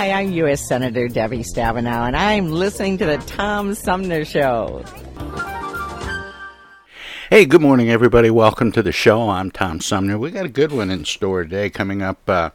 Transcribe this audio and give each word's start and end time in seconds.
Hi, 0.00 0.12
I'm 0.12 0.32
U.S. 0.32 0.66
Senator 0.66 1.08
Debbie 1.08 1.44
Stabenow, 1.44 2.06
and 2.06 2.16
I'm 2.16 2.50
listening 2.50 2.96
to 2.96 3.04
the 3.04 3.18
Tom 3.18 3.74
Sumner 3.74 4.24
Show. 4.24 4.82
Hey, 7.28 7.44
good 7.44 7.60
morning, 7.60 7.90
everybody. 7.90 8.30
Welcome 8.30 8.72
to 8.72 8.82
the 8.82 8.92
show. 8.92 9.28
I'm 9.28 9.50
Tom 9.50 9.78
Sumner. 9.78 10.16
We 10.16 10.30
got 10.30 10.46
a 10.46 10.48
good 10.48 10.72
one 10.72 10.90
in 10.90 11.04
store 11.04 11.42
today 11.42 11.68
coming 11.68 12.00
up 12.00 12.26
uh, 12.30 12.48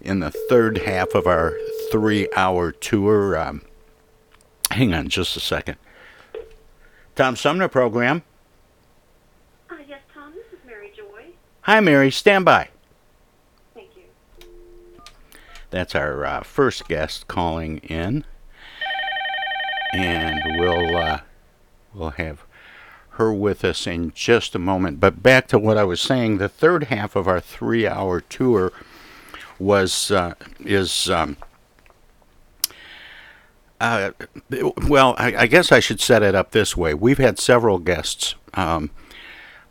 in 0.00 0.18
the 0.18 0.32
third 0.32 0.78
half 0.78 1.14
of 1.14 1.28
our 1.28 1.56
three 1.92 2.26
hour 2.36 2.72
tour. 2.72 3.38
Um, 3.38 3.62
hang 4.72 4.92
on 4.92 5.06
just 5.06 5.36
a 5.36 5.40
second. 5.40 5.76
Tom 7.14 7.36
Sumner 7.36 7.68
program. 7.68 8.24
Uh, 9.70 9.76
yes, 9.86 10.00
Tom, 10.12 10.32
this 10.34 10.46
is 10.46 10.66
Mary 10.66 10.90
Joye. 10.96 11.34
Hi, 11.60 11.78
Mary. 11.78 12.10
Stand 12.10 12.44
by. 12.44 12.68
That's 15.70 15.94
our 15.94 16.24
uh, 16.24 16.42
first 16.42 16.88
guest 16.88 17.28
calling 17.28 17.78
in, 17.78 18.24
and 19.92 20.40
we'll 20.58 20.96
uh, 20.96 21.20
we'll 21.92 22.10
have 22.10 22.44
her 23.10 23.32
with 23.32 23.64
us 23.64 23.86
in 23.86 24.12
just 24.14 24.54
a 24.54 24.58
moment. 24.58 25.00
But 25.00 25.22
back 25.22 25.48
to 25.48 25.58
what 25.58 25.76
I 25.76 25.84
was 25.84 26.00
saying, 26.00 26.38
the 26.38 26.48
third 26.48 26.84
half 26.84 27.16
of 27.16 27.28
our 27.28 27.40
three-hour 27.40 28.22
tour 28.22 28.72
was 29.58 30.10
uh, 30.10 30.34
is. 30.60 31.10
Um, 31.10 31.36
uh, 33.80 34.10
well, 34.88 35.14
I, 35.18 35.36
I 35.36 35.46
guess 35.46 35.70
I 35.70 35.78
should 35.78 36.00
set 36.00 36.24
it 36.24 36.34
up 36.34 36.50
this 36.50 36.76
way. 36.76 36.94
We've 36.94 37.18
had 37.18 37.38
several 37.38 37.78
guests 37.78 38.34
um, 38.54 38.90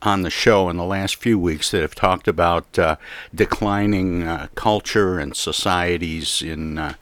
on 0.01 0.21
the 0.21 0.29
show 0.29 0.69
in 0.69 0.77
the 0.77 0.83
last 0.83 1.15
few 1.15 1.39
weeks 1.39 1.71
that 1.71 1.81
have 1.81 1.95
talked 1.95 2.27
about 2.27 2.77
uh, 2.77 2.95
declining 3.33 4.23
uh, 4.23 4.47
culture 4.55 5.19
and 5.19 5.35
societies 5.35 6.41
in 6.41 6.77
uh, 6.77 6.93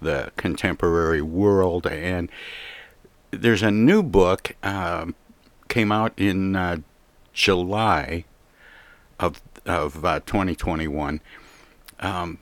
the 0.00 0.30
contemporary 0.36 1.22
world. 1.22 1.86
And 1.86 2.30
there's 3.30 3.62
a 3.62 3.70
new 3.70 4.02
book 4.02 4.54
um, 4.62 5.14
came 5.68 5.90
out 5.90 6.12
in 6.16 6.56
uh, 6.56 6.78
July 7.32 8.24
of 9.18 9.40
of 9.64 10.04
uh, 10.04 10.20
2021. 10.20 11.20
Um, 11.98 12.38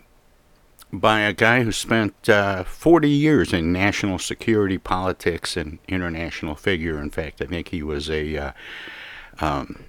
by 0.92 1.20
a 1.20 1.32
guy 1.32 1.62
who 1.62 1.72
spent 1.72 2.28
uh, 2.28 2.62
40 2.64 3.08
years 3.08 3.52
in 3.52 3.72
national 3.72 4.18
security 4.18 4.78
politics 4.78 5.56
and 5.56 5.78
international 5.88 6.54
figure. 6.54 7.00
In 7.00 7.10
fact, 7.10 7.42
I 7.42 7.46
think 7.46 7.68
he 7.68 7.82
was 7.82 8.08
a 8.08 8.36
uh, 8.36 8.52
um, 9.40 9.84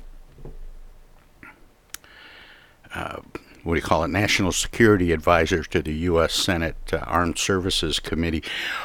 uh, 2.93 3.19
what 3.65 3.73
do 3.73 3.79
you 3.79 3.81
call 3.81 4.03
it, 4.03 4.09
national 4.09 4.51
security 4.51 5.11
advisor 5.11 5.63
to 5.63 5.81
the 5.81 5.93
U.S. 5.93 6.33
Senate 6.33 6.75
uh, 6.93 6.97
Armed 6.97 7.39
Services 7.39 7.99
Committee. 7.99 8.43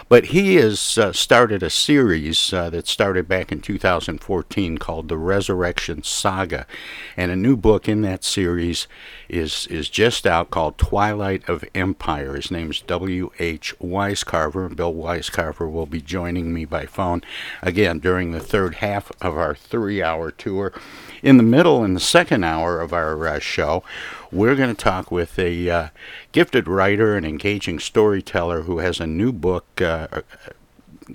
But 0.08 0.26
he 0.26 0.54
has 0.54 0.96
uh, 0.96 1.12
started 1.12 1.62
a 1.62 1.68
series 1.68 2.50
uh, 2.54 2.70
that 2.70 2.88
started 2.88 3.28
back 3.28 3.52
in 3.52 3.60
2014 3.60 4.78
called 4.78 5.08
The 5.08 5.18
Resurrection 5.18 6.02
Saga. 6.02 6.66
And 7.14 7.30
a 7.30 7.36
new 7.36 7.58
book 7.58 7.90
in 7.90 8.00
that 8.02 8.24
series 8.24 8.88
is, 9.28 9.66
is 9.66 9.90
just 9.90 10.26
out 10.26 10.50
called 10.50 10.78
Twilight 10.78 11.46
of 11.46 11.62
Empire. 11.74 12.36
His 12.36 12.50
name 12.50 12.70
is 12.70 12.80
W.H. 12.80 13.74
Weiscarver, 13.80 14.74
Bill 14.74 14.94
Weiscarver 14.94 15.70
will 15.70 15.84
be 15.84 16.00
joining 16.00 16.54
me 16.54 16.64
by 16.64 16.86
phone 16.86 17.20
again 17.60 17.98
during 17.98 18.32
the 18.32 18.40
third 18.40 18.76
half 18.76 19.12
of 19.20 19.36
our 19.36 19.54
three 19.54 20.02
hour 20.02 20.30
tour. 20.30 20.72
In 21.22 21.36
the 21.36 21.42
middle, 21.42 21.84
in 21.84 21.92
the 21.92 22.00
second 22.00 22.44
hour 22.44 22.80
of 22.80 22.94
our 22.94 23.28
uh, 23.28 23.38
show, 23.38 23.84
we're 24.32 24.54
going 24.54 24.74
to 24.74 24.82
talk 24.82 25.10
with 25.10 25.38
a 25.38 25.68
uh, 25.68 25.88
gifted 26.32 26.68
writer 26.68 27.16
and 27.16 27.26
engaging 27.26 27.78
storyteller 27.78 28.62
who 28.62 28.78
has 28.78 29.00
a 29.00 29.06
new 29.06 29.32
book 29.32 29.80
uh, 29.80 30.22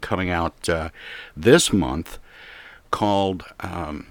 coming 0.02 0.30
out 0.30 0.68
uh, 0.68 0.90
this 1.36 1.72
month 1.72 2.18
called 2.92 3.44
um, 3.62 4.08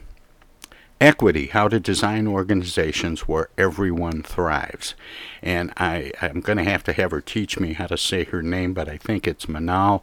Equity 1.00 1.46
How 1.46 1.68
to 1.68 1.78
Design 1.78 2.26
Organizations 2.26 3.28
Where 3.28 3.48
Everyone 3.58 4.22
Thrives. 4.22 4.94
And 5.42 5.72
I, 5.76 6.12
I'm 6.22 6.40
going 6.40 6.58
to 6.58 6.64
have 6.64 6.84
to 6.84 6.92
have 6.92 7.10
her 7.10 7.20
teach 7.20 7.58
me 7.60 7.74
how 7.74 7.86
to 7.86 7.98
say 7.98 8.24
her 8.24 8.42
name, 8.42 8.72
but 8.72 8.88
I 8.88 8.96
think 8.96 9.26
it's 9.26 9.46
Manal 9.46 10.00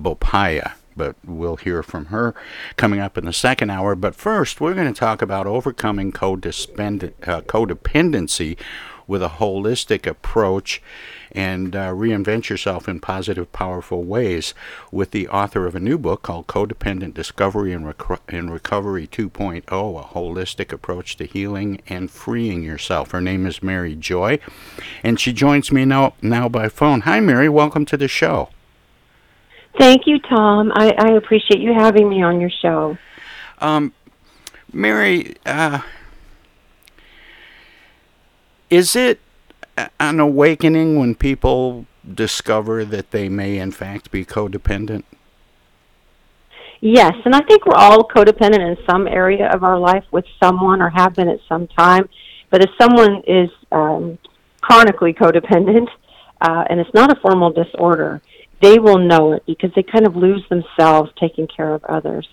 Bopaiah 0.00 0.74
but 0.96 1.16
we'll 1.24 1.56
hear 1.56 1.82
from 1.82 2.06
her 2.06 2.34
coming 2.76 3.00
up 3.00 3.18
in 3.18 3.24
the 3.24 3.32
second 3.32 3.70
hour. 3.70 3.94
But 3.94 4.14
first, 4.14 4.60
we're 4.60 4.74
going 4.74 4.92
to 4.92 4.98
talk 4.98 5.22
about 5.22 5.46
overcoming 5.46 6.08
uh, 6.08 6.12
codependency 6.12 8.56
with 9.06 9.22
a 9.22 9.28
holistic 9.28 10.06
approach 10.06 10.82
and 11.32 11.76
uh, 11.76 11.90
reinvent 11.90 12.48
yourself 12.48 12.88
in 12.88 12.98
positive, 12.98 13.52
powerful 13.52 14.02
ways 14.02 14.54
with 14.90 15.10
the 15.10 15.28
author 15.28 15.66
of 15.66 15.74
a 15.74 15.80
new 15.80 15.98
book 15.98 16.22
called 16.22 16.46
Codependent 16.46 17.14
Discovery 17.14 17.72
and, 17.72 17.86
Rec- 17.86 18.22
and 18.28 18.52
Recovery 18.52 19.06
2.0 19.06 19.62
A 19.66 20.14
Holistic 20.14 20.72
Approach 20.72 21.16
to 21.16 21.24
Healing 21.24 21.80
and 21.88 22.10
Freeing 22.10 22.62
Yourself. 22.62 23.10
Her 23.10 23.20
name 23.20 23.46
is 23.46 23.62
Mary 23.62 23.94
Joye, 23.94 24.38
and 25.02 25.20
she 25.20 25.32
joins 25.32 25.70
me 25.70 25.84
now, 25.84 26.14
now 26.22 26.48
by 26.48 26.68
phone. 26.68 27.02
Hi, 27.02 27.20
Mary. 27.20 27.48
Welcome 27.48 27.84
to 27.86 27.96
the 27.96 28.08
show. 28.08 28.48
Thank 29.78 30.06
you, 30.06 30.18
Tom. 30.20 30.72
I, 30.74 30.94
I 30.98 31.12
appreciate 31.12 31.60
you 31.60 31.74
having 31.74 32.08
me 32.08 32.22
on 32.22 32.40
your 32.40 32.50
show. 32.50 32.96
Um, 33.58 33.92
Mary, 34.72 35.34
uh, 35.44 35.80
is 38.70 38.96
it 38.96 39.20
an 40.00 40.20
awakening 40.20 40.98
when 40.98 41.14
people 41.14 41.86
discover 42.14 42.84
that 42.84 43.10
they 43.10 43.28
may, 43.28 43.58
in 43.58 43.70
fact, 43.70 44.10
be 44.10 44.24
codependent? 44.24 45.04
Yes, 46.80 47.14
and 47.24 47.34
I 47.34 47.40
think 47.40 47.66
we're 47.66 47.74
all 47.74 48.04
codependent 48.04 48.60
in 48.60 48.76
some 48.86 49.06
area 49.06 49.50
of 49.50 49.64
our 49.64 49.78
life 49.78 50.04
with 50.10 50.24
someone 50.42 50.82
or 50.82 50.90
have 50.90 51.14
been 51.14 51.28
at 51.28 51.40
some 51.48 51.66
time. 51.68 52.08
But 52.50 52.62
if 52.62 52.70
someone 52.80 53.22
is 53.26 53.50
um, 53.72 54.18
chronically 54.60 55.12
codependent, 55.12 55.88
uh, 56.40 56.64
and 56.68 56.78
it's 56.78 56.92
not 56.92 57.10
a 57.10 57.20
formal 57.20 57.50
disorder, 57.50 58.20
they 58.62 58.78
will 58.78 58.98
know 58.98 59.32
it 59.32 59.44
because 59.46 59.70
they 59.74 59.82
kind 59.82 60.06
of 60.06 60.16
lose 60.16 60.44
themselves 60.48 61.10
taking 61.20 61.46
care 61.46 61.74
of 61.74 61.84
others. 61.84 62.26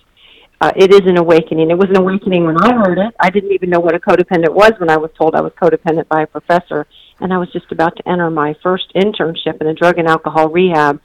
Uh, 0.62 0.72
it 0.78 0.94
is 0.94 1.02
an 1.02 1.18
awakening. 1.18 1.70
It 1.70 1.78
was 1.78 1.90
an 1.90 1.98
awakening 1.98 2.46
when 2.46 2.58
I 2.58 2.74
heard 2.74 2.98
it. 2.98 3.14
I 3.20 3.30
didn't 3.30 3.52
even 3.52 3.70
know 3.70 3.82
what 3.82 3.96
a 3.96 4.00
codependent 4.00 4.54
was 4.54 4.72
when 4.78 4.90
I 4.90 4.96
was 4.96 5.12
told 5.18 5.36
I 5.36 5.42
was 5.42 5.52
codependent 5.62 6.08
by 6.08 6.22
a 6.22 6.28
professor, 6.28 6.88
and 7.20 7.34
I 7.34 7.38
was 7.38 7.52
just 7.52 7.70
about 7.72 7.98
to 7.98 8.08
enter 8.08 8.30
my 8.30 8.56
first 8.64 8.86
internship 8.96 9.60
in 9.60 9.68
a 9.68 9.74
drug 9.74 9.98
and 9.98 10.08
alcohol 10.08 10.50
rehab. 10.50 11.02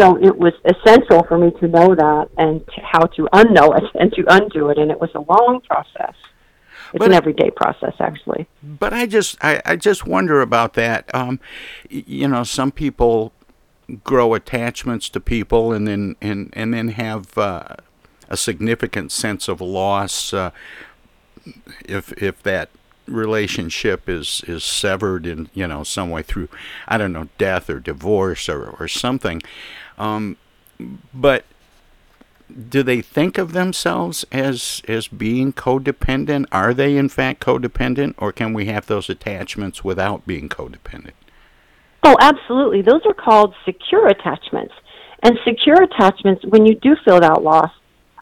So 0.00 0.16
it 0.16 0.36
was 0.36 0.52
essential 0.64 1.24
for 1.28 1.38
me 1.38 1.52
to 1.60 1.68
know 1.68 1.94
that 1.94 2.30
and 2.38 2.66
to, 2.66 2.80
how 2.80 3.04
to 3.06 3.28
unknow 3.32 3.76
it 3.78 3.84
and 3.94 4.12
to 4.14 4.24
undo 4.28 4.70
it, 4.70 4.78
and 4.78 4.90
it 4.90 5.00
was 5.00 5.10
a 5.14 5.20
long 5.20 5.60
process. 5.60 6.14
It's 6.92 6.98
but, 6.98 7.08
an 7.08 7.14
everyday 7.14 7.50
process, 7.50 7.94
actually. 8.00 8.48
But 8.62 8.92
I 8.92 9.06
just, 9.06 9.36
I, 9.40 9.60
I 9.64 9.76
just 9.76 10.06
wonder 10.06 10.40
about 10.40 10.72
that. 10.74 11.14
Um, 11.14 11.38
you 11.88 12.26
know, 12.26 12.44
some 12.44 12.72
people 12.72 13.32
grow 14.04 14.34
attachments 14.34 15.08
to 15.08 15.20
people 15.20 15.72
and 15.72 15.86
then 15.88 16.16
and 16.20 16.50
and 16.52 16.74
then 16.74 16.88
have 16.88 17.36
uh, 17.38 17.76
a 18.28 18.36
significant 18.36 19.10
sense 19.10 19.48
of 19.48 19.60
loss 19.60 20.32
uh, 20.32 20.50
if 21.86 22.12
if 22.22 22.42
that 22.42 22.68
relationship 23.06 24.08
is 24.08 24.42
is 24.46 24.62
severed 24.62 25.26
in 25.26 25.48
you 25.54 25.66
know 25.66 25.82
some 25.82 26.10
way 26.10 26.22
through 26.22 26.48
I 26.86 26.98
don't 26.98 27.12
know 27.12 27.28
death 27.38 27.70
or 27.70 27.80
divorce 27.80 28.48
or 28.48 28.68
or 28.78 28.88
something. 28.88 29.42
Um, 29.96 30.36
but 31.14 31.44
do 32.68 32.82
they 32.82 33.00
think 33.00 33.38
of 33.38 33.52
themselves 33.52 34.26
as 34.30 34.82
as 34.86 35.08
being 35.08 35.54
codependent? 35.54 36.44
Are 36.52 36.74
they 36.74 36.98
in 36.98 37.08
fact 37.08 37.40
codependent? 37.40 38.14
Or 38.18 38.32
can 38.32 38.52
we 38.52 38.66
have 38.66 38.86
those 38.86 39.08
attachments 39.08 39.82
without 39.82 40.26
being 40.26 40.50
codependent 40.50 41.12
Oh, 42.02 42.16
absolutely. 42.20 42.82
Those 42.82 43.02
are 43.06 43.14
called 43.14 43.54
secure 43.64 44.06
attachments. 44.08 44.74
And 45.22 45.36
secure 45.44 45.82
attachments, 45.82 46.44
when 46.46 46.64
you 46.64 46.76
do 46.76 46.94
feel 47.04 47.20
that 47.20 47.42
loss, 47.42 47.70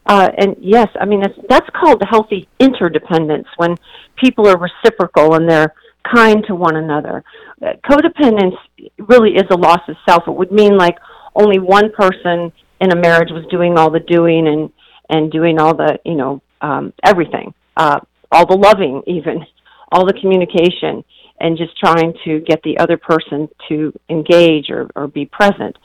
uh, 0.07 0.31
and 0.39 0.57
yes, 0.61 0.89
I 1.01 1.05
mean, 1.05 1.21
that's, 1.21 1.39
that's 1.49 1.69
called 1.71 2.03
healthy 2.09 2.49
interdependence 2.59 3.49
when 3.57 3.77
people 4.17 4.47
are 4.49 4.59
reciprocal 4.59 5.35
and 5.35 5.49
they're 5.49 5.75
kind 6.15 6.45
to 6.47 6.55
one 6.55 6.77
another. 6.77 7.25
Uh, 7.61 7.73
codependence 7.85 8.57
really 8.99 9.35
is 9.35 9.45
a 9.51 9.57
loss 9.57 9.81
of 9.89 9.97
self. 10.09 10.23
It 10.29 10.33
would 10.33 10.53
mean 10.53 10.77
like 10.79 10.97
only 11.35 11.59
one 11.59 11.93
person 11.93 12.53
in 12.81 12.93
a 12.93 12.97
marriage 12.97 13.31
was 13.31 13.45
doing 13.51 13.77
all 13.77 13.91
the 13.91 14.01
doing 14.01 14.47
and, 14.47 14.71
and 15.11 15.31
doing 15.31 15.59
all 15.59 15.75
the, 15.75 15.99
you 16.05 16.15
know, 16.15 16.41
um, 16.61 16.93
everything, 17.05 17.53
uh, 17.77 17.99
all 18.31 18.47
the 18.47 18.57
loving, 18.57 19.03
even, 19.07 19.45
all 19.93 20.07
the 20.07 20.15
communication 20.15 21.05
and 21.39 21.57
just 21.57 21.77
trying 21.79 22.15
to 22.25 22.41
get 22.41 22.63
the 22.63 22.79
other 22.79 22.97
person 22.97 23.49
to 23.69 23.93
engage 24.09 24.71
or, 24.71 24.89
or 24.97 25.07
be 25.07 25.27
present. 25.27 25.77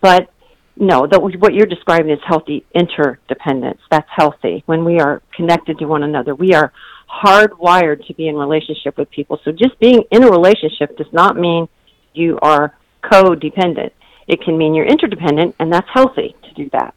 But 0.00 0.30
no, 0.76 1.06
the, 1.06 1.18
what 1.18 1.54
you're 1.54 1.66
describing 1.66 2.10
is 2.10 2.18
healthy 2.26 2.64
interdependence. 2.74 3.80
That's 3.90 4.08
healthy. 4.14 4.62
When 4.66 4.84
we 4.84 5.00
are 5.00 5.22
connected 5.34 5.78
to 5.78 5.86
one 5.86 6.02
another, 6.02 6.34
we 6.34 6.54
are 6.54 6.72
hardwired 7.08 8.06
to 8.06 8.14
be 8.14 8.28
in 8.28 8.36
relationship 8.36 8.98
with 8.98 9.10
people. 9.10 9.40
So 9.44 9.52
just 9.52 9.78
being 9.80 10.02
in 10.10 10.22
a 10.22 10.30
relationship 10.30 10.96
does 10.98 11.10
not 11.12 11.36
mean 11.36 11.68
you 12.12 12.38
are 12.42 12.76
codependent. 13.02 13.92
It 14.26 14.42
can 14.42 14.58
mean 14.58 14.74
you're 14.74 14.86
interdependent, 14.86 15.54
and 15.60 15.72
that's 15.72 15.88
healthy 15.92 16.34
to 16.42 16.54
do 16.54 16.68
that. 16.72 16.94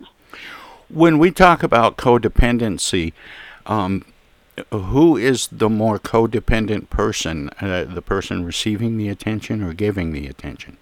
When 0.89 1.19
we 1.19 1.31
talk 1.31 1.61
about 1.61 1.95
codependency, 1.97 3.13
um, 3.67 4.03
who 4.71 5.17
is 5.17 5.47
the 5.47 5.69
more 5.69 6.00
codependent 6.00 6.89
person, 6.89 7.50
uh, 7.61 7.85
the 7.85 8.01
person 8.01 8.45
receiving 8.45 8.97
the 8.97 9.09
attention 9.09 9.63
or 9.63 9.73
giving 9.73 10.11
the 10.11 10.27
attention? 10.27 10.77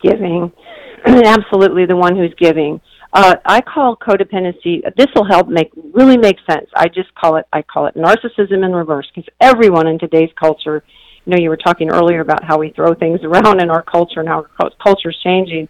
Giving. 0.00 0.52
Absolutely 1.04 1.86
the 1.86 1.96
one 1.96 2.16
who's 2.16 2.34
giving. 2.38 2.80
Uh, 3.12 3.36
I 3.44 3.60
call 3.60 3.96
codependency, 3.96 4.82
this 4.96 5.08
will 5.14 5.26
help 5.26 5.48
make, 5.48 5.70
really 5.92 6.16
make 6.16 6.36
sense. 6.48 6.68
I 6.74 6.88
just 6.88 7.14
call 7.14 7.36
it, 7.36 7.46
I 7.52 7.62
call 7.62 7.86
it 7.86 7.94
narcissism 7.94 8.64
in 8.64 8.72
reverse 8.72 9.10
because 9.14 9.28
everyone 9.40 9.86
in 9.86 9.98
today's 9.98 10.30
culture, 10.40 10.82
you 11.24 11.30
know, 11.30 11.38
you 11.38 11.50
were 11.50 11.58
talking 11.58 11.90
earlier 11.90 12.20
about 12.20 12.42
how 12.42 12.58
we 12.58 12.70
throw 12.70 12.94
things 12.94 13.20
around 13.22 13.60
in 13.60 13.70
our 13.70 13.82
culture 13.82 14.20
and 14.20 14.28
how 14.28 14.46
our 14.60 14.70
culture 14.82 15.10
is 15.10 15.16
changing 15.22 15.68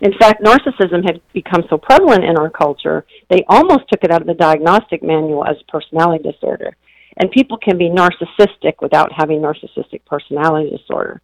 in 0.00 0.12
fact, 0.18 0.42
narcissism 0.42 1.04
had 1.04 1.20
become 1.32 1.64
so 1.68 1.76
prevalent 1.76 2.24
in 2.24 2.36
our 2.36 2.50
culture, 2.50 3.04
they 3.30 3.44
almost 3.48 3.88
took 3.90 4.04
it 4.04 4.10
out 4.10 4.20
of 4.20 4.26
the 4.26 4.34
diagnostic 4.34 5.02
manual 5.02 5.44
as 5.44 5.56
a 5.60 5.70
personality 5.70 6.30
disorder. 6.30 6.76
And 7.16 7.30
people 7.32 7.58
can 7.58 7.76
be 7.78 7.90
narcissistic 7.90 8.74
without 8.80 9.10
having 9.12 9.40
narcissistic 9.40 10.04
personality 10.06 10.70
disorder. 10.76 11.20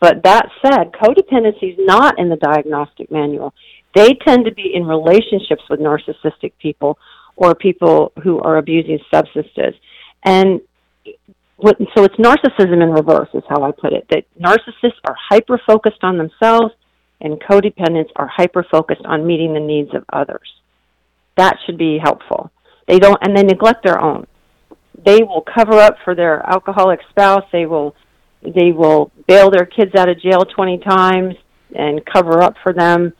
But 0.00 0.22
that 0.24 0.48
said, 0.64 0.92
codependency 0.92 1.74
is 1.74 1.78
not 1.80 2.18
in 2.18 2.30
the 2.30 2.36
diagnostic 2.36 3.10
manual. 3.10 3.52
They 3.94 4.14
tend 4.26 4.46
to 4.46 4.52
be 4.52 4.72
in 4.74 4.86
relationships 4.86 5.62
with 5.68 5.80
narcissistic 5.80 6.52
people 6.58 6.98
or 7.36 7.54
people 7.54 8.12
who 8.22 8.40
are 8.40 8.56
abusing 8.56 8.98
substances. 9.12 9.74
And 10.24 10.60
so 11.62 12.04
it's 12.04 12.16
narcissism 12.16 12.82
in 12.82 12.90
reverse, 12.90 13.28
is 13.34 13.42
how 13.48 13.62
I 13.62 13.70
put 13.70 13.92
it. 13.92 14.06
That 14.10 14.24
narcissists 14.40 14.98
are 15.04 15.16
hyper 15.30 15.60
focused 15.66 16.02
on 16.02 16.16
themselves 16.16 16.74
and 17.24 17.40
codependents 17.40 18.10
are 18.16 18.28
hyper 18.28 18.64
focused 18.70 19.04
on 19.06 19.26
meeting 19.26 19.54
the 19.54 19.60
needs 19.60 19.94
of 19.94 20.04
others. 20.12 20.46
That 21.36 21.56
should 21.64 21.78
be 21.78 21.98
helpful. 22.00 22.50
They 22.86 22.98
don't, 22.98 23.18
and 23.22 23.36
they 23.36 23.42
neglect 23.42 23.82
their 23.82 24.00
own. 24.00 24.26
They 25.04 25.22
will 25.22 25.42
cover 25.42 25.78
up 25.78 25.96
for 26.04 26.14
their 26.14 26.46
alcoholic 26.48 27.00
spouse. 27.10 27.44
They 27.50 27.64
will, 27.64 27.96
they 28.42 28.72
will 28.72 29.10
bail 29.26 29.50
their 29.50 29.64
kids 29.64 29.94
out 29.96 30.10
of 30.10 30.20
jail 30.20 30.42
20 30.42 30.78
times 30.78 31.34
and 31.74 32.04
cover 32.04 32.42
up 32.42 32.54
for 32.62 32.74
them. 32.74 33.14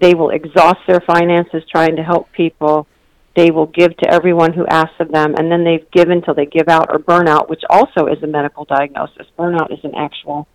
They 0.00 0.14
will 0.14 0.30
exhaust 0.30 0.78
their 0.86 1.00
finances 1.00 1.64
trying 1.70 1.96
to 1.96 2.02
help 2.02 2.30
people. 2.32 2.86
They 3.34 3.50
will 3.50 3.66
give 3.66 3.96
to 3.98 4.08
everyone 4.08 4.52
who 4.52 4.66
asks 4.66 5.00
of 5.00 5.10
them, 5.10 5.34
and 5.36 5.50
then 5.50 5.64
they've 5.64 5.90
given 5.90 6.22
till 6.22 6.34
they 6.34 6.46
give 6.46 6.68
out 6.68 6.88
or 6.90 7.00
burnout, 7.00 7.48
which 7.48 7.62
also 7.68 8.06
is 8.06 8.22
a 8.22 8.26
medical 8.28 8.64
diagnosis. 8.64 9.26
Burnout 9.36 9.72
is 9.72 9.80
an 9.82 9.94
actual 9.96 10.46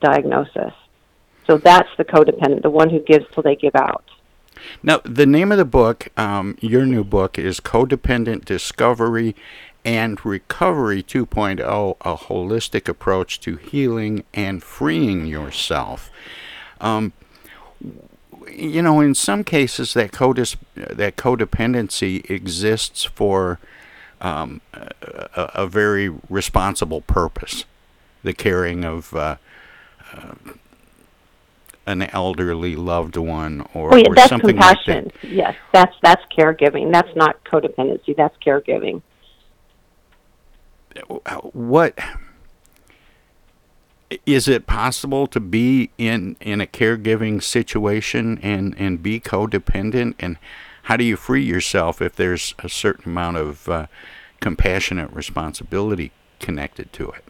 diagnosis. 0.00 0.72
So 1.46 1.58
that's 1.58 1.88
the 1.96 2.04
codependent, 2.04 2.62
the 2.62 2.70
one 2.70 2.90
who 2.90 3.00
gives 3.00 3.26
till 3.32 3.42
they 3.42 3.56
give 3.56 3.74
out. 3.74 4.04
Now, 4.82 5.00
the 5.04 5.26
name 5.26 5.50
of 5.50 5.58
the 5.58 5.64
book, 5.64 6.08
um, 6.16 6.56
your 6.60 6.86
new 6.86 7.04
book, 7.04 7.38
is 7.38 7.60
Codependent 7.60 8.44
Discovery 8.44 9.34
and 9.84 10.24
Recovery 10.24 11.02
2.0 11.02 11.96
A 12.00 12.16
Holistic 12.16 12.88
Approach 12.88 13.40
to 13.40 13.56
Healing 13.56 14.24
and 14.32 14.62
Freeing 14.62 15.26
Yourself. 15.26 16.10
Um, 16.80 17.12
you 18.50 18.82
know, 18.82 19.00
in 19.00 19.14
some 19.14 19.42
cases, 19.42 19.94
that, 19.94 20.12
codis- 20.12 20.56
that 20.76 21.16
codependency 21.16 22.28
exists 22.30 23.04
for 23.04 23.58
um, 24.20 24.60
a, 24.72 24.90
a, 25.34 25.66
very 25.66 26.08
responsible 26.28 27.00
purpose 27.00 27.64
the 28.22 28.32
caring 28.32 28.84
of. 28.84 29.14
Uh, 29.14 29.36
uh, 30.12 30.34
an 31.92 32.02
elderly 32.02 32.74
loved 32.76 33.16
one 33.16 33.60
or, 33.74 33.94
oh, 33.94 33.96
yeah, 33.96 34.08
or 34.08 34.14
that's 34.14 34.28
something 34.28 34.50
compassion. 34.50 35.04
like 35.04 35.20
that. 35.20 35.28
Yes, 35.30 35.54
that's 35.72 35.94
that's 36.02 36.22
caregiving. 36.36 36.92
That's 36.92 37.14
not 37.14 37.44
codependency. 37.44 38.16
That's 38.16 38.36
caregiving. 38.44 39.02
What 41.52 41.98
is 44.26 44.48
it 44.48 44.66
possible 44.66 45.26
to 45.26 45.40
be 45.40 45.90
in 45.98 46.36
in 46.40 46.60
a 46.60 46.66
caregiving 46.66 47.42
situation 47.42 48.38
and 48.42 48.74
and 48.78 49.02
be 49.02 49.20
codependent 49.20 50.14
and 50.18 50.36
how 50.84 50.96
do 50.96 51.04
you 51.04 51.16
free 51.16 51.44
yourself 51.44 52.02
if 52.02 52.16
there's 52.16 52.54
a 52.58 52.68
certain 52.68 53.12
amount 53.12 53.36
of 53.36 53.68
uh, 53.68 53.86
compassionate 54.40 55.12
responsibility 55.12 56.10
connected 56.40 56.92
to 56.94 57.10
it? 57.10 57.24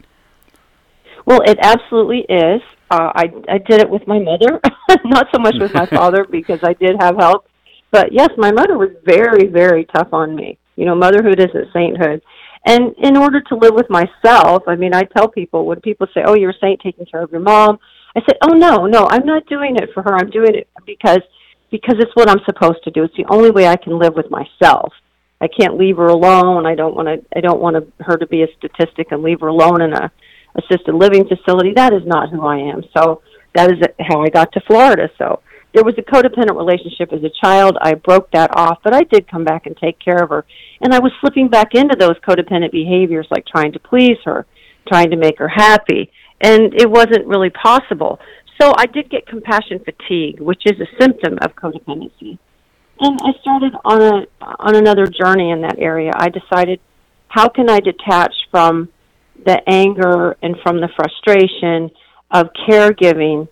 Well, 1.25 1.41
it 1.45 1.59
absolutely 1.61 2.25
is. 2.27 2.61
Uh, 2.93 3.11
I 3.15 3.23
I 3.49 3.57
did 3.57 3.81
it 3.81 3.89
with 3.89 4.05
my 4.05 4.19
mother, 4.19 4.61
not 5.05 5.25
so 5.33 5.39
much 5.41 5.55
with 5.59 5.73
my 5.73 5.85
father 5.97 6.27
because 6.29 6.59
I 6.61 6.73
did 6.73 6.95
have 6.99 7.15
help. 7.17 7.47
But 7.89 8.11
yes, 8.11 8.29
my 8.37 8.51
mother 8.51 8.77
was 8.77 8.91
very 9.03 9.47
very 9.47 9.85
tough 9.85 10.09
on 10.13 10.35
me. 10.35 10.59
You 10.75 10.85
know, 10.85 10.93
motherhood 10.93 11.39
isn't 11.39 11.73
sainthood. 11.73 12.21
And 12.67 12.93
in 12.99 13.17
order 13.17 13.41
to 13.41 13.55
live 13.55 13.73
with 13.73 13.89
myself, 13.89 14.63
I 14.67 14.75
mean, 14.75 14.93
I 14.93 15.03
tell 15.03 15.27
people 15.27 15.65
when 15.65 15.81
people 15.81 16.05
say, 16.13 16.21
"Oh, 16.23 16.35
you're 16.35 16.51
a 16.51 16.61
saint 16.61 16.81
taking 16.81 17.07
care 17.07 17.23
of 17.23 17.31
your 17.31 17.41
mom," 17.41 17.79
I 18.15 18.19
said, 18.21 18.37
"Oh 18.43 18.53
no, 18.53 18.85
no, 18.85 19.07
I'm 19.09 19.25
not 19.25 19.47
doing 19.47 19.75
it 19.77 19.89
for 19.95 20.03
her. 20.03 20.13
I'm 20.15 20.29
doing 20.29 20.53
it 20.53 20.67
because 20.85 21.23
because 21.71 21.95
it's 21.97 22.15
what 22.15 22.29
I'm 22.29 22.45
supposed 22.45 22.83
to 22.83 22.91
do. 22.91 23.03
It's 23.03 23.17
the 23.17 23.25
only 23.29 23.49
way 23.49 23.65
I 23.65 23.75
can 23.75 23.97
live 23.97 24.13
with 24.13 24.29
myself. 24.29 24.93
I 25.41 25.47
can't 25.47 25.79
leave 25.79 25.97
her 25.97 26.07
alone. 26.07 26.67
I 26.67 26.75
don't 26.75 26.95
want 26.95 27.07
to. 27.07 27.25
I 27.35 27.41
don't 27.41 27.59
want 27.59 27.91
her 28.01 28.17
to 28.17 28.27
be 28.27 28.43
a 28.43 28.47
statistic 28.59 29.07
and 29.11 29.23
leave 29.23 29.39
her 29.39 29.47
alone 29.47 29.81
in 29.81 29.93
a 29.93 30.11
assisted 30.55 30.93
living 30.93 31.27
facility. 31.27 31.73
That 31.75 31.93
is 31.93 32.05
not 32.05 32.29
who 32.29 32.45
I 32.45 32.57
am. 32.57 32.83
So 32.95 33.21
that 33.55 33.71
is 33.71 33.79
how 33.99 34.21
I 34.21 34.29
got 34.29 34.51
to 34.53 34.61
Florida. 34.61 35.09
So 35.17 35.41
there 35.73 35.83
was 35.83 35.95
a 35.97 36.01
codependent 36.01 36.55
relationship 36.55 37.11
as 37.13 37.23
a 37.23 37.31
child. 37.43 37.77
I 37.81 37.95
broke 37.95 38.29
that 38.31 38.55
off, 38.55 38.79
but 38.83 38.93
I 38.93 39.03
did 39.03 39.29
come 39.29 39.43
back 39.43 39.65
and 39.65 39.75
take 39.77 39.99
care 39.99 40.23
of 40.23 40.29
her. 40.29 40.45
And 40.81 40.93
I 40.93 40.99
was 40.99 41.11
slipping 41.19 41.49
back 41.49 41.73
into 41.73 41.95
those 41.97 42.15
codependent 42.27 42.71
behaviors 42.71 43.27
like 43.31 43.45
trying 43.45 43.71
to 43.73 43.79
please 43.79 44.17
her, 44.25 44.45
trying 44.87 45.09
to 45.09 45.17
make 45.17 45.39
her 45.39 45.47
happy. 45.47 46.11
And 46.41 46.73
it 46.79 46.89
wasn't 46.89 47.25
really 47.25 47.49
possible. 47.49 48.19
So 48.61 48.73
I 48.77 48.85
did 48.85 49.09
get 49.09 49.25
compassion 49.25 49.79
fatigue, 49.79 50.39
which 50.39 50.63
is 50.65 50.79
a 50.79 51.01
symptom 51.01 51.39
of 51.41 51.55
codependency. 51.55 52.37
And 52.99 53.19
I 53.23 53.31
started 53.41 53.73
on 53.83 54.01
a 54.01 54.45
on 54.59 54.75
another 54.75 55.07
journey 55.07 55.49
in 55.49 55.61
that 55.61 55.79
area. 55.79 56.11
I 56.15 56.29
decided 56.29 56.79
how 57.27 57.49
can 57.49 57.69
I 57.69 57.79
detach 57.79 58.33
from 58.51 58.89
the 59.45 59.61
anger 59.67 60.37
and 60.41 60.55
from 60.63 60.79
the 60.79 60.89
frustration 60.95 61.91
of 62.31 62.47
caregiving 62.67 63.47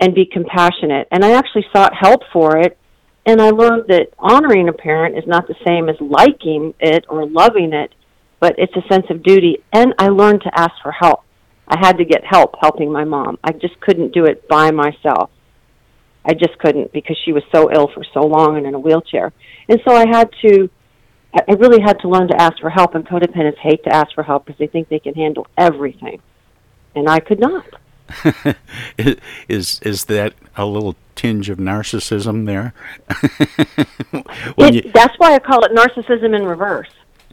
and 0.00 0.14
be 0.14 0.26
compassionate. 0.26 1.08
And 1.10 1.24
I 1.24 1.32
actually 1.32 1.66
sought 1.72 1.92
help 1.94 2.22
for 2.32 2.58
it. 2.58 2.78
And 3.24 3.40
I 3.40 3.50
learned 3.50 3.84
that 3.88 4.08
honoring 4.18 4.68
a 4.68 4.72
parent 4.72 5.16
is 5.16 5.24
not 5.26 5.46
the 5.46 5.54
same 5.64 5.88
as 5.88 5.96
liking 6.00 6.74
it 6.80 7.04
or 7.08 7.24
loving 7.24 7.72
it, 7.72 7.94
but 8.40 8.54
it's 8.58 8.74
a 8.74 8.92
sense 8.92 9.06
of 9.10 9.22
duty. 9.22 9.58
And 9.72 9.94
I 9.98 10.08
learned 10.08 10.42
to 10.42 10.58
ask 10.58 10.72
for 10.82 10.90
help. 10.90 11.20
I 11.68 11.78
had 11.80 11.98
to 11.98 12.04
get 12.04 12.24
help 12.24 12.54
helping 12.60 12.90
my 12.90 13.04
mom. 13.04 13.38
I 13.44 13.52
just 13.52 13.80
couldn't 13.80 14.12
do 14.12 14.24
it 14.24 14.48
by 14.48 14.72
myself. 14.72 15.30
I 16.24 16.34
just 16.34 16.58
couldn't 16.58 16.92
because 16.92 17.16
she 17.24 17.32
was 17.32 17.42
so 17.54 17.70
ill 17.72 17.88
for 17.94 18.04
so 18.12 18.20
long 18.20 18.56
and 18.56 18.66
in 18.66 18.74
a 18.74 18.78
wheelchair. 18.78 19.32
And 19.68 19.80
so 19.86 19.94
I 19.94 20.06
had 20.10 20.28
to 20.44 20.68
I 21.34 21.52
really 21.52 21.80
had 21.80 21.98
to 22.00 22.08
learn 22.08 22.28
to 22.28 22.40
ask 22.40 22.58
for 22.60 22.68
help, 22.68 22.94
and 22.94 23.06
codependents 23.06 23.58
hate 23.58 23.82
to 23.84 23.94
ask 23.94 24.14
for 24.14 24.22
help 24.22 24.44
because 24.44 24.58
they 24.58 24.66
think 24.66 24.88
they 24.88 24.98
can 24.98 25.14
handle 25.14 25.46
everything, 25.56 26.20
and 26.94 27.08
I 27.08 27.20
could 27.20 27.40
not. 27.40 27.66
is 29.48 29.80
is 29.80 30.04
that 30.06 30.34
a 30.56 30.66
little 30.66 30.94
tinge 31.14 31.48
of 31.48 31.56
narcissism 31.56 32.44
there? 32.44 32.74
it, 34.58 34.74
you... 34.74 34.92
That's 34.92 35.18
why 35.18 35.34
I 35.34 35.38
call 35.38 35.64
it 35.64 35.72
narcissism 35.72 36.36
in 36.36 36.44
reverse. 36.44 36.90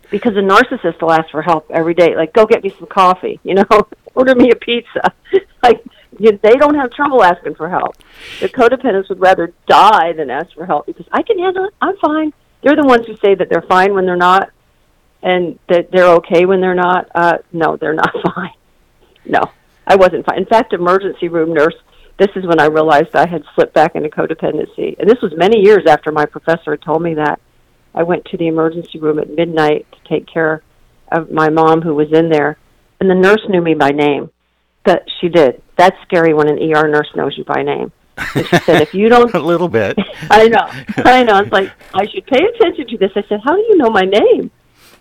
Because 0.10 0.36
a 0.38 0.42
narcissist 0.42 1.02
will 1.02 1.12
ask 1.12 1.30
for 1.30 1.44
help 1.44 1.70
every 1.70 1.94
day, 1.94 2.16
like 2.16 2.34
go 2.34 2.46
get 2.46 2.64
me 2.64 2.70
some 2.70 2.88
coffee, 2.88 3.40
you 3.44 3.54
know, 3.54 3.66
order 4.16 4.34
me 4.34 4.50
a 4.50 4.56
pizza. 4.56 5.14
like 5.62 5.84
you, 6.18 6.40
they 6.42 6.54
don't 6.54 6.76
have 6.76 6.92
trouble 6.92 7.22
asking 7.24 7.56
for 7.56 7.70
help. 7.70 7.96
The 8.40 8.50
codependents 8.50 9.10
would 9.10 9.20
rather 9.20 9.54
die 9.68 10.14
than 10.14 10.30
ask 10.30 10.54
for 10.54 10.66
help 10.66 10.86
because 10.86 11.06
I 11.12 11.22
can 11.22 11.38
handle 11.38 11.66
it. 11.66 11.74
I'm 11.82 11.98
fine 11.98 12.34
they're 12.62 12.76
the 12.76 12.86
ones 12.86 13.06
who 13.08 13.16
say 13.18 13.36
that 13.36 13.50
they're 13.50 13.66
fine 13.68 13.94
when 13.94 14.06
they're 14.06 14.16
not 14.18 14.52
and 15.22 15.60
that 15.68 15.92
they're 15.92 16.14
okay 16.16 16.46
when 16.46 16.62
they're 16.62 16.76
not. 16.76 17.10
Uh, 17.14 17.38
no, 17.52 17.78
they're 17.78 17.94
not 17.94 18.14
fine. 18.36 18.54
No, 19.26 19.42
I 19.86 19.96
wasn't 19.96 20.26
fine. 20.26 20.38
In 20.40 20.46
fact, 20.46 20.74
emergency 20.74 21.28
room 21.28 21.54
nurse, 21.54 21.76
this 22.18 22.30
is 22.36 22.46
when 22.46 22.60
I 22.60 22.66
realized 22.66 23.16
I 23.16 23.28
had 23.28 23.44
slipped 23.56 23.74
back 23.74 23.96
into 23.96 24.10
codependency. 24.10 24.98
And 25.00 25.10
this 25.10 25.22
was 25.22 25.34
many 25.36 25.60
years 25.62 25.84
after 25.88 26.12
my 26.12 26.26
professor 26.26 26.72
had 26.72 26.82
told 26.82 27.02
me 27.02 27.16
that. 27.16 27.40
I 27.94 28.04
went 28.04 28.26
to 28.26 28.38
the 28.38 28.48
emergency 28.48 29.00
room 29.00 29.20
at 29.20 29.30
midnight 29.30 29.88
to 29.92 30.10
take 30.10 30.28
care 30.28 30.62
of 31.12 31.32
my 31.32 31.50
mom 31.50 31.82
who 31.82 31.96
was 31.96 32.14
in 32.14 32.30
there. 32.30 32.58
And 33.00 33.10
the 33.10 33.16
nurse 33.16 33.42
knew 33.50 33.62
me 33.62 33.74
by 33.74 33.90
name. 33.90 34.30
That 34.86 35.04
she 35.20 35.28
did. 35.28 35.62
That's 35.78 35.96
scary 36.04 36.34
when 36.34 36.50
an 36.50 36.60
ER 36.60 36.88
nurse 36.88 37.10
knows 37.16 37.38
you 37.38 37.44
by 37.44 37.64
name. 37.64 37.92
She 38.34 38.44
said, 38.44 38.82
if 38.82 38.94
you 38.94 39.10
don't. 39.10 39.34
a 39.34 39.40
little 39.40 39.70
bit. 39.70 39.98
I 40.30 40.48
know. 40.48 40.68
I 40.98 41.24
know. 41.24 41.38
It's 41.40 41.52
like, 41.52 41.72
I 41.94 42.08
should 42.08 42.26
pay 42.26 42.44
attention 42.44 42.88
to 42.88 42.98
this. 42.98 43.12
I 43.16 43.24
said, 43.28 43.40
how 43.44 43.56
do 43.56 43.62
you 43.62 43.78
know 43.78 43.90
my 43.90 44.04
name? 44.04 44.52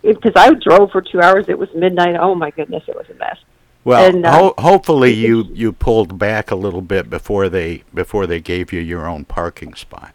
Because 0.02 0.32
I 0.36 0.52
drove 0.54 0.90
for 0.90 1.02
two 1.02 1.20
hours. 1.20 1.46
It 1.48 1.58
was 1.58 1.68
midnight. 1.74 2.16
Oh, 2.20 2.34
my 2.34 2.50
goodness. 2.50 2.84
It 2.86 2.96
was 2.96 3.06
a 3.10 3.14
mess. 3.14 3.38
Well, 3.84 4.04
and, 4.04 4.26
uh, 4.26 4.32
ho- 4.32 4.54
hopefully 4.58 5.14
you, 5.14 5.44
you 5.52 5.72
pulled 5.72 6.18
back 6.18 6.50
a 6.50 6.56
little 6.56 6.82
bit 6.82 7.08
before 7.08 7.48
they 7.48 7.84
before 7.94 8.26
they 8.26 8.40
gave 8.40 8.72
you 8.72 8.80
your 8.80 9.06
own 9.06 9.24
parking 9.24 9.74
spot. 9.74 10.12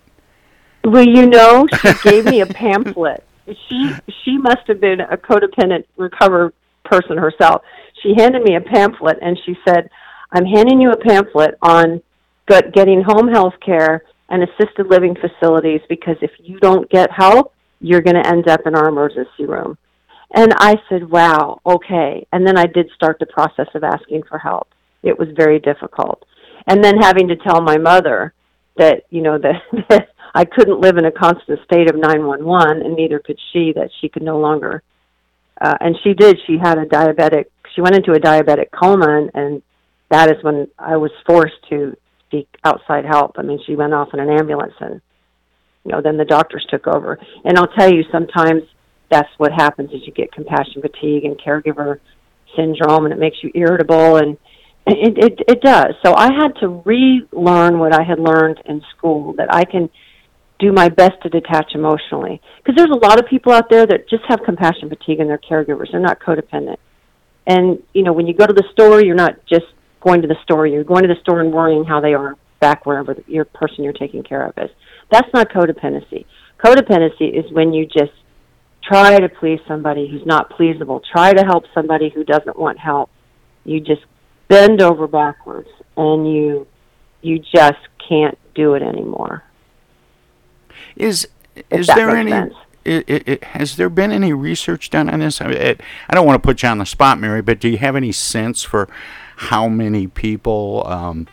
Well, 0.83 1.03
you 1.05 1.25
know, 1.25 1.65
she 1.79 1.93
gave 2.03 2.25
me 2.25 2.41
a 2.41 2.45
pamphlet. 2.45 3.23
She 3.47 3.91
she 4.23 4.37
must 4.37 4.67
have 4.67 4.79
been 4.79 5.01
a 5.01 5.17
codependent 5.17 5.85
recover 5.97 6.53
person 6.85 7.17
herself. 7.17 7.63
She 8.01 8.13
handed 8.15 8.43
me 8.43 8.55
a 8.55 8.61
pamphlet 8.61 9.17
and 9.21 9.39
she 9.45 9.57
said, 9.67 9.89
"I'm 10.31 10.45
handing 10.45 10.79
you 10.79 10.91
a 10.91 10.97
pamphlet 10.97 11.55
on 11.61 12.01
but 12.47 12.73
getting 12.73 13.03
home 13.05 13.27
health 13.27 13.53
care 13.65 14.03
and 14.29 14.43
assisted 14.43 14.87
living 14.89 15.15
facilities 15.15 15.81
because 15.89 16.17
if 16.21 16.31
you 16.39 16.59
don't 16.59 16.89
get 16.89 17.11
help, 17.11 17.53
you're 17.79 18.01
going 18.01 18.21
to 18.21 18.27
end 18.27 18.47
up 18.47 18.61
in 18.65 18.75
our 18.75 18.87
emergency 18.87 19.45
room. 19.45 19.77
And 20.33 20.53
I 20.57 20.75
said, 20.89 21.09
wow, 21.09 21.59
okay. 21.65 22.25
And 22.31 22.45
then 22.45 22.57
I 22.57 22.65
did 22.65 22.89
start 22.95 23.17
the 23.19 23.27
process 23.27 23.67
of 23.75 23.83
asking 23.83 24.23
for 24.27 24.39
help. 24.39 24.67
It 25.03 25.17
was 25.17 25.27
very 25.35 25.59
difficult. 25.59 26.23
And 26.67 26.83
then 26.83 26.97
having 26.97 27.27
to 27.27 27.35
tell 27.35 27.61
my 27.61 27.77
mother 27.77 28.33
that, 28.77 29.03
you 29.09 29.21
know, 29.21 29.37
that, 29.89 30.09
I 30.33 30.45
couldn't 30.45 30.81
live 30.81 30.97
in 30.97 31.05
a 31.05 31.11
constant 31.11 31.59
state 31.63 31.89
of 31.89 31.95
911 31.95 32.81
and 32.81 32.95
neither 32.95 33.19
could 33.19 33.37
she, 33.51 33.71
that 33.75 33.91
she 34.01 34.09
could 34.09 34.23
no 34.23 34.39
longer. 34.39 34.81
Uh, 35.61 35.75
and 35.79 35.95
she 36.03 36.15
did. 36.15 36.39
She 36.47 36.57
had 36.57 36.79
a 36.79 36.85
diabetic, 36.85 37.45
she 37.75 37.81
went 37.81 37.95
into 37.95 38.13
a 38.13 38.19
diabetic 38.19 38.71
coma 38.71 39.19
and, 39.19 39.31
and 39.35 39.61
that 40.09 40.31
is 40.31 40.43
when 40.43 40.67
I 40.79 40.97
was 40.97 41.11
forced 41.27 41.61
to 41.69 41.95
seek 42.33 42.47
outside 42.63 43.05
help. 43.05 43.35
I 43.37 43.43
mean, 43.43 43.59
she 43.65 43.75
went 43.75 43.93
off 43.93 44.09
in 44.13 44.19
an 44.19 44.29
ambulance 44.29 44.73
and, 44.79 45.01
you 45.85 45.91
know, 45.91 46.01
then 46.01 46.17
the 46.17 46.25
doctors 46.25 46.65
took 46.69 46.87
over. 46.87 47.19
And 47.45 47.57
I'll 47.57 47.67
tell 47.67 47.93
you, 47.93 48.03
sometimes 48.11 48.63
that's 49.11 49.29
what 49.37 49.51
happens 49.51 49.91
is 49.91 50.01
you 50.05 50.13
get 50.13 50.31
compassion 50.31 50.81
fatigue 50.81 51.25
and 51.25 51.39
caregiver 51.39 51.99
syndrome 52.55 53.05
and 53.05 53.13
it 53.13 53.19
makes 53.19 53.37
you 53.43 53.51
irritable 53.53 54.17
and 54.17 54.37
it, 54.85 55.17
it, 55.17 55.39
it 55.47 55.61
does. 55.61 55.93
So 56.05 56.13
I 56.15 56.29
had 56.33 56.49
to 56.59 56.81
relearn 56.85 57.79
what 57.79 57.93
I 57.93 58.03
had 58.03 58.19
learned 58.19 58.59
in 58.65 58.81
school 58.97 59.33
that 59.37 59.53
I 59.53 59.63
can 59.63 59.89
do 60.59 60.71
my 60.71 60.89
best 60.89 61.13
to 61.23 61.29
detach 61.29 61.71
emotionally. 61.73 62.41
Because 62.57 62.75
there's 62.75 62.89
a 62.89 63.05
lot 63.05 63.19
of 63.19 63.27
people 63.29 63.53
out 63.53 63.69
there 63.69 63.85
that 63.85 64.09
just 64.09 64.23
have 64.27 64.41
compassion 64.43 64.89
fatigue 64.89 65.19
and 65.19 65.29
they're 65.29 65.37
caregivers. 65.37 65.91
They're 65.91 66.01
not 66.01 66.19
codependent. 66.19 66.77
And, 67.45 67.81
you 67.93 68.03
know, 68.03 68.13
when 68.13 68.27
you 68.27 68.33
go 68.33 68.45
to 68.45 68.53
the 68.53 68.63
store, 68.71 69.03
you're 69.03 69.15
not 69.15 69.45
just 69.47 69.65
going 70.03 70.21
to 70.21 70.27
the 70.27 70.37
store. 70.43 70.67
You're 70.67 70.83
going 70.83 71.03
to 71.03 71.13
the 71.13 71.19
store 71.21 71.39
and 71.39 71.51
worrying 71.51 71.83
how 71.85 72.01
they 72.01 72.13
are 72.13 72.37
back 72.59 72.85
wherever 72.85 73.13
the, 73.13 73.23
your 73.27 73.45
person 73.45 73.83
you're 73.83 73.93
taking 73.93 74.23
care 74.23 74.45
of 74.45 74.57
is. 74.57 74.69
That's 75.11 75.31
not 75.33 75.49
codependency. 75.49 76.25
Codependency 76.63 77.33
is 77.33 77.51
when 77.51 77.73
you 77.73 77.85
just 77.85 78.13
try 78.83 79.19
to 79.19 79.29
please 79.29 79.59
somebody 79.67 80.07
who's 80.07 80.25
not 80.25 80.51
pleasable. 80.51 81.01
Try 81.03 81.33
to 81.33 81.43
help 81.43 81.65
somebody 81.73 82.09
who 82.09 82.23
doesn't 82.23 82.57
want 82.57 82.79
help. 82.79 83.09
You 83.65 83.79
just 83.79 84.03
bend 84.47 84.81
over 84.81 85.07
backwards 85.07 85.69
and 85.95 86.31
you 86.31 86.67
you 87.21 87.39
just 87.39 87.79
can't 88.07 88.37
do 88.53 88.73
it 88.73 88.83
anymore. 88.83 89.43
Is 90.95 91.27
is 91.69 91.87
there 91.87 92.15
any 92.15 92.31
it, 92.85 93.05
it, 93.07 93.27
it, 93.27 93.43
has 93.45 93.77
there 93.77 93.89
been 93.89 94.11
any 94.11 94.33
research 94.33 94.89
done 94.89 95.09
on 95.09 95.19
this? 95.19 95.39
I, 95.39 95.47
mean, 95.47 95.77
I 96.09 96.13
don't 96.13 96.25
want 96.25 96.41
to 96.41 96.45
put 96.45 96.63
you 96.63 96.69
on 96.69 96.79
the 96.79 96.85
spot, 96.85 97.17
Mary, 97.17 97.41
but 97.41 97.59
do 97.59 97.69
you 97.69 97.77
have 97.77 97.95
any 97.95 98.11
sense 98.11 98.61
for 98.61 98.89
how 99.37 99.67
many 99.67 100.07
people 100.07 100.83
um, 100.85 101.27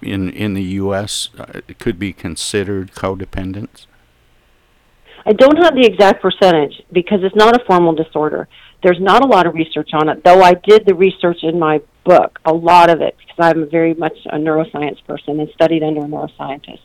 in 0.00 0.30
in 0.30 0.54
the 0.54 0.62
U.S. 0.62 1.28
Uh, 1.38 1.60
could 1.78 1.98
be 1.98 2.12
considered 2.12 2.92
codependents? 2.92 3.86
I 5.26 5.32
don't 5.32 5.58
have 5.58 5.74
the 5.74 5.84
exact 5.84 6.22
percentage 6.22 6.82
because 6.92 7.20
it's 7.22 7.36
not 7.36 7.60
a 7.60 7.64
formal 7.66 7.94
disorder. 7.94 8.48
There's 8.82 9.00
not 9.00 9.22
a 9.22 9.26
lot 9.26 9.46
of 9.46 9.54
research 9.54 9.90
on 9.92 10.08
it, 10.08 10.24
though 10.24 10.40
I 10.40 10.54
did 10.54 10.86
the 10.86 10.94
research 10.94 11.38
in 11.42 11.58
my 11.58 11.82
book, 12.04 12.38
a 12.44 12.52
lot 12.52 12.88
of 12.88 13.02
it, 13.02 13.16
because 13.18 13.36
I'm 13.38 13.68
very 13.68 13.94
much 13.94 14.16
a 14.26 14.38
neuroscience 14.38 15.04
person 15.04 15.40
and 15.40 15.50
studied 15.50 15.82
under 15.82 16.00
a 16.00 16.04
neuroscientist. 16.04 16.80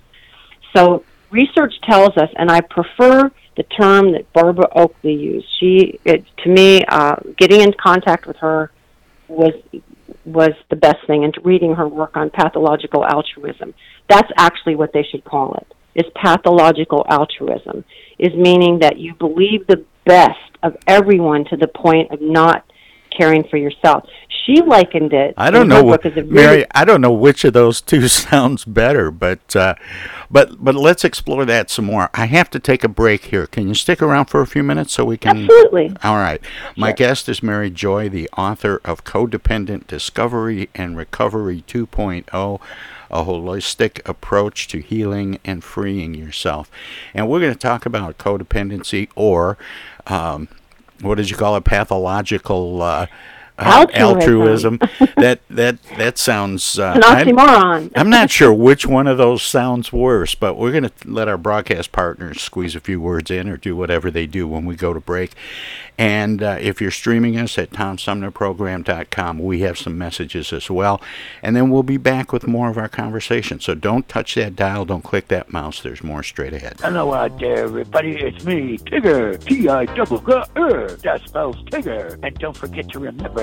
So 0.76 1.06
research 1.30 1.74
tells 1.84 2.18
us, 2.18 2.30
and 2.36 2.52
I 2.52 2.62
prefer 2.62 3.32
the 3.56 3.64
term 3.64 4.12
that 4.14 4.32
Barbara 4.34 4.68
Oakley 4.76 5.14
used. 5.14 5.48
She, 5.60 6.00
it, 6.04 6.26
to 6.44 6.50
me, 6.50 6.84
uh, 6.86 7.18
getting 7.38 7.62
in 7.62 7.74
contact 7.74 8.26
with 8.26 8.38
her 8.38 8.72
was 9.28 9.54
was 10.26 10.52
the 10.70 10.76
best 10.76 11.06
thing 11.08 11.24
and 11.24 11.36
reading 11.44 11.76
her 11.76 11.88
work 11.88 12.16
on 12.16 12.30
pathological 12.30 13.06
altruism. 13.06 13.74
That's 14.10 14.32
actually 14.38 14.76
what 14.76 14.94
they 14.94 15.04
should 15.04 15.24
call 15.24 15.56
it. 15.56 15.68
Is 15.96 16.12
pathological 16.16 17.06
altruism 17.10 17.84
is 18.18 18.34
meaning 18.34 18.80
that 18.80 18.98
you 18.98 19.14
believe 19.16 19.68
the 19.68 19.86
best 20.06 20.40
of 20.64 20.76
everyone 20.88 21.46
to 21.46 21.58
the 21.58 21.68
point 21.68 22.12
of 22.12 22.22
not 22.22 22.66
caring 23.18 23.44
for 23.48 23.58
yourself. 23.58 24.08
She 24.46 24.62
likened 24.62 25.14
it. 25.14 25.34
I 25.38 25.52
don't 25.52 25.70
know, 25.70 25.84
what, 25.84 26.04
Mary. 26.28 26.66
I 26.72 26.84
don't 26.84 27.00
know 27.00 27.14
which 27.14 27.46
of 27.46 27.54
those 27.54 27.80
two 27.80 28.08
sounds 28.10 28.66
better, 28.66 29.10
but 29.10 29.56
uh, 29.56 29.76
but 30.30 30.64
but 30.64 30.76
let's 30.76 31.06
explore 31.06 31.46
that 31.46 31.70
some 31.70 31.86
more. 31.86 32.10
I 32.14 32.26
have 32.26 32.50
to 32.52 32.60
take 32.60 32.84
a 32.84 32.90
break 32.90 33.26
here. 33.26 33.48
Can 33.48 33.68
you 33.68 33.74
stick 33.74 34.02
around 34.02 34.26
for 34.26 34.42
a 34.42 34.48
few 34.48 34.64
minutes 34.64 34.94
so 34.94 35.06
we 35.06 35.18
can? 35.18 35.44
Absolutely. 35.44 35.96
All 36.04 36.18
right. 36.18 36.42
My 36.76 36.92
guest 36.92 37.30
is 37.30 37.42
Mary 37.42 37.70
Joye, 37.70 38.10
the 38.10 38.30
author 38.38 38.82
of 38.84 39.04
Codependent 39.04 39.88
Discovery 39.88 40.70
and 40.76 40.98
Recovery 40.98 41.64
2.0 41.68 42.60
a 43.14 43.24
holistic 43.24 44.02
approach 44.10 44.68
to 44.68 44.80
healing 44.80 45.40
and 45.46 45.64
freeing 45.64 46.16
yourself. 46.16 46.72
And 47.14 47.30
we're 47.30 47.40
going 47.40 47.54
to 47.54 47.60
talk 47.60 47.86
about 47.86 48.18
codependency 48.18 49.08
or 49.16 49.58
um, 50.08 50.48
what 51.02 51.16
did 51.16 51.30
you 51.30 51.36
call 51.36 51.56
it? 51.58 51.64
Pathological. 51.64 52.82
Uh, 52.82 53.08
uh, 53.58 53.86
altruism. 53.94 54.80
that 55.18 55.40
that 55.50 55.82
that 55.98 56.18
sounds 56.18 56.80
uh, 56.80 56.94
an 56.96 57.02
oxymoron. 57.02 57.84
I'm, 57.86 57.92
I'm, 57.96 58.10
not 58.10 58.30
sure 58.32 58.54
which 58.54 58.86
one 58.86 59.08
of 59.08 59.18
those 59.18 59.44
sounds 59.44 59.92
worse, 59.92 60.36
but 60.36 60.56
we're 60.56 60.72
going 60.72 60.84
to 60.84 60.92
let 61.06 61.28
our 61.28 61.38
broadcast 61.38 61.92
partners 61.92 62.42
squeeze 62.42 62.76
a 62.76 62.80
few 62.80 63.00
words 63.00 63.30
in 63.30 63.50
or 63.50 63.58
do 63.58 63.76
whatever 63.76 64.10
they 64.10 64.26
do 64.26 64.48
when 64.48 64.66
we 64.66 64.76
go 64.76 64.94
to 64.94 65.00
break. 65.00 65.34
And 65.98 66.42
uh, 66.42 66.58
if 66.60 66.82
you're 66.82 66.92
streaming 66.92 67.38
us 67.38 67.58
at 67.58 67.70
TomSumnerProgram.com, 67.70 69.38
we 69.38 69.60
have 69.60 69.78
some 69.78 69.96
messages 69.98 70.52
as 70.52 70.70
well. 70.70 71.00
And 71.44 71.56
then 71.56 71.70
we'll 71.70 71.84
be 71.84 71.98
back 71.98 72.34
with 72.34 72.48
more 72.48 72.70
of 72.70 72.78
our 72.80 72.90
conversation. 72.90 73.60
So 73.60 73.76
don't 73.76 74.10
touch 74.10 74.34
that 74.36 74.56
dial, 74.56 74.86
don't 74.86 75.04
click 75.04 75.28
that 75.28 75.54
mouse. 75.54 75.82
There's 75.82 76.04
more 76.04 76.24
straight 76.24 76.54
ahead. 76.54 76.80
Hello 76.80 77.14
out 77.14 77.40
there, 77.40 77.66
everybody. 77.66 78.16
It's 78.16 78.44
me, 78.44 78.80
Tigger. 78.80 79.44
T 79.44 79.70
I 79.70 79.86
double 79.86 80.18
G 80.18 80.34
R. 80.56 80.88
That 80.88 81.22
spells 81.28 81.58
Tigger. 81.66 82.18
And 82.24 82.36
don't 82.40 82.58
forget 82.58 82.90
to 82.90 83.00
remember 83.00 83.43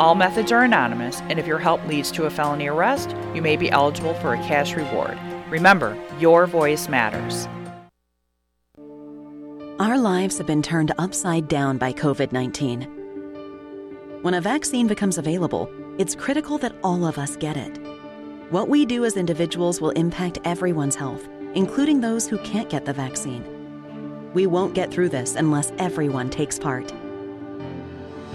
All 0.00 0.14
methods 0.14 0.50
are 0.50 0.64
anonymous, 0.64 1.20
and 1.28 1.38
if 1.38 1.46
your 1.46 1.58
help 1.58 1.86
leads 1.86 2.10
to 2.12 2.24
a 2.24 2.30
felony 2.30 2.68
arrest, 2.68 3.14
you 3.34 3.42
may 3.42 3.54
be 3.54 3.70
eligible 3.70 4.14
for 4.14 4.32
a 4.32 4.38
cash 4.38 4.74
reward. 4.74 5.18
Remember, 5.50 5.94
your 6.18 6.46
voice 6.46 6.88
matters. 6.88 7.46
Our 9.78 9.98
lives 9.98 10.38
have 10.38 10.46
been 10.46 10.62
turned 10.62 10.92
upside 10.96 11.48
down 11.48 11.76
by 11.76 11.92
COVID 11.92 12.32
19. 12.32 12.80
When 14.22 14.32
a 14.32 14.40
vaccine 14.40 14.86
becomes 14.86 15.18
available, 15.18 15.70
it's 15.98 16.14
critical 16.14 16.56
that 16.58 16.76
all 16.82 17.04
of 17.04 17.18
us 17.18 17.36
get 17.36 17.58
it. 17.58 17.78
What 18.48 18.70
we 18.70 18.86
do 18.86 19.04
as 19.04 19.18
individuals 19.18 19.82
will 19.82 19.90
impact 19.90 20.38
everyone's 20.44 20.96
health, 20.96 21.28
including 21.54 22.00
those 22.00 22.26
who 22.26 22.38
can't 22.38 22.70
get 22.70 22.86
the 22.86 22.94
vaccine. 22.94 23.44
We 24.32 24.46
won't 24.46 24.72
get 24.72 24.90
through 24.90 25.10
this 25.10 25.34
unless 25.34 25.74
everyone 25.76 26.30
takes 26.30 26.58
part. 26.58 26.90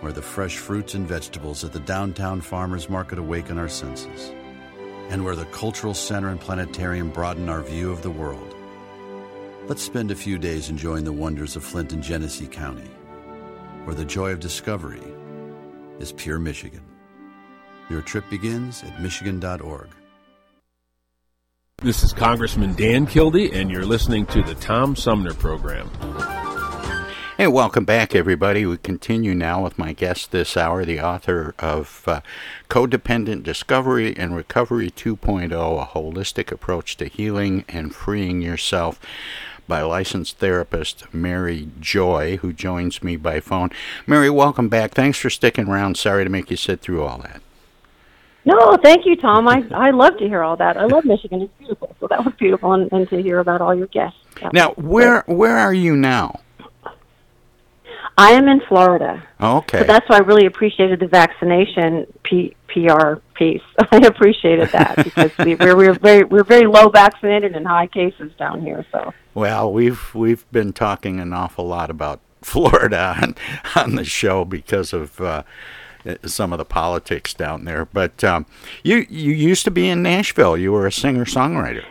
where 0.00 0.12
the 0.12 0.22
fresh 0.22 0.56
fruits 0.56 0.94
and 0.94 1.06
vegetables 1.06 1.64
at 1.64 1.72
the 1.72 1.80
downtown 1.80 2.40
farmers 2.40 2.88
market 2.88 3.18
awaken 3.18 3.58
our 3.58 3.68
senses, 3.68 4.32
and 5.08 5.24
where 5.24 5.36
the 5.36 5.44
cultural 5.46 5.94
center 5.94 6.28
and 6.28 6.40
planetarium 6.40 7.10
broaden 7.10 7.48
our 7.48 7.62
view 7.62 7.90
of 7.90 8.02
the 8.02 8.10
world. 8.10 8.54
Let's 9.66 9.82
spend 9.82 10.10
a 10.10 10.16
few 10.16 10.38
days 10.38 10.70
enjoying 10.70 11.04
the 11.04 11.12
wonders 11.12 11.56
of 11.56 11.64
Flint 11.64 11.92
and 11.92 12.02
Genesee 12.02 12.46
County, 12.46 12.90
where 13.84 13.94
the 13.94 14.04
joy 14.04 14.32
of 14.32 14.40
discovery 14.40 15.02
is 15.98 16.12
pure 16.12 16.38
Michigan. 16.38 16.84
Your 17.90 18.02
trip 18.02 18.24
begins 18.30 18.82
at 18.84 19.00
Michigan.org. 19.00 19.88
This 21.80 22.02
is 22.02 22.12
Congressman 22.12 22.74
Dan 22.74 23.06
Kildee, 23.06 23.52
and 23.52 23.70
you're 23.70 23.86
listening 23.86 24.26
to 24.26 24.42
the 24.42 24.54
Tom 24.56 24.96
Sumner 24.96 25.32
Program. 25.34 25.88
Hey, 27.40 27.46
welcome 27.46 27.84
back, 27.84 28.16
everybody. 28.16 28.66
We 28.66 28.78
continue 28.78 29.32
now 29.32 29.62
with 29.62 29.78
my 29.78 29.92
guest 29.92 30.32
this 30.32 30.56
hour, 30.56 30.84
the 30.84 30.98
author 30.98 31.54
of 31.60 32.02
uh, 32.08 32.20
Codependent 32.68 33.44
Discovery 33.44 34.12
and 34.16 34.34
Recovery 34.34 34.90
2.0 34.90 35.52
A 35.52 35.86
Holistic 35.86 36.50
Approach 36.50 36.96
to 36.96 37.04
Healing 37.04 37.64
and 37.68 37.94
Freeing 37.94 38.42
Yourself 38.42 38.98
by 39.68 39.82
licensed 39.82 40.38
therapist 40.38 41.14
Mary 41.14 41.68
Joye, 41.78 42.38
who 42.38 42.52
joins 42.52 43.04
me 43.04 43.14
by 43.14 43.38
phone. 43.38 43.70
Mary, 44.04 44.30
welcome 44.30 44.68
back. 44.68 44.90
Thanks 44.90 45.18
for 45.18 45.30
sticking 45.30 45.68
around. 45.68 45.96
Sorry 45.96 46.24
to 46.24 46.30
make 46.30 46.50
you 46.50 46.56
sit 46.56 46.80
through 46.80 47.04
all 47.04 47.18
that. 47.18 47.40
No, 48.44 48.76
thank 48.82 49.06
you, 49.06 49.14
Tom. 49.14 49.46
I 49.46 49.62
I 49.72 49.90
love 49.90 50.18
to 50.18 50.26
hear 50.26 50.42
all 50.42 50.56
that. 50.56 50.76
I 50.76 50.86
love 50.86 51.04
Michigan. 51.04 51.42
It's 51.42 51.52
beautiful. 51.60 51.94
So 52.00 52.08
that 52.08 52.24
was 52.24 52.34
beautiful, 52.36 52.72
and, 52.72 52.90
and 52.90 53.08
to 53.10 53.22
hear 53.22 53.38
about 53.38 53.60
all 53.60 53.76
your 53.76 53.86
guests. 53.86 54.18
Now, 54.52 54.72
where 54.72 55.22
where 55.28 55.56
are 55.56 55.74
you 55.74 55.94
now? 55.94 56.40
I 58.18 58.32
am 58.32 58.48
in 58.48 58.60
Florida. 58.68 59.22
Okay. 59.40 59.78
So 59.78 59.84
that's 59.84 60.08
why 60.08 60.16
I 60.16 60.20
really 60.20 60.46
appreciated 60.46 60.98
the 60.98 61.06
vaccination 61.06 62.04
P, 62.24 62.56
PR 62.66 63.14
piece. 63.34 63.62
I 63.92 63.98
appreciated 63.98 64.70
that 64.70 64.96
because 65.04 65.30
we, 65.38 65.54
we're 65.54 65.76
we're 65.76 65.94
very 65.94 66.24
we're 66.24 66.42
very 66.42 66.66
low 66.66 66.88
vaccinated 66.88 67.54
and 67.54 67.64
high 67.64 67.86
cases 67.86 68.32
down 68.36 68.60
here. 68.60 68.84
So 68.90 69.14
Well, 69.34 69.72
we've 69.72 70.12
we've 70.16 70.50
been 70.50 70.72
talking 70.72 71.20
an 71.20 71.32
awful 71.32 71.66
lot 71.68 71.90
about 71.90 72.20
Florida 72.42 73.16
on, 73.22 73.36
on 73.76 73.94
the 73.94 74.04
show 74.04 74.44
because 74.44 74.92
of 74.92 75.20
uh, 75.20 75.44
some 76.24 76.52
of 76.52 76.58
the 76.58 76.64
politics 76.64 77.32
down 77.32 77.66
there. 77.66 77.84
But 77.84 78.24
um, 78.24 78.46
you 78.82 79.06
you 79.08 79.32
used 79.32 79.62
to 79.64 79.70
be 79.70 79.88
in 79.88 80.02
Nashville. 80.02 80.56
You 80.56 80.72
were 80.72 80.88
a 80.88 80.92
singer 80.92 81.24
songwriter. 81.24 81.84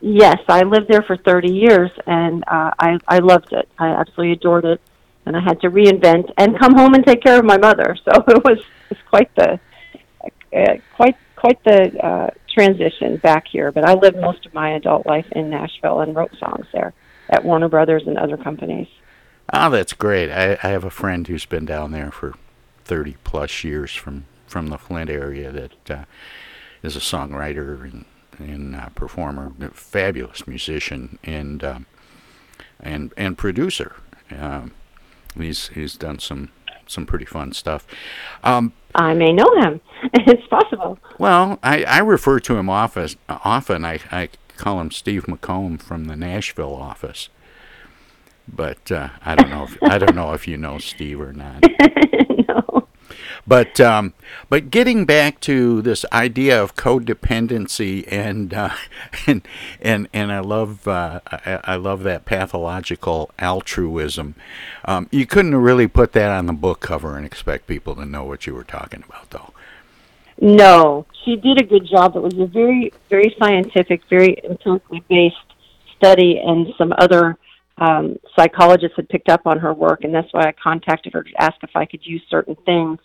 yes, 0.00 0.38
I 0.48 0.62
lived 0.62 0.88
there 0.88 1.02
for 1.02 1.16
30 1.16 1.52
years 1.52 1.92
and 2.04 2.42
uh, 2.48 2.72
I 2.80 2.98
I 3.06 3.20
loved 3.20 3.52
it. 3.52 3.68
I 3.78 3.90
absolutely 3.90 4.32
adored 4.32 4.64
it, 4.64 4.80
and 5.26 5.36
I 5.36 5.40
had 5.40 5.60
to 5.60 5.70
reinvent 5.70 6.32
and 6.38 6.58
come 6.58 6.74
home 6.74 6.94
and 6.94 7.04
take 7.04 7.22
care 7.22 7.38
of 7.38 7.44
my 7.44 7.58
mother. 7.58 7.96
So 8.04 8.22
it 8.28 8.44
was 8.44 8.58
it's 8.90 9.00
quite 9.10 9.34
the 9.34 9.58
uh, 10.56 10.76
quite 10.94 11.16
quite 11.34 11.62
the 11.64 12.04
uh, 12.04 12.30
transition 12.48 13.16
back 13.18 13.46
here. 13.48 13.72
But 13.72 13.84
I 13.84 13.94
lived 13.94 14.16
most 14.16 14.46
of 14.46 14.54
my 14.54 14.70
adult 14.70 15.06
life 15.06 15.26
in 15.32 15.50
Nashville 15.50 16.00
and 16.00 16.14
wrote 16.14 16.34
songs 16.38 16.66
there 16.72 16.94
at 17.28 17.44
Warner 17.44 17.68
Brothers 17.68 18.04
and 18.06 18.16
other 18.16 18.36
companies. 18.36 18.88
Oh, 19.52 19.70
that's 19.70 19.92
great. 19.92 20.30
I, 20.30 20.58
I 20.62 20.70
have 20.70 20.84
a 20.84 20.90
friend 20.90 21.26
who's 21.26 21.46
been 21.46 21.66
down 21.66 21.92
there 21.92 22.10
for 22.10 22.34
30 22.84 23.16
plus 23.22 23.62
years 23.62 23.94
from, 23.94 24.26
from 24.46 24.68
the 24.68 24.78
Flint 24.78 25.08
area 25.08 25.52
that 25.52 25.90
uh, 25.90 26.04
is 26.82 26.96
a 26.96 27.00
songwriter 27.00 27.82
and, 27.82 28.04
and 28.38 28.74
uh, 28.74 28.88
performer, 28.90 29.52
fabulous 29.72 30.46
musician 30.46 31.18
and 31.22 31.62
um, 31.62 31.86
and 32.80 33.12
and 33.16 33.38
producer. 33.38 33.96
Um, 34.30 34.72
he's 35.38 35.68
he's 35.68 35.96
done 35.96 36.18
some 36.18 36.50
some 36.86 37.06
pretty 37.06 37.24
fun 37.24 37.52
stuff. 37.52 37.86
Um, 38.44 38.72
I 38.94 39.14
may 39.14 39.32
know 39.32 39.50
him. 39.56 39.80
it's 40.14 40.46
possible. 40.48 40.98
well, 41.18 41.58
I, 41.62 41.84
I 41.84 41.98
refer 41.98 42.40
to 42.40 42.56
him 42.56 42.70
often. 42.70 43.08
Often, 43.28 43.84
I, 43.84 44.00
I 44.10 44.28
call 44.56 44.80
him 44.80 44.90
Steve 44.90 45.24
McComb 45.24 45.80
from 45.80 46.06
the 46.06 46.16
Nashville 46.16 46.74
office. 46.74 47.28
But 48.48 48.92
uh, 48.92 49.08
I 49.22 49.34
don't 49.34 49.50
know 49.50 49.64
if 49.64 49.82
I 49.82 49.98
don't 49.98 50.14
know 50.14 50.32
if 50.32 50.46
you 50.46 50.56
know 50.56 50.78
Steve 50.78 51.20
or 51.20 51.32
not. 51.32 51.64
no. 52.48 52.85
But 53.48 53.80
um, 53.80 54.12
but 54.48 54.70
getting 54.70 55.04
back 55.04 55.40
to 55.42 55.80
this 55.80 56.04
idea 56.12 56.60
of 56.60 56.74
codependency 56.74 58.04
and 58.10 58.52
uh, 58.52 58.74
and 59.26 59.46
and 59.80 60.08
and 60.12 60.32
I 60.32 60.40
love 60.40 60.88
uh, 60.88 61.20
I, 61.26 61.60
I 61.64 61.76
love 61.76 62.02
that 62.02 62.24
pathological 62.24 63.30
altruism. 63.38 64.34
Um, 64.84 65.08
you 65.12 65.26
couldn't 65.26 65.54
really 65.54 65.86
put 65.86 66.12
that 66.12 66.30
on 66.30 66.46
the 66.46 66.52
book 66.52 66.80
cover 66.80 67.16
and 67.16 67.24
expect 67.24 67.66
people 67.68 67.94
to 67.96 68.04
know 68.04 68.24
what 68.24 68.46
you 68.46 68.54
were 68.54 68.64
talking 68.64 69.04
about, 69.08 69.30
though. 69.30 69.52
No, 70.40 71.06
she 71.24 71.36
did 71.36 71.60
a 71.60 71.64
good 71.64 71.86
job. 71.86 72.14
It 72.16 72.22
was 72.22 72.38
a 72.38 72.46
very, 72.46 72.92
very 73.08 73.34
scientific, 73.38 74.02
very 74.10 74.36
empirically 74.44 75.02
based 75.08 75.36
study, 75.96 76.38
and 76.44 76.66
some 76.76 76.92
other 76.98 77.38
um, 77.78 78.16
psychologists 78.34 78.96
had 78.96 79.08
picked 79.08 79.28
up 79.28 79.46
on 79.46 79.58
her 79.60 79.72
work, 79.72 80.04
and 80.04 80.12
that's 80.12 80.30
why 80.32 80.48
I 80.48 80.52
contacted 80.52 81.14
her 81.14 81.22
to 81.22 81.42
ask 81.42 81.54
if 81.62 81.70
I 81.74 81.86
could 81.86 82.04
use 82.04 82.22
certain 82.28 82.56
things 82.66 82.98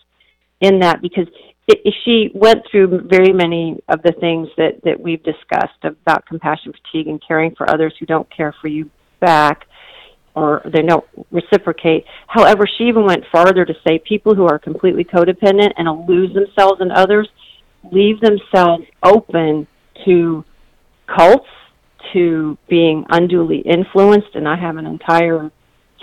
in 0.61 0.79
that 0.79 1.01
because 1.01 1.27
it, 1.67 1.93
she 2.03 2.29
went 2.33 2.59
through 2.69 3.01
very 3.09 3.33
many 3.33 3.79
of 3.87 4.01
the 4.03 4.13
things 4.19 4.47
that 4.57 4.81
that 4.83 4.99
we've 4.99 5.23
discussed 5.23 5.83
about 5.83 6.25
compassion 6.25 6.73
fatigue 6.73 7.07
and 7.07 7.21
caring 7.25 7.53
for 7.55 7.69
others 7.69 7.93
who 7.99 8.05
don't 8.05 8.27
care 8.35 8.53
for 8.61 8.67
you 8.67 8.89
back 9.19 9.65
or 10.33 10.61
they 10.73 10.81
don't 10.81 11.05
reciprocate. 11.29 12.05
However, 12.27 12.65
she 12.77 12.85
even 12.85 13.05
went 13.05 13.23
farther 13.31 13.65
to 13.65 13.73
say 13.85 13.99
people 13.99 14.33
who 14.33 14.45
are 14.45 14.57
completely 14.57 15.03
codependent 15.03 15.71
and 15.75 16.07
lose 16.07 16.33
themselves 16.33 16.79
in 16.79 16.89
others 16.89 17.27
leave 17.89 18.19
themselves 18.19 18.83
open 19.03 19.67
to 20.05 20.43
cults, 21.07 21.47
to 22.13 22.57
being 22.67 23.05
unduly 23.09 23.59
influenced. 23.59 24.35
And 24.35 24.47
I 24.47 24.55
have 24.57 24.77
an 24.77 24.85
entire 24.85 25.51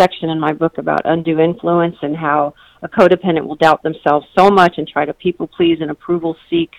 section 0.01 0.31
in 0.31 0.39
my 0.39 0.53
book 0.53 0.79
about 0.79 1.01
undue 1.05 1.41
influence 1.41 1.97
and 2.03 2.17
how 2.17 2.55
a 2.83 2.89
codependent 2.89 3.47
will 3.47 3.57
doubt 3.57 3.83
themselves 3.83 4.27
so 4.37 4.51
much 4.51 4.79
and 4.79 4.89
try 4.89 5.05
to 5.05 5.15
people 5.15 5.47
please 5.47 5.79
and 5.81 5.91
approval 5.91 6.37
seek 6.49 6.71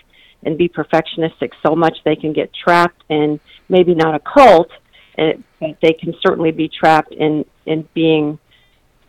and 0.42 0.56
be 0.56 0.68
perfectionistic 0.68 1.50
so 1.64 1.76
much 1.76 1.98
they 2.04 2.16
can 2.16 2.32
get 2.32 2.50
trapped 2.54 3.02
in 3.08 3.38
maybe 3.68 3.94
not 3.94 4.14
a 4.14 4.20
cult, 4.20 4.70
eh, 5.18 5.34
but 5.60 5.76
they 5.82 5.92
can 5.92 6.14
certainly 6.26 6.50
be 6.50 6.68
trapped 6.68 7.12
in 7.12 7.44
in 7.66 7.86
being 7.94 8.38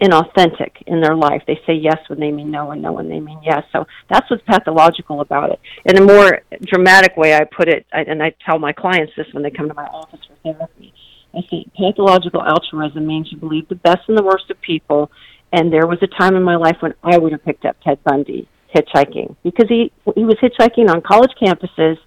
inauthentic 0.01 0.81
in 0.87 0.99
their 0.99 1.15
life. 1.15 1.43
They 1.45 1.59
say 1.67 1.73
yes 1.73 1.97
when 2.07 2.19
they 2.19 2.31
mean 2.31 2.49
no 2.49 2.71
and 2.71 2.81
no 2.81 2.91
when 2.91 3.07
they 3.07 3.19
mean 3.19 3.39
yes. 3.43 3.63
So 3.71 3.85
that's 4.09 4.29
what's 4.29 4.43
pathological 4.43 5.21
about 5.21 5.51
it. 5.51 5.59
In 5.85 5.97
a 5.97 6.01
more 6.01 6.41
dramatic 6.63 7.15
way, 7.15 7.35
I 7.35 7.43
put 7.43 7.69
it, 7.69 7.85
and 7.91 8.21
I 8.21 8.33
tell 8.43 8.57
my 8.57 8.73
clients 8.73 9.13
this 9.15 9.27
when 9.31 9.43
they 9.43 9.51
come 9.51 9.67
to 9.67 9.75
my 9.75 9.85
office 9.85 10.19
for 10.27 10.53
therapy. 10.53 10.93
I 11.33 11.41
say 11.49 11.65
pathological 11.77 12.43
altruism 12.43 13.05
means 13.05 13.31
you 13.31 13.37
believe 13.37 13.69
the 13.69 13.75
best 13.75 14.09
and 14.09 14.17
the 14.17 14.23
worst 14.23 14.49
of 14.49 14.59
people. 14.59 15.11
And 15.53 15.71
there 15.71 15.85
was 15.85 15.99
a 16.01 16.07
time 16.07 16.35
in 16.35 16.43
my 16.43 16.55
life 16.55 16.77
when 16.79 16.93
I 17.03 17.17
would 17.17 17.31
have 17.31 17.43
picked 17.43 17.65
up 17.65 17.75
Ted 17.83 18.03
Bundy 18.03 18.47
hitchhiking 18.73 19.35
because 19.43 19.67
he 19.67 19.91
he 20.15 20.23
was 20.23 20.37
hitchhiking 20.41 20.89
on 20.89 21.01
college 21.01 21.31
campuses 21.41 21.97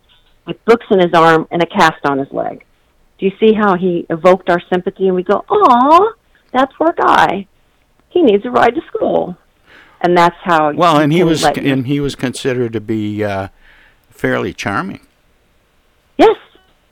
with 0.46 0.62
books 0.64 0.86
in 0.90 0.98
his 0.98 1.12
arm 1.14 1.46
and 1.50 1.62
a 1.62 1.66
cast 1.66 2.04
on 2.04 2.18
his 2.18 2.30
leg. 2.32 2.64
Do 3.18 3.26
you 3.26 3.32
see 3.38 3.52
how 3.54 3.76
he 3.76 4.06
evoked 4.10 4.48
our 4.50 4.60
sympathy? 4.72 5.06
And 5.06 5.14
we 5.14 5.22
go, 5.22 5.44
"Aw, 5.48 6.12
that 6.52 6.70
poor 6.76 6.92
guy. 6.92 7.46
He 8.08 8.22
needs 8.22 8.44
a 8.44 8.50
ride 8.50 8.74
to 8.74 8.80
school." 8.86 9.36
And 10.00 10.16
that's 10.16 10.36
how. 10.42 10.72
Well, 10.72 10.98
and 10.98 11.12
he 11.12 11.22
was 11.22 11.44
and 11.44 11.86
he 11.86 12.00
was 12.00 12.14
considered 12.14 12.72
to 12.72 12.80
be 12.80 13.22
uh, 13.24 13.48
fairly 14.10 14.52
charming. 14.52 15.06
Yes, 16.18 16.36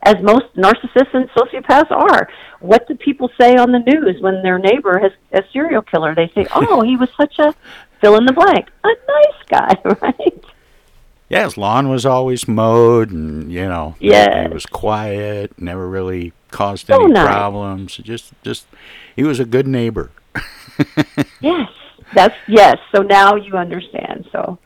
as 0.02 0.16
most 0.22 0.46
narcissists 0.56 1.14
and 1.14 1.28
sociopaths 1.30 1.90
are. 1.90 2.28
What 2.60 2.86
do 2.88 2.94
people 2.94 3.30
say 3.40 3.56
on 3.56 3.72
the 3.72 3.78
news 3.80 4.20
when 4.20 4.42
their 4.42 4.58
neighbor 4.58 4.98
has 4.98 5.12
a 5.32 5.42
serial 5.52 5.82
killer? 5.82 6.14
They 6.14 6.30
say, 6.34 6.46
"Oh, 6.54 6.82
he 6.82 6.96
was 6.96 7.08
such 7.16 7.38
a 7.38 7.54
fill 8.00 8.16
in 8.16 8.24
the 8.26 8.32
blank, 8.32 8.68
a 8.84 8.88
nice 8.88 9.42
guy," 9.48 9.76
right? 10.02 10.44
Yeah, 11.28 11.44
his 11.44 11.56
lawn 11.56 11.88
was 11.88 12.04
always 12.04 12.46
mowed, 12.46 13.10
and 13.10 13.50
you 13.50 13.66
know, 13.66 13.94
Yes. 14.00 14.48
he 14.48 14.52
was 14.52 14.66
quiet, 14.66 15.58
never 15.60 15.88
really 15.88 16.32
caused 16.50 16.88
So 16.88 17.02
any 17.04 17.12
nice. 17.14 17.26
problems. 17.26 17.96
Just, 17.96 18.32
just, 18.42 18.66
he 19.16 19.22
was 19.22 19.40
a 19.40 19.44
good 19.46 19.66
neighbor. 19.66 20.10
Yes, 21.40 21.68
that's 22.14 22.34
yes. 22.46 22.76
So 22.94 23.02
now 23.02 23.34
you 23.36 23.54
understand. 23.56 24.28
So, 24.32 24.58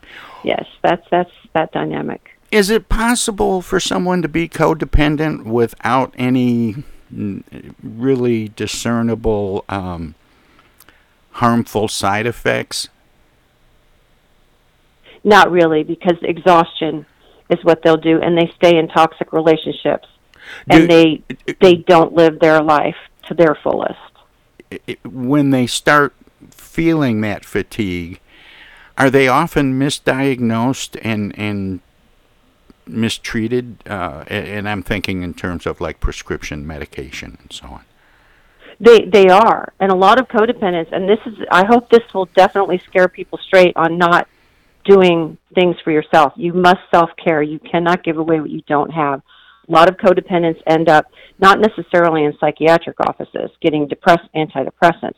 yes, 0.44 0.64
that's 0.82 1.02
that's 1.10 1.30
that 1.54 1.72
dynamic. 1.72 2.35
Is 2.56 2.70
it 2.70 2.88
possible 2.88 3.60
for 3.60 3.78
someone 3.78 4.22
to 4.22 4.28
be 4.28 4.48
codependent 4.48 5.44
without 5.44 6.14
any 6.16 6.84
really 7.82 8.48
discernible 8.48 9.66
um, 9.68 10.14
harmful 11.32 11.86
side 11.86 12.24
effects? 12.24 12.88
Not 15.22 15.50
really, 15.50 15.82
because 15.82 16.16
exhaustion 16.22 17.04
is 17.50 17.62
what 17.62 17.82
they'll 17.82 17.98
do, 17.98 18.22
and 18.22 18.38
they 18.38 18.50
stay 18.56 18.78
in 18.78 18.88
toxic 18.88 19.34
relationships, 19.34 20.08
and 20.66 20.88
they 20.88 21.22
they 21.60 21.74
don't 21.74 22.14
live 22.14 22.38
their 22.38 22.62
life 22.62 22.96
to 23.28 23.34
their 23.34 23.54
fullest. 23.62 23.98
when 25.04 25.50
they 25.50 25.66
start 25.66 26.14
feeling 26.50 27.20
that 27.20 27.44
fatigue, 27.44 28.18
are 28.96 29.10
they 29.10 29.28
often 29.28 29.78
misdiagnosed 29.78 30.98
and 31.02 31.38
and 31.38 31.80
mistreated? 32.86 33.78
Uh, 33.86 34.24
and 34.28 34.68
I'm 34.68 34.82
thinking 34.82 35.22
in 35.22 35.34
terms 35.34 35.66
of 35.66 35.80
like 35.80 36.00
prescription 36.00 36.66
medication 36.66 37.38
and 37.40 37.52
so 37.52 37.66
on. 37.66 37.84
They 38.78 39.06
they 39.06 39.28
are, 39.28 39.72
and 39.80 39.90
a 39.90 39.96
lot 39.96 40.20
of 40.20 40.28
codependents. 40.28 40.92
And 40.92 41.08
this 41.08 41.18
is, 41.24 41.34
I 41.50 41.64
hope 41.64 41.88
this 41.90 42.02
will 42.12 42.26
definitely 42.36 42.80
scare 42.86 43.08
people 43.08 43.38
straight 43.46 43.74
on 43.76 43.96
not 43.96 44.28
doing 44.84 45.38
things 45.54 45.76
for 45.82 45.90
yourself. 45.90 46.32
You 46.36 46.52
must 46.52 46.80
self 46.90 47.10
care. 47.22 47.42
You 47.42 47.58
cannot 47.58 48.04
give 48.04 48.18
away 48.18 48.40
what 48.40 48.50
you 48.50 48.62
don't 48.68 48.90
have. 48.90 49.22
A 49.68 49.72
lot 49.72 49.88
of 49.88 49.96
codependents 49.96 50.60
end 50.66 50.88
up 50.88 51.06
not 51.38 51.58
necessarily 51.58 52.24
in 52.24 52.34
psychiatric 52.38 53.00
offices 53.00 53.50
getting 53.60 53.88
depressed 53.88 54.28
antidepressants, 54.34 55.16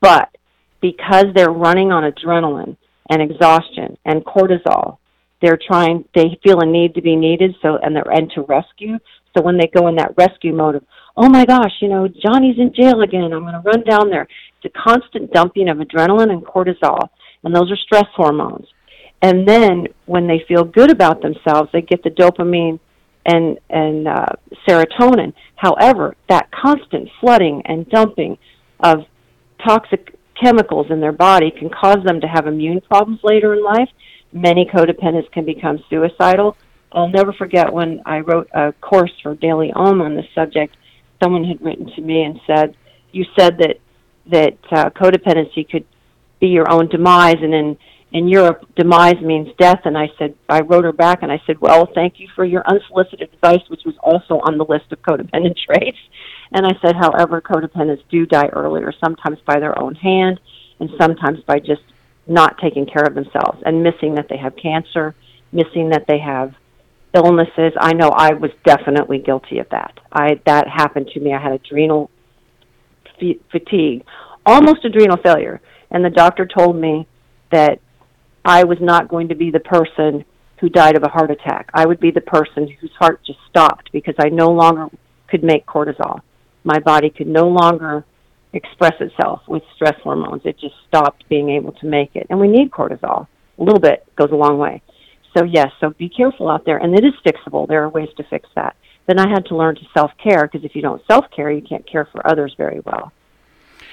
but 0.00 0.34
because 0.80 1.26
they're 1.34 1.50
running 1.50 1.92
on 1.92 2.10
adrenaline 2.10 2.76
and 3.08 3.22
exhaustion 3.22 3.96
and 4.04 4.24
cortisol, 4.24 4.98
they're 5.42 5.58
trying 5.58 6.04
they 6.14 6.38
feel 6.42 6.60
a 6.60 6.66
need 6.66 6.94
to 6.94 7.02
be 7.02 7.16
needed 7.16 7.54
so 7.60 7.78
and 7.82 7.94
they're 7.94 8.10
and 8.10 8.30
to 8.32 8.42
rescue. 8.42 8.98
So 9.36 9.42
when 9.42 9.58
they 9.58 9.66
go 9.74 9.88
in 9.88 9.96
that 9.96 10.14
rescue 10.16 10.54
mode 10.54 10.76
of, 10.76 10.84
oh 11.16 11.28
my 11.28 11.44
gosh, 11.44 11.72
you 11.80 11.88
know, 11.88 12.08
Johnny's 12.08 12.58
in 12.58 12.72
jail 12.72 13.00
again, 13.02 13.32
I'm 13.32 13.44
gonna 13.44 13.62
run 13.64 13.82
down 13.82 14.10
there. 14.10 14.28
It's 14.62 14.74
a 14.74 14.88
constant 14.88 15.32
dumping 15.32 15.68
of 15.68 15.78
adrenaline 15.78 16.30
and 16.30 16.44
cortisol 16.44 17.08
and 17.44 17.54
those 17.54 17.70
are 17.70 17.76
stress 17.76 18.06
hormones. 18.14 18.66
And 19.22 19.46
then 19.46 19.86
when 20.06 20.26
they 20.26 20.44
feel 20.48 20.64
good 20.64 20.90
about 20.90 21.22
themselves, 21.22 21.70
they 21.72 21.82
get 21.82 22.02
the 22.02 22.10
dopamine 22.10 22.80
and 23.26 23.58
and 23.70 24.08
uh, 24.08 24.26
serotonin. 24.68 25.32
However, 25.56 26.16
that 26.28 26.50
constant 26.50 27.08
flooding 27.20 27.62
and 27.64 27.88
dumping 27.88 28.36
of 28.80 29.04
toxic 29.66 30.14
chemicals 30.42 30.88
in 30.90 31.00
their 31.00 31.12
body 31.12 31.50
can 31.50 31.70
cause 31.70 31.98
them 32.04 32.20
to 32.20 32.26
have 32.26 32.46
immune 32.46 32.80
problems 32.80 33.20
later 33.22 33.54
in 33.54 33.64
life. 33.64 33.88
Many 34.34 34.66
codependents 34.66 35.32
can 35.32 35.46
become 35.46 35.78
suicidal. 35.88 36.56
I'll 36.92 37.08
never 37.08 37.32
forget 37.32 37.72
when 37.72 38.02
I 38.04 38.18
wrote 38.20 38.48
a 38.52 38.72
course 38.72 39.12
for 39.22 39.34
Daily 39.34 39.72
Om 39.72 40.02
on 40.02 40.14
this 40.14 40.26
subject. 40.34 40.76
Someone 41.22 41.44
had 41.44 41.62
written 41.62 41.86
to 41.94 42.02
me 42.02 42.22
and 42.24 42.38
said, 42.46 42.76
"You 43.12 43.24
said 43.38 43.56
that 43.58 43.78
that 44.30 44.58
uh, 44.70 44.90
codependency 44.90 45.66
could 45.68 45.86
be 46.40 46.48
your 46.48 46.70
own 46.70 46.88
demise, 46.88 47.36
and 47.40 47.54
in 47.54 47.78
in 48.14 48.28
Europe, 48.28 48.64
demise 48.76 49.20
means 49.20 49.48
death. 49.58 49.80
And 49.84 49.98
I 49.98 50.08
said, 50.18 50.36
I 50.48 50.60
wrote 50.60 50.84
her 50.84 50.92
back 50.92 51.22
and 51.22 51.32
I 51.32 51.42
said, 51.48 51.60
well, 51.60 51.88
thank 51.96 52.20
you 52.20 52.28
for 52.36 52.44
your 52.44 52.62
unsolicited 52.64 53.28
advice, 53.34 53.62
which 53.68 53.82
was 53.84 53.96
also 54.00 54.40
on 54.46 54.56
the 54.56 54.64
list 54.64 54.92
of 54.92 55.02
codependent 55.02 55.56
traits. 55.66 55.98
And 56.52 56.64
I 56.64 56.70
said, 56.80 56.94
however, 56.94 57.40
codependents 57.42 58.04
do 58.08 58.24
die 58.24 58.46
earlier, 58.52 58.92
sometimes 59.04 59.38
by 59.44 59.58
their 59.58 59.76
own 59.82 59.96
hand 59.96 60.38
and 60.78 60.90
sometimes 60.96 61.40
by 61.40 61.58
just 61.58 61.82
not 62.26 62.58
taking 62.58 62.86
care 62.86 63.04
of 63.04 63.14
themselves 63.14 63.62
and 63.64 63.82
missing 63.82 64.14
that 64.14 64.26
they 64.28 64.36
have 64.36 64.54
cancer, 64.56 65.14
missing 65.52 65.90
that 65.90 66.06
they 66.08 66.18
have 66.18 66.54
illnesses. 67.14 67.72
I 67.78 67.92
know 67.92 68.08
I 68.08 68.32
was 68.32 68.50
definitely 68.64 69.18
guilty 69.18 69.58
of 69.58 69.68
that. 69.70 69.98
I 70.12 70.40
that 70.46 70.68
happened 70.68 71.08
to 71.14 71.20
me. 71.20 71.32
I 71.32 71.40
had 71.40 71.52
adrenal 71.52 72.10
f- 73.20 73.36
fatigue, 73.50 74.04
almost 74.44 74.84
adrenal 74.84 75.18
failure, 75.22 75.60
and 75.90 76.04
the 76.04 76.10
doctor 76.10 76.46
told 76.46 76.76
me 76.76 77.06
that 77.52 77.78
I 78.44 78.64
was 78.64 78.78
not 78.80 79.08
going 79.08 79.28
to 79.28 79.34
be 79.34 79.50
the 79.50 79.60
person 79.60 80.24
who 80.60 80.68
died 80.68 80.96
of 80.96 81.02
a 81.02 81.08
heart 81.08 81.30
attack. 81.30 81.70
I 81.74 81.86
would 81.86 82.00
be 82.00 82.10
the 82.10 82.20
person 82.20 82.68
whose 82.80 82.92
heart 82.98 83.20
just 83.24 83.38
stopped 83.48 83.90
because 83.92 84.14
I 84.18 84.28
no 84.28 84.50
longer 84.50 84.88
could 85.28 85.42
make 85.42 85.66
cortisol. 85.66 86.20
My 86.64 86.78
body 86.78 87.10
could 87.10 87.26
no 87.26 87.48
longer 87.48 88.04
express 88.54 88.94
itself 89.00 89.42
with 89.46 89.62
stress 89.74 89.98
hormones. 90.02 90.42
It 90.44 90.58
just 90.58 90.74
stopped 90.88 91.28
being 91.28 91.50
able 91.50 91.72
to 91.72 91.86
make 91.86 92.14
it. 92.14 92.26
And 92.30 92.40
we 92.40 92.48
need 92.48 92.70
cortisol. 92.70 93.26
A 93.58 93.62
little 93.62 93.80
bit 93.80 94.04
goes 94.16 94.30
a 94.30 94.36
long 94.36 94.58
way. 94.58 94.82
So, 95.36 95.44
yes, 95.44 95.72
so 95.80 95.90
be 95.90 96.08
careful 96.08 96.48
out 96.48 96.64
there. 96.64 96.78
And 96.78 96.94
it 96.94 97.04
is 97.04 97.14
fixable. 97.24 97.66
There 97.66 97.82
are 97.82 97.88
ways 97.88 98.10
to 98.16 98.24
fix 98.24 98.48
that. 98.54 98.76
Then 99.06 99.18
I 99.18 99.28
had 99.28 99.46
to 99.46 99.56
learn 99.56 99.74
to 99.76 99.82
self 99.92 100.12
care 100.22 100.48
because 100.50 100.64
if 100.64 100.74
you 100.74 100.82
don't 100.82 101.02
self 101.06 101.26
care, 101.34 101.50
you 101.50 101.60
can't 101.60 101.86
care 101.86 102.06
for 102.06 102.26
others 102.26 102.54
very 102.56 102.80
well. 102.80 103.12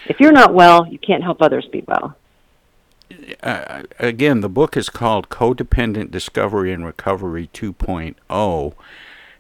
If 0.08 0.19
you're 0.19 0.32
not 0.32 0.54
well, 0.54 0.88
you 0.88 0.97
can't 0.97 1.24
help 1.24 1.41
others 1.41 1.67
be 1.71 1.84
well 1.88 2.15
uh, 3.43 3.84
again, 4.00 4.41
the 4.41 4.50
book 4.50 4.78
is 4.78 4.89
called 4.89 5.30
Codependent 5.30 6.12
Discovery 6.12 6.71
and 6.71 6.86
Recovery 6.86 7.50
2.0 7.54 8.74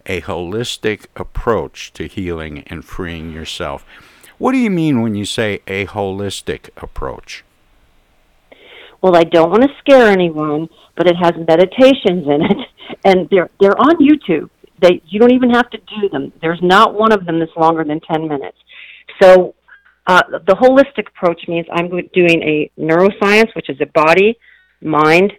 A 0.05 0.21
Holistic 0.21 1.05
Approach 1.15 1.93
to 1.93 2.07
Healing 2.07 2.63
and 2.67 2.83
Freeing 2.83 3.31
Yourself. 3.31 3.85
What 4.41 4.53
do 4.53 4.57
you 4.57 4.71
mean 4.71 5.03
when 5.03 5.13
you 5.13 5.23
say 5.23 5.61
a 5.67 5.85
holistic 5.85 6.71
approach? 6.75 7.43
Well, 8.99 9.15
I 9.15 9.23
don't 9.23 9.51
want 9.51 9.61
to 9.61 9.69
scare 9.77 10.07
anyone, 10.07 10.67
but 10.97 11.05
it 11.05 11.15
has 11.15 11.33
meditations 11.47 12.25
in 12.25 12.41
it, 12.49 12.57
and 13.05 13.29
they're 13.29 13.51
they're 13.59 13.79
on 13.79 13.97
YouTube. 13.97 14.49
They 14.81 14.99
you 15.05 15.19
don't 15.19 15.31
even 15.31 15.51
have 15.51 15.69
to 15.69 15.77
do 15.77 16.09
them. 16.09 16.33
There's 16.41 16.59
not 16.63 16.95
one 16.95 17.11
of 17.11 17.27
them 17.27 17.37
that's 17.37 17.55
longer 17.55 17.83
than 17.83 17.99
ten 17.99 18.27
minutes. 18.27 18.57
So 19.21 19.53
uh, 20.07 20.23
the 20.47 20.55
holistic 20.55 21.07
approach 21.09 21.47
means 21.47 21.67
I'm 21.71 21.89
doing 21.89 22.41
a 22.41 22.71
neuroscience, 22.79 23.55
which 23.55 23.69
is 23.69 23.79
a 23.79 23.85
body, 23.85 24.39
mind, 24.81 25.33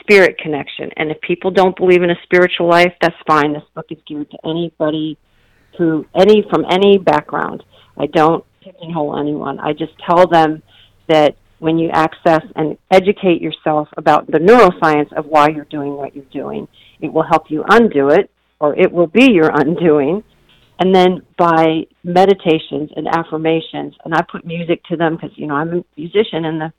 spirit 0.00 0.38
connection. 0.38 0.88
And 0.96 1.10
if 1.10 1.20
people 1.20 1.50
don't 1.50 1.76
believe 1.76 2.02
in 2.02 2.08
a 2.08 2.16
spiritual 2.22 2.70
life, 2.70 2.94
that's 3.02 3.20
fine. 3.26 3.52
This 3.52 3.64
book 3.74 3.84
is 3.90 3.98
geared 4.08 4.30
to 4.30 4.38
anybody 4.48 5.18
who, 5.76 6.06
any 6.14 6.42
from 6.48 6.64
any 6.70 6.96
background. 6.96 7.62
I 7.98 8.06
don't 8.06 8.45
pigeonhole 8.66 9.18
anyone. 9.18 9.58
I 9.60 9.72
just 9.72 9.92
tell 10.08 10.26
them 10.26 10.62
that 11.08 11.36
when 11.58 11.78
you 11.78 11.88
access 11.92 12.42
and 12.54 12.76
educate 12.90 13.40
yourself 13.40 13.88
about 13.96 14.26
the 14.26 14.38
neuroscience 14.38 15.12
of 15.16 15.26
why 15.26 15.48
you're 15.48 15.64
doing 15.64 15.94
what 15.94 16.14
you're 16.14 16.24
doing, 16.32 16.68
it 17.00 17.12
will 17.12 17.22
help 17.22 17.44
you 17.48 17.64
undo 17.68 18.08
it, 18.08 18.30
or 18.60 18.78
it 18.78 18.92
will 18.92 19.06
be 19.06 19.32
your 19.32 19.50
undoing. 19.54 20.22
And 20.78 20.94
then 20.94 21.22
by 21.38 21.86
meditations 22.04 22.90
and 22.94 23.08
affirmations 23.08 23.94
and 24.04 24.14
i 24.14 24.20
put 24.30 24.44
music 24.44 24.84
to 24.84 24.96
them 24.96 25.16
because 25.16 25.30
you 25.36 25.46
know 25.46 25.54
i'm 25.54 25.72
a 25.72 25.84
musician 25.96 26.44
and 26.44 26.60
the 26.60 26.72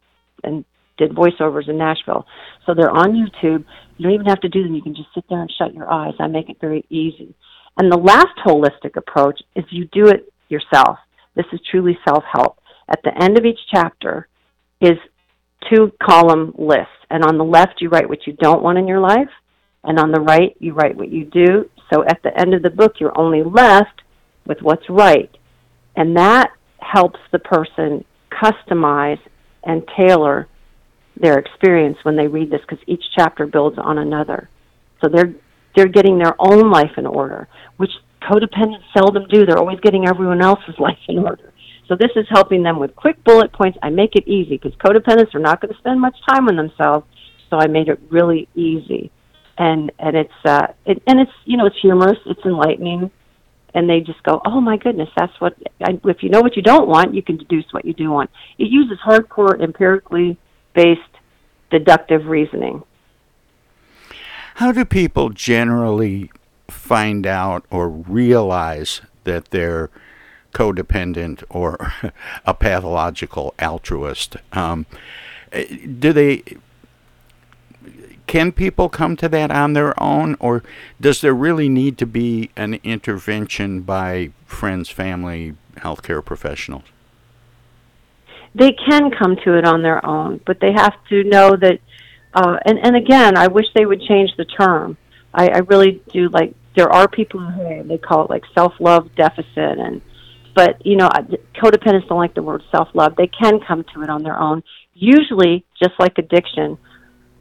and 0.44 0.64
did 1.00 1.12
voiceovers 1.12 1.68
in 1.68 1.78
nashville. 1.78 2.26
So 2.66 2.76
they're 2.76 2.92
on 2.92 3.14
youtube. 3.14 3.66
You 3.98 4.04
don't 4.04 4.14
even 4.14 4.28
have 4.28 4.42
to 4.42 4.50
do 4.50 4.62
them. 4.62 4.76
You 4.76 4.84
can 4.84 4.96
just 4.96 5.10
sit 5.16 5.24
there 5.30 5.42
and 5.42 5.52
shut 5.58 5.74
your 5.74 5.92
eyes. 5.92 6.14
I 6.20 6.28
make 6.28 6.50
it 6.50 6.58
very 6.62 6.86
easy. 6.90 7.34
And 7.78 7.92
the 7.92 7.98
last 7.98 8.38
holistic 8.46 8.98
approach 8.98 9.40
is 9.56 9.66
you 9.72 9.86
do 9.92 10.08
it 10.08 10.32
yourself 10.48 11.00
this 11.38 11.46
is 11.54 11.60
truly 11.72 11.98
self 12.08 12.24
help 12.32 12.60
at 12.90 13.00
the 13.04 13.24
end 13.24 13.38
of 13.38 13.46
each 13.46 13.60
chapter 13.74 14.28
is 14.82 14.98
two 15.72 15.92
column 16.02 16.54
lists 16.58 16.92
and 17.10 17.24
on 17.24 17.38
the 17.38 17.44
left 17.44 17.76
you 17.80 17.90
write 17.90 18.10
what 18.10 18.28
you 18.28 18.34
don't 18.34 18.62
want 18.62 18.78
in 18.78 18.88
your 18.88 19.00
life 19.00 19.30
and 19.84 20.00
on 20.00 20.12
the 20.12 20.22
right 20.22 20.56
you 20.60 20.74
write 20.74 20.96
what 20.96 21.10
you 21.10 21.26
do 21.26 21.70
so 21.94 22.04
at 22.04 22.22
the 22.24 22.38
end 22.40 22.54
of 22.54 22.62
the 22.62 22.70
book, 22.70 22.94
you're 23.00 23.18
only 23.18 23.44
left 23.44 24.02
with 24.46 24.60
what's 24.62 24.90
right. 24.90 25.32
And 25.96 26.16
that 26.18 26.52
helps 26.80 27.20
the 27.32 27.40
person 27.40 28.04
customize 28.32 29.20
and 29.64 29.84
tailor 29.98 30.48
their 31.20 31.38
experience 31.40 31.98
when 32.04 32.16
they 32.16 32.28
read 32.28 32.52
this 32.52 32.62
because 32.62 32.84
each 32.88 33.04
chapter 33.18 33.48
builds 33.48 33.78
on 33.82 33.98
another. 33.98 34.50
So 35.04 35.10
they're 35.10 35.34
they're 35.76 35.88
getting 35.88 36.18
their 36.18 36.34
own 36.40 36.72
life 36.72 36.98
in 36.98 37.06
order, 37.06 37.48
which 37.78 37.92
codependents 38.28 38.84
seldom 38.96 39.26
do. 39.30 39.46
They're 39.46 39.58
always 39.58 39.80
getting 39.80 40.08
everyone 40.08 40.42
else's 40.42 40.76
life 40.80 40.98
in 41.08 41.20
order. 41.20 41.54
So 41.88 41.96
this 41.96 42.12
is 42.16 42.26
helping 42.30 42.64
them 42.64 42.80
with 42.80 42.96
quick 42.96 43.24
bullet 43.24 43.54
points. 43.54 43.78
I 43.82 43.90
make 43.90 44.16
it 44.16 44.28
easy 44.28 44.58
because 44.58 44.74
codependents 44.74 45.34
are 45.36 45.40
not 45.40 45.62
going 45.62 45.74
to 45.74 45.80
spend 45.80 46.02
much 46.02 46.18
time 46.30 46.50
on 46.50 46.58
themselves. 46.58 47.06
So 47.50 47.58
I 47.58 47.68
made 47.68 47.88
it 47.88 48.00
really 48.10 48.50
easy 48.56 49.10
and 49.58 49.92
and 50.00 50.16
it's 50.16 50.34
uh 50.46 50.68
it, 50.86 51.02
and 51.08 51.20
it's 51.20 51.32
you 51.46 51.58
know 51.58 51.66
it's 51.66 51.80
humorous 51.82 52.18
it's 52.26 52.46
enlightening 52.46 53.10
and 53.74 53.90
they 53.90 54.00
just 54.00 54.22
go 54.24 54.42
oh 54.46 54.62
my 54.62 54.78
goodness 54.78 55.10
that's 55.18 55.34
what 55.40 55.56
I, 55.82 56.00
if 56.06 56.22
you 56.22 56.30
know 56.30 56.42
what 56.42 56.56
you 56.56 56.62
don't 56.62 56.88
want 56.88 57.14
you 57.14 57.22
can 57.22 57.38
deduce 57.38 57.66
what 57.72 57.86
you 57.86 57.94
do 57.94 58.12
want 58.12 58.30
it 58.58 58.66
uses 58.70 59.00
hardcore 59.06 59.60
empirically 59.62 60.38
based 60.74 61.02
deductive 61.72 62.26
reasoning 62.26 62.84
how 64.56 64.72
do 64.72 64.86
people 64.86 65.30
generally 65.30 66.32
find 66.88 67.28
out 67.28 67.66
or 67.70 67.90
realize 67.90 69.02
that 69.24 69.52
they're 69.52 69.90
codependent 70.54 71.44
or 71.50 71.94
a 72.46 72.54
pathological 72.54 73.54
altruist 73.60 74.38
um, 74.54 74.86
do 76.00 76.14
they 76.14 76.44
can 78.28 78.52
people 78.52 78.90
come 78.90 79.16
to 79.16 79.30
that 79.30 79.50
on 79.52 79.74
their 79.74 79.98
own, 80.02 80.36
or 80.40 80.62
does 81.00 81.22
there 81.22 81.34
really 81.34 81.70
need 81.70 81.98
to 81.98 82.06
be 82.06 82.52
an 82.58 82.76
intervention 82.84 83.82
by 83.82 84.32
friends, 84.46 84.90
family, 84.90 85.56
healthcare 85.78 86.24
professionals? 86.24 86.84
They 88.54 88.74
can 88.74 89.12
come 89.12 89.38
to 89.46 89.58
it 89.58 89.66
on 89.66 89.82
their 89.82 90.06
own, 90.06 90.42
but 90.46 90.60
they 90.60 90.74
have 90.74 90.94
to 91.10 91.24
know 91.24 91.56
that. 91.56 91.80
Uh, 92.34 92.58
and 92.66 92.78
and 92.80 92.96
again, 92.96 93.38
I 93.38 93.48
wish 93.48 93.66
they 93.74 93.86
would 93.86 94.02
change 94.02 94.32
the 94.38 94.46
term. 94.46 94.98
I, 95.34 95.48
I 95.48 95.58
really 95.60 96.02
do 96.12 96.30
like. 96.30 96.54
There 96.78 96.90
are 96.90 97.08
people 97.08 97.40
who 97.40 97.84
they 97.84 97.98
call 97.98 98.24
it 98.24 98.30
like 98.30 98.44
self 98.54 98.72
love 98.80 99.10
deficit, 99.16 99.48
and 99.80 100.00
but 100.56 100.86
you 100.86 100.96
know, 100.96 101.10
codependents 101.62 102.08
don't 102.08 102.20
like 102.20 102.36
the 102.36 102.44
word 102.44 102.64
self 102.72 102.88
love. 102.94 103.16
They 103.18 103.28
can 103.28 103.60
come 103.68 103.84
to 103.96 104.04
it 104.04 104.10
on 104.10 104.24
their 104.24 104.40
own. 104.40 104.64
Usually, 104.94 105.66
just 105.82 105.94
like 106.00 106.20
addiction, 106.20 106.78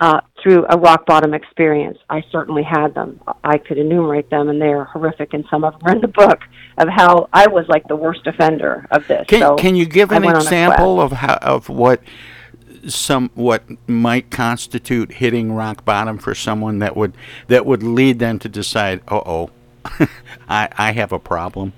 uh, 0.01 0.21
through 0.43 0.65
a 0.69 0.79
rock 0.79 1.07
bottom 1.07 1.35
experience. 1.35 1.99
I 2.09 2.23
certainly 2.31 2.63
had 2.63 2.95
them. 2.95 3.21
I 3.45 3.59
could 3.59 3.79
enumerate 3.79 4.31
them, 4.31 4.49
and 4.49 4.61
they're 4.61 4.85
horrific, 4.85 5.33
and 5.35 5.45
some 5.51 5.65
of 5.65 5.75
them 5.75 5.83
are 5.85 5.95
in 5.95 6.01
the 6.01 6.09
book 6.09 6.41
of 6.79 6.89
how 6.89 7.29
I 7.33 7.47
was 7.47 7.67
like 7.69 7.87
the 7.89 7.97
worst 7.97 8.27
offender 8.27 8.87
of 8.91 9.07
this. 9.07 9.27
Can, 9.29 9.41
so 9.41 9.57
can 9.57 9.77
you 9.77 9.87
give 9.87 10.13
an 10.13 10.23
went 10.23 10.37
on 10.37 10.43
a 10.43 10.45
example 10.45 11.01
of 11.01 11.13
how 11.13 11.35
of 11.37 11.69
what 11.69 12.03
some 12.89 13.31
what 13.35 13.65
might 13.89 14.31
constitute 14.31 15.13
hitting 15.13 15.53
rock 15.53 15.85
bottom 15.85 16.19
for 16.19 16.35
someone 16.35 16.79
that 16.81 16.97
would 16.97 17.15
that 17.49 17.67
would 17.67 17.83
lead 17.83 18.19
them 18.19 18.39
to 18.41 18.49
decide, 18.49 19.01
"Uh 19.09 19.21
oh, 19.25 19.51
I 20.49 20.69
I 20.77 20.93
have 20.93 21.13
a 21.13 21.19
problem." 21.19 21.73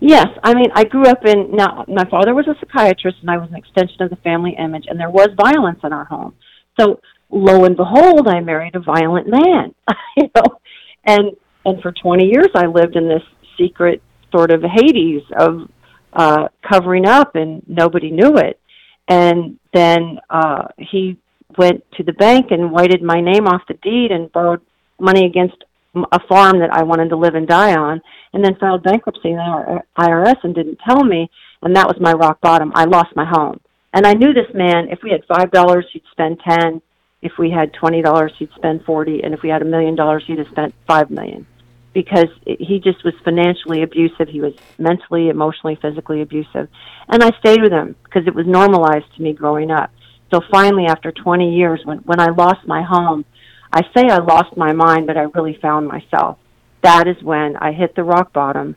Yes, 0.00 0.28
I 0.42 0.54
mean, 0.54 0.70
I 0.74 0.84
grew 0.84 1.04
up 1.04 1.26
in 1.26 1.54
now. 1.54 1.84
My 1.86 2.04
father 2.10 2.34
was 2.34 2.48
a 2.48 2.54
psychiatrist, 2.58 3.18
and 3.20 3.30
I 3.30 3.36
was 3.36 3.50
an 3.50 3.56
extension 3.56 4.02
of 4.02 4.10
the 4.10 4.16
family 4.16 4.56
image, 4.58 4.84
and 4.88 4.98
there 4.98 5.10
was 5.10 5.28
violence 5.36 5.80
in 5.84 5.92
our 5.92 6.06
home. 6.06 6.34
So, 6.78 7.00
lo 7.30 7.64
and 7.64 7.76
behold, 7.76 8.26
I 8.26 8.40
married 8.40 8.74
a 8.76 8.80
violent 8.80 9.28
man. 9.28 9.74
you 10.16 10.30
know, 10.34 10.58
and 11.04 11.36
and 11.66 11.82
for 11.82 11.92
20 11.92 12.24
years, 12.24 12.48
I 12.54 12.66
lived 12.66 12.96
in 12.96 13.08
this 13.08 13.22
secret 13.58 14.02
sort 14.32 14.50
of 14.50 14.62
Hades 14.62 15.22
of 15.38 15.68
uh, 16.14 16.48
covering 16.66 17.06
up, 17.06 17.36
and 17.36 17.62
nobody 17.68 18.10
knew 18.10 18.36
it. 18.38 18.58
And 19.06 19.58
then 19.72 20.18
uh, 20.28 20.68
he 20.78 21.16
went 21.58 21.84
to 21.92 22.02
the 22.02 22.12
bank 22.12 22.46
and 22.50 22.70
whited 22.70 23.02
my 23.02 23.20
name 23.20 23.46
off 23.46 23.62
the 23.68 23.74
deed 23.74 24.10
and 24.10 24.30
borrowed 24.32 24.60
money 24.98 25.26
against 25.26 25.64
a 26.12 26.20
farm 26.28 26.60
that 26.60 26.72
I 26.72 26.84
wanted 26.84 27.08
to 27.08 27.16
live 27.16 27.34
and 27.34 27.48
die 27.48 27.74
on, 27.74 28.00
and 28.32 28.44
then 28.44 28.56
filed 28.60 28.84
bankruptcy 28.84 29.30
in 29.30 29.36
the 29.36 29.82
IRS 29.98 30.36
and 30.44 30.54
didn't 30.54 30.78
tell 30.86 31.02
me, 31.02 31.28
and 31.62 31.74
that 31.74 31.88
was 31.88 31.96
my 32.00 32.12
rock 32.12 32.40
bottom. 32.40 32.72
I 32.74 32.84
lost 32.84 33.16
my 33.16 33.24
home, 33.24 33.60
and 33.92 34.06
I 34.06 34.14
knew 34.14 34.32
this 34.32 34.54
man. 34.54 34.88
If 34.88 35.00
we 35.02 35.10
had 35.10 35.24
five 35.26 35.50
dollars, 35.50 35.86
he'd 35.92 36.04
spend 36.12 36.40
ten. 36.46 36.80
If 37.22 37.32
we 37.38 37.50
had 37.50 37.72
twenty 37.74 38.02
dollars, 38.02 38.32
he'd 38.38 38.50
spend 38.54 38.84
forty, 38.84 39.22
and 39.22 39.34
if 39.34 39.42
we 39.42 39.48
had 39.48 39.62
a 39.62 39.64
million 39.64 39.96
dollars, 39.96 40.22
he'd 40.26 40.38
have 40.38 40.48
spent 40.48 40.74
five 40.86 41.10
million, 41.10 41.46
because 41.92 42.28
he 42.44 42.80
just 42.82 43.04
was 43.04 43.14
financially 43.24 43.82
abusive. 43.82 44.28
He 44.28 44.40
was 44.40 44.54
mentally, 44.78 45.28
emotionally, 45.28 45.76
physically 45.80 46.22
abusive, 46.22 46.68
and 47.08 47.22
I 47.22 47.30
stayed 47.38 47.62
with 47.62 47.72
him 47.72 47.96
because 48.04 48.26
it 48.26 48.34
was 48.34 48.46
normalized 48.46 49.06
to 49.16 49.22
me 49.22 49.32
growing 49.32 49.70
up. 49.70 49.90
So 50.32 50.40
finally, 50.50 50.86
after 50.86 51.10
20 51.10 51.56
years, 51.56 51.80
when 51.84 51.98
when 51.98 52.20
I 52.20 52.30
lost 52.30 52.66
my 52.66 52.82
home, 52.82 53.24
I 53.72 53.82
say 53.94 54.08
I 54.08 54.18
lost 54.18 54.56
my 54.56 54.72
mind, 54.72 55.06
but 55.06 55.16
I 55.16 55.22
really 55.22 55.58
found 55.60 55.88
myself. 55.88 56.38
That 56.82 57.06
is 57.06 57.22
when 57.22 57.56
I 57.56 57.72
hit 57.72 57.94
the 57.94 58.04
rock 58.04 58.32
bottom, 58.32 58.76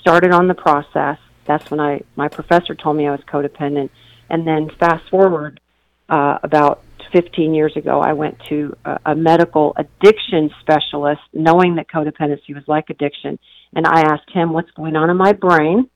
started 0.00 0.32
on 0.32 0.48
the 0.48 0.54
process. 0.54 1.18
That's 1.46 1.70
when 1.70 1.80
I 1.80 2.02
my 2.16 2.28
professor 2.28 2.74
told 2.74 2.96
me 2.96 3.06
I 3.06 3.10
was 3.10 3.20
codependent, 3.30 3.90
and 4.30 4.46
then 4.46 4.70
fast 4.80 5.08
forward 5.10 5.60
uh, 6.08 6.38
about 6.42 6.82
15 7.14 7.54
years 7.54 7.72
ago, 7.76 8.00
I 8.00 8.12
went 8.12 8.36
to 8.48 8.76
a, 8.84 8.98
a 9.06 9.14
medical 9.14 9.74
addiction 9.76 10.50
specialist, 10.60 11.22
knowing 11.32 11.76
that 11.76 11.88
codependency 11.88 12.54
was 12.54 12.64
like 12.66 12.90
addiction, 12.90 13.38
and 13.74 13.86
I 13.86 14.00
asked 14.00 14.30
him 14.32 14.52
what's 14.52 14.70
going 14.72 14.96
on 14.96 15.10
in 15.10 15.16
my 15.16 15.32
brain 15.32 15.88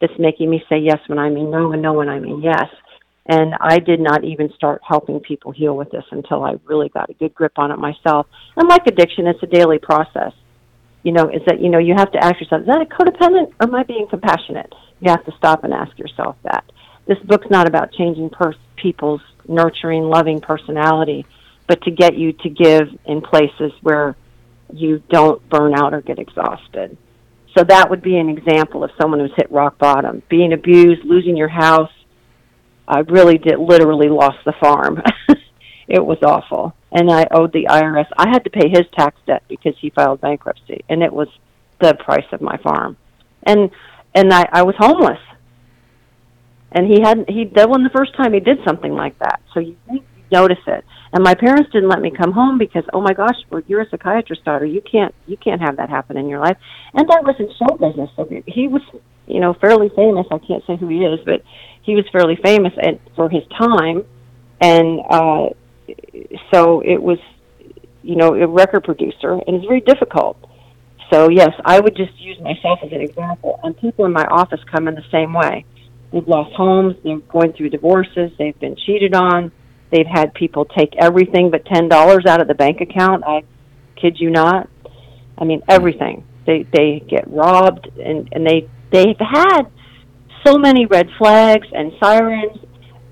that's 0.00 0.12
making 0.18 0.50
me 0.50 0.62
say 0.68 0.78
yes 0.78 0.98
when 1.06 1.18
I 1.18 1.30
mean 1.30 1.50
no 1.50 1.72
and 1.72 1.82
no 1.82 1.94
when 1.94 2.08
I 2.08 2.18
mean 2.18 2.42
yes. 2.42 2.66
And 3.26 3.54
I 3.60 3.78
did 3.78 4.00
not 4.00 4.24
even 4.24 4.50
start 4.56 4.80
helping 4.86 5.20
people 5.20 5.52
heal 5.52 5.76
with 5.76 5.90
this 5.90 6.04
until 6.10 6.42
I 6.42 6.54
really 6.64 6.88
got 6.88 7.08
a 7.08 7.14
good 7.14 7.34
grip 7.34 7.52
on 7.56 7.70
it 7.70 7.78
myself. 7.78 8.26
And 8.56 8.68
like 8.68 8.86
addiction, 8.86 9.28
it's 9.28 9.42
a 9.42 9.46
daily 9.46 9.78
process. 9.78 10.32
You 11.04 11.12
know, 11.12 11.28
is 11.28 11.42
that, 11.46 11.60
you 11.60 11.68
know, 11.68 11.78
you 11.78 11.94
have 11.96 12.10
to 12.12 12.18
ask 12.18 12.40
yourself, 12.40 12.62
is 12.62 12.66
that 12.66 12.82
a 12.82 12.86
codependent 12.86 13.52
or 13.60 13.68
am 13.68 13.74
I 13.74 13.84
being 13.84 14.08
compassionate? 14.10 14.72
You 15.00 15.10
have 15.10 15.24
to 15.24 15.32
stop 15.38 15.62
and 15.62 15.72
ask 15.72 15.96
yourself 15.98 16.36
that. 16.42 16.64
This 17.06 17.18
book's 17.24 17.48
not 17.50 17.68
about 17.68 17.92
changing 17.92 18.30
pers- 18.30 18.56
people's 18.76 19.20
nurturing, 19.48 20.04
loving 20.04 20.40
personality, 20.40 21.26
but 21.66 21.82
to 21.82 21.90
get 21.90 22.16
you 22.16 22.32
to 22.32 22.48
give 22.48 22.88
in 23.04 23.20
places 23.20 23.72
where 23.82 24.16
you 24.72 25.02
don't 25.10 25.46
burn 25.48 25.74
out 25.74 25.94
or 25.94 26.00
get 26.00 26.18
exhausted. 26.18 26.96
So 27.56 27.64
that 27.64 27.90
would 27.90 28.02
be 28.02 28.16
an 28.16 28.28
example 28.28 28.82
of 28.82 28.90
someone 29.00 29.20
who's 29.20 29.34
hit 29.36 29.50
rock 29.50 29.78
bottom. 29.78 30.22
Being 30.28 30.52
abused, 30.52 31.04
losing 31.04 31.36
your 31.36 31.48
house, 31.48 31.90
I 32.88 33.00
really 33.00 33.38
did 33.38 33.58
literally 33.58 34.08
lost 34.08 34.38
the 34.44 34.54
farm. 34.60 35.02
it 35.88 36.04
was 36.04 36.18
awful. 36.22 36.74
And 36.90 37.10
I 37.10 37.26
owed 37.30 37.52
the 37.52 37.66
IRS. 37.68 38.06
I 38.16 38.28
had 38.28 38.44
to 38.44 38.50
pay 38.50 38.68
his 38.68 38.86
tax 38.96 39.18
debt 39.26 39.42
because 39.48 39.74
he 39.78 39.90
filed 39.90 40.20
bankruptcy 40.20 40.84
and 40.88 41.02
it 41.02 41.12
was 41.12 41.28
the 41.80 41.94
price 41.94 42.26
of 42.32 42.40
my 42.40 42.56
farm. 42.58 42.96
And 43.42 43.70
and 44.14 44.32
I, 44.32 44.46
I 44.52 44.62
was 44.62 44.74
homeless. 44.76 45.18
And 46.74 46.86
he 46.86 47.00
hadn't 47.02 47.28
he 47.28 47.44
that 47.54 47.68
wasn't 47.68 47.92
the 47.92 47.98
first 47.98 48.16
time 48.16 48.32
he 48.32 48.40
did 48.40 48.58
something 48.66 48.92
like 48.92 49.18
that. 49.18 49.40
So 49.54 49.60
you 49.60 49.76
think 49.86 50.04
you 50.16 50.38
notice 50.38 50.62
it. 50.66 50.84
And 51.12 51.22
my 51.22 51.34
parents 51.34 51.70
didn't 51.72 51.90
let 51.90 52.00
me 52.00 52.10
come 52.10 52.32
home 52.32 52.56
because 52.58 52.84
oh 52.92 53.00
my 53.00 53.12
gosh, 53.12 53.36
well, 53.50 53.62
you're 53.66 53.82
a 53.82 53.88
psychiatrist 53.90 54.44
daughter. 54.44 54.64
You 54.64 54.80
can't 54.80 55.14
you 55.26 55.36
can't 55.36 55.60
have 55.60 55.76
that 55.76 55.90
happen 55.90 56.16
in 56.16 56.28
your 56.28 56.40
life. 56.40 56.56
And 56.94 57.10
I 57.10 57.20
was 57.20 57.36
in 57.38 57.48
show 57.58 57.76
business, 57.76 58.10
so 58.16 58.28
he 58.46 58.68
was 58.68 58.82
you 59.26 59.40
know 59.40 59.54
fairly 59.54 59.90
famous. 59.94 60.26
I 60.30 60.38
can't 60.38 60.64
say 60.66 60.76
who 60.76 60.88
he 60.88 61.04
is, 61.04 61.20
but 61.24 61.42
he 61.82 61.94
was 61.94 62.04
fairly 62.10 62.38
famous 62.42 62.72
and 62.80 62.98
for 63.16 63.28
his 63.28 63.42
time, 63.58 64.04
and 64.60 65.00
uh, 65.10 65.48
so 66.52 66.80
it 66.80 67.02
was, 67.02 67.18
you 68.02 68.16
know, 68.16 68.34
a 68.34 68.46
record 68.46 68.84
producer, 68.84 69.32
and 69.46 69.56
it's 69.56 69.66
very 69.66 69.80
difficult. 69.80 70.36
So 71.12 71.28
yes, 71.28 71.50
I 71.64 71.80
would 71.80 71.96
just 71.96 72.18
use 72.20 72.40
myself 72.40 72.78
as 72.82 72.92
an 72.92 73.00
example. 73.00 73.60
And 73.62 73.76
people 73.76 74.06
in 74.06 74.12
my 74.12 74.24
office 74.24 74.60
come 74.70 74.88
in 74.88 74.94
the 74.94 75.04
same 75.10 75.32
way. 75.34 75.64
They've 76.12 76.26
lost 76.26 76.54
homes, 76.54 76.96
they're 77.02 77.18
going 77.18 77.52
through 77.54 77.70
divorces, 77.70 78.30
they've 78.38 78.58
been 78.58 78.76
cheated 78.76 79.14
on, 79.14 79.50
they've 79.90 80.06
had 80.06 80.34
people 80.34 80.64
take 80.64 80.94
everything 80.98 81.50
but 81.50 81.64
ten 81.66 81.88
dollars 81.88 82.26
out 82.26 82.40
of 82.40 82.48
the 82.48 82.54
bank 82.54 82.80
account. 82.80 83.24
I 83.26 83.42
kid 83.96 84.16
you 84.18 84.30
not. 84.30 84.68
I 85.38 85.44
mean 85.44 85.62
everything. 85.68 86.24
They 86.46 86.66
they 86.72 87.00
get 87.08 87.24
robbed, 87.30 87.88
and 87.98 88.28
and 88.32 88.46
they 88.46 88.68
they've 88.90 89.18
had 89.18 89.62
so 90.44 90.58
many 90.58 90.86
red 90.86 91.08
flags 91.18 91.66
and 91.72 91.92
sirens 92.02 92.58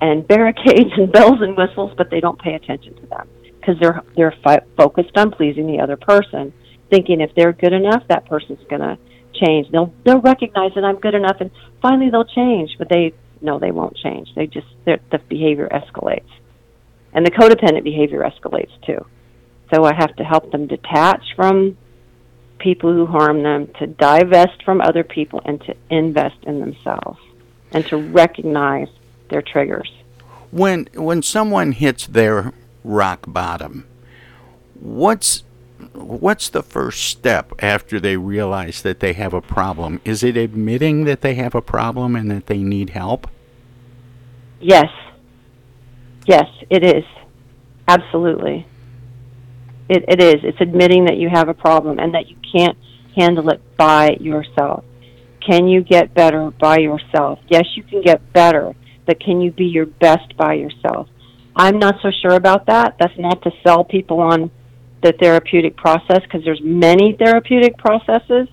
and 0.01 0.27
barricades 0.27 0.91
and 0.97 1.13
bells 1.13 1.41
and 1.41 1.57
whistles, 1.57 1.93
but 1.97 2.11
they 2.11 2.21
don't 2.21 2.41
pay 2.41 2.55
attention 2.55 2.95
to 2.97 3.07
them 3.07 3.29
because 3.61 3.77
they're 3.81 4.03
they're 4.17 4.35
fi- 4.45 4.63
focused 4.77 5.17
on 5.17 5.31
pleasing 5.31 5.67
the 5.67 5.81
other 5.81 5.97
person, 5.97 6.53
thinking 6.91 7.21
if 7.21 7.31
they're 7.35 7.53
good 7.53 7.73
enough, 7.73 8.03
that 8.09 8.27
person's 8.27 8.61
gonna 8.69 8.99
change. 9.45 9.71
They'll 9.71 9.93
they'll 10.05 10.21
recognize 10.21 10.73
that 10.75 10.85
I'm 10.85 11.01
good 11.01 11.15
enough, 11.15 11.37
and 11.41 11.51
finally 11.83 12.11
they'll 12.11 12.25
change. 12.25 12.77
But 12.79 12.89
they 12.89 13.15
no, 13.41 13.59
they 13.59 13.71
won't 13.71 13.97
change. 13.97 14.29
They 14.35 14.47
just 14.47 14.67
their, 14.85 15.01
the 15.11 15.19
behavior 15.19 15.69
escalates, 15.71 16.31
and 17.13 17.25
the 17.25 17.31
codependent 17.31 17.85
behavior 17.85 18.21
escalates 18.21 18.73
too. 18.85 19.05
So 19.73 19.85
I 19.85 19.95
have 19.95 20.15
to 20.17 20.25
help 20.25 20.51
them 20.51 20.67
detach 20.67 21.23
from 21.37 21.77
people 22.59 22.93
who 22.93 23.07
harm 23.07 23.43
them, 23.43 23.69
to 23.79 23.87
divest 23.87 24.63
from 24.65 24.81
other 24.81 25.03
people, 25.03 25.41
and 25.45 25.61
to 25.63 25.75
invest 25.89 26.37
in 26.43 26.61
themselves, 26.61 27.19
and 27.73 27.87
to 27.87 27.97
recognize 27.97 28.89
their 29.31 29.43
triggers. 29.43 29.91
When 30.51 30.89
when 30.95 31.23
someone 31.23 31.73
hits 31.73 32.07
their 32.07 32.53
rock 32.85 33.25
bottom, 33.29 33.87
what's 34.75 35.45
what's 35.95 36.49
the 36.49 36.63
first 36.63 37.05
step 37.05 37.53
after 37.61 38.01
they 38.01 38.17
realize 38.17 38.83
that 38.83 39.01
they 39.01 39.13
have 39.15 39.35
a 39.35 39.41
problem? 39.41 40.01
Is 40.05 40.23
it 40.23 40.37
admitting 40.37 41.05
that 41.05 41.21
they 41.21 41.35
have 41.35 41.55
a 41.55 41.63
problem 41.63 42.17
and 42.17 42.31
that 42.31 42.47
they 42.47 42.59
need 42.59 42.91
help? 42.91 43.29
Yes. 44.61 44.91
Yes, 46.27 46.47
it 46.69 46.85
is. 46.85 47.05
Absolutely. 47.89 48.67
It, 49.89 50.05
it 50.07 50.23
is. 50.23 50.45
It's 50.45 50.61
admitting 50.61 51.07
that 51.07 51.17
you 51.17 51.29
have 51.29 51.49
a 51.49 51.55
problem 51.55 51.99
and 51.99 52.15
that 52.15 52.29
you 52.29 52.37
can't 52.55 52.79
handle 53.17 53.49
it 53.51 53.61
by 53.77 54.17
yourself. 54.21 54.85
Can 55.45 55.67
you 55.67 55.83
get 55.83 56.15
better 56.15 56.51
by 56.51 56.79
yourself? 56.79 57.41
Yes, 57.49 57.65
you 57.75 57.83
can 57.83 58.03
get 58.03 58.33
better, 58.33 58.75
but 59.07 59.19
can 59.21 59.41
you 59.41 59.51
be 59.51 59.65
your 59.65 59.87
best 59.87 60.37
by 60.37 60.55
yourself? 60.55 61.09
I'm 61.57 61.79
not 61.79 61.97
so 62.03 62.11
sure 62.23 62.35
about 62.35 62.67
that. 62.67 62.97
That's 63.01 63.19
not 63.19 63.43
to 63.43 63.51
sell 63.65 63.83
people 63.83 64.21
on 64.21 64.51
the 65.03 65.13
therapeutic 65.13 65.77
process 65.77 66.21
because 66.23 66.45
there's 66.45 66.61
many 66.63 67.17
therapeutic 67.19 67.77
processes. 67.79 68.49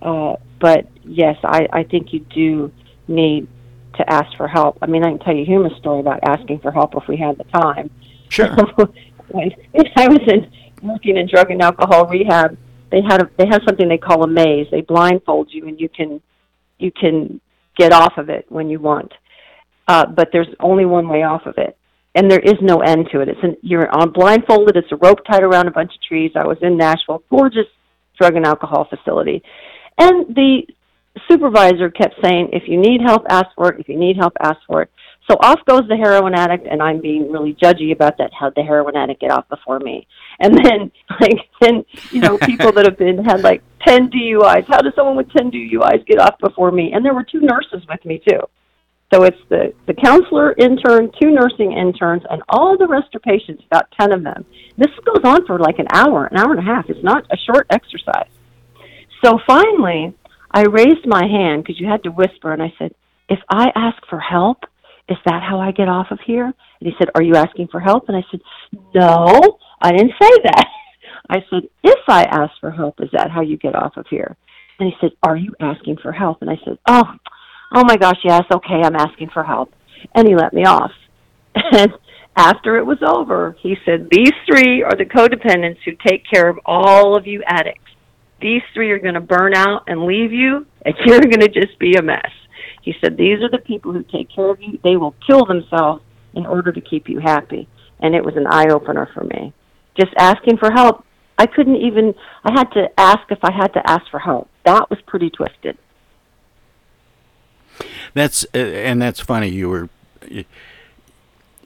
Uh, 0.00 0.36
but 0.60 0.86
yes, 1.04 1.36
I, 1.42 1.68
I 1.72 1.82
think 1.84 2.12
you 2.12 2.20
do 2.20 2.72
need 3.08 3.48
to 3.94 4.10
ask 4.10 4.36
for 4.36 4.46
help. 4.48 4.78
I 4.80 4.86
mean, 4.86 5.04
I 5.04 5.10
can 5.10 5.18
tell 5.18 5.34
you 5.34 5.42
a 5.42 5.46
human 5.46 5.74
story 5.78 6.00
about 6.00 6.20
asking 6.22 6.60
for 6.60 6.70
help 6.70 6.94
if 6.96 7.08
we 7.08 7.16
had 7.16 7.36
the 7.36 7.44
time. 7.44 7.90
Sure. 8.28 8.54
when, 9.28 9.50
I 9.96 10.08
was 10.08 10.20
in 10.26 10.50
working 10.82 11.16
in 11.16 11.26
drug 11.28 11.50
and 11.50 11.60
alcohol 11.60 12.06
rehab, 12.06 12.56
they 12.90 13.02
had 13.02 13.22
a, 13.22 13.30
they 13.36 13.46
have 13.46 13.62
something 13.66 13.88
they 13.88 13.98
call 13.98 14.22
a 14.22 14.26
maze. 14.26 14.66
They 14.70 14.80
blindfold 14.80 15.48
you, 15.52 15.66
and 15.68 15.78
you 15.78 15.88
can 15.88 16.22
you 16.78 16.90
can 16.90 17.40
get 17.76 17.92
off 17.92 18.16
of 18.16 18.30
it 18.30 18.46
when 18.48 18.70
you 18.70 18.78
want. 18.78 19.12
Uh, 19.86 20.06
but 20.06 20.30
there's 20.32 20.48
only 20.60 20.84
one 20.84 21.08
way 21.08 21.22
off 21.22 21.46
of 21.46 21.58
it, 21.58 21.76
and 22.18 22.28
there 22.28 22.40
is 22.40 22.56
no 22.60 22.80
end 22.80 23.08
to 23.12 23.20
it. 23.20 23.28
It's 23.28 23.38
an, 23.44 23.56
you're 23.62 23.88
on 23.88 24.10
blindfolded. 24.10 24.76
It's 24.76 24.90
a 24.90 24.96
rope 24.96 25.20
tied 25.24 25.44
around 25.44 25.68
a 25.68 25.70
bunch 25.70 25.94
of 25.94 26.02
trees. 26.02 26.32
I 26.34 26.44
was 26.44 26.58
in 26.62 26.76
Nashville, 26.76 27.22
gorgeous 27.30 27.68
drug 28.18 28.34
and 28.34 28.44
alcohol 28.44 28.88
facility, 28.90 29.40
and 29.96 30.34
the 30.34 30.62
supervisor 31.30 31.90
kept 31.90 32.16
saying, 32.20 32.50
"If 32.52 32.64
you 32.66 32.76
need 32.76 33.02
help, 33.02 33.22
ask 33.30 33.46
for 33.54 33.72
it. 33.72 33.78
If 33.78 33.88
you 33.88 33.96
need 33.96 34.16
help, 34.16 34.32
ask 34.40 34.58
for 34.66 34.82
it." 34.82 34.90
So 35.30 35.36
off 35.40 35.60
goes 35.64 35.86
the 35.88 35.96
heroin 35.96 36.34
addict, 36.34 36.66
and 36.68 36.82
I'm 36.82 37.00
being 37.00 37.30
really 37.30 37.54
judgy 37.54 37.92
about 37.92 38.18
that. 38.18 38.32
How 38.32 38.50
the 38.50 38.62
heroin 38.62 38.96
addict 38.96 39.20
get 39.20 39.30
off 39.30 39.48
before 39.48 39.78
me? 39.78 40.08
And 40.40 40.56
then, 40.56 40.90
like, 41.20 41.38
then 41.60 41.84
you 42.10 42.20
know, 42.20 42.36
people 42.38 42.72
that 42.72 42.84
have 42.84 42.98
been 42.98 43.24
had 43.24 43.42
like 43.42 43.62
ten 43.86 44.10
DUIs. 44.10 44.66
How 44.66 44.80
does 44.80 44.94
someone 44.96 45.16
with 45.16 45.30
ten 45.30 45.52
DUIs 45.52 46.04
get 46.04 46.18
off 46.18 46.36
before 46.40 46.72
me? 46.72 46.90
And 46.92 47.04
there 47.04 47.14
were 47.14 47.22
two 47.22 47.40
nurses 47.40 47.86
with 47.88 48.04
me 48.04 48.20
too. 48.28 48.40
So 49.12 49.22
it's 49.24 49.38
the 49.48 49.72
the 49.86 49.94
counselor 49.94 50.52
intern, 50.58 51.10
two 51.20 51.30
nursing 51.30 51.72
interns, 51.72 52.22
and 52.28 52.42
all 52.48 52.76
the 52.76 52.86
rest 52.86 53.14
are 53.14 53.20
patients. 53.20 53.62
About 53.66 53.86
ten 53.98 54.12
of 54.12 54.22
them. 54.22 54.44
This 54.76 54.90
goes 55.04 55.24
on 55.24 55.46
for 55.46 55.58
like 55.58 55.78
an 55.78 55.88
hour, 55.92 56.26
an 56.26 56.36
hour 56.36 56.50
and 56.50 56.60
a 56.60 56.62
half. 56.74 56.86
It's 56.88 57.02
not 57.02 57.24
a 57.30 57.36
short 57.36 57.66
exercise. 57.70 58.28
So 59.24 59.38
finally, 59.46 60.14
I 60.50 60.62
raised 60.62 61.06
my 61.06 61.26
hand 61.26 61.64
because 61.64 61.80
you 61.80 61.88
had 61.88 62.02
to 62.04 62.10
whisper, 62.10 62.52
and 62.52 62.62
I 62.62 62.72
said, 62.78 62.94
"If 63.28 63.40
I 63.48 63.72
ask 63.74 63.96
for 64.08 64.20
help." 64.20 64.64
Is 65.08 65.16
that 65.24 65.42
how 65.42 65.58
I 65.58 65.72
get 65.72 65.88
off 65.88 66.08
of 66.10 66.18
here? 66.26 66.44
And 66.44 66.54
he 66.80 66.92
said, 66.98 67.08
Are 67.14 67.22
you 67.22 67.34
asking 67.34 67.68
for 67.68 67.80
help? 67.80 68.08
And 68.08 68.16
I 68.16 68.22
said, 68.30 68.40
No, 68.94 69.58
I 69.80 69.92
didn't 69.92 70.12
say 70.20 70.30
that. 70.44 70.66
I 71.30 71.36
said, 71.50 71.62
If 71.82 71.98
I 72.08 72.24
ask 72.24 72.52
for 72.60 72.70
help, 72.70 73.00
is 73.00 73.08
that 73.12 73.30
how 73.30 73.40
you 73.40 73.56
get 73.56 73.74
off 73.74 73.96
of 73.96 74.06
here? 74.10 74.36
And 74.78 74.88
he 74.88 74.94
said, 75.00 75.12
Are 75.22 75.36
you 75.36 75.54
asking 75.60 75.96
for 76.02 76.12
help? 76.12 76.42
And 76.42 76.50
I 76.50 76.58
said, 76.64 76.78
Oh, 76.86 77.04
oh 77.74 77.84
my 77.84 77.96
gosh, 77.96 78.18
yes, 78.24 78.42
okay, 78.52 78.80
I'm 78.82 78.96
asking 78.96 79.30
for 79.32 79.42
help. 79.42 79.72
And 80.14 80.26
he 80.26 80.34
let 80.34 80.52
me 80.52 80.64
off. 80.64 80.92
And 81.72 81.92
after 82.36 82.76
it 82.76 82.86
was 82.86 82.98
over, 83.04 83.56
he 83.60 83.76
said, 83.84 84.08
These 84.10 84.32
three 84.46 84.82
are 84.82 84.94
the 84.96 85.04
codependents 85.04 85.78
who 85.84 85.92
take 86.06 86.22
care 86.32 86.48
of 86.48 86.58
all 86.64 87.16
of 87.16 87.26
you 87.26 87.42
addicts. 87.44 87.90
These 88.40 88.62
three 88.72 88.92
are 88.92 89.00
going 89.00 89.14
to 89.14 89.20
burn 89.20 89.54
out 89.54 89.82
and 89.88 90.04
leave 90.04 90.32
you, 90.32 90.64
and 90.84 90.94
you're 91.04 91.18
going 91.18 91.40
to 91.40 91.48
just 91.48 91.78
be 91.80 91.94
a 91.94 92.02
mess. 92.02 92.30
He 92.82 92.94
said, 93.00 93.16
These 93.16 93.42
are 93.42 93.50
the 93.50 93.58
people 93.58 93.92
who 93.92 94.04
take 94.04 94.30
care 94.34 94.50
of 94.50 94.62
you. 94.62 94.78
They 94.84 94.96
will 94.96 95.14
kill 95.26 95.44
themselves 95.44 96.02
in 96.34 96.46
order 96.46 96.72
to 96.72 96.80
keep 96.80 97.08
you 97.08 97.18
happy. 97.18 97.68
And 98.00 98.14
it 98.14 98.24
was 98.24 98.36
an 98.36 98.46
eye 98.46 98.68
opener 98.70 99.08
for 99.12 99.24
me. 99.24 99.52
Just 99.98 100.12
asking 100.16 100.58
for 100.58 100.70
help. 100.70 101.04
I 101.36 101.46
couldn't 101.46 101.76
even, 101.76 102.14
I 102.44 102.52
had 102.52 102.70
to 102.72 102.88
ask 102.96 103.20
if 103.30 103.38
I 103.42 103.52
had 103.52 103.68
to 103.74 103.82
ask 103.90 104.02
for 104.10 104.18
help. 104.20 104.48
That 104.64 104.88
was 104.90 104.98
pretty 105.06 105.30
twisted. 105.30 105.76
That's, 108.14 108.44
uh, 108.54 108.58
and 108.58 109.00
that's 109.00 109.20
funny. 109.20 109.48
You 109.48 109.68
were 109.68 109.88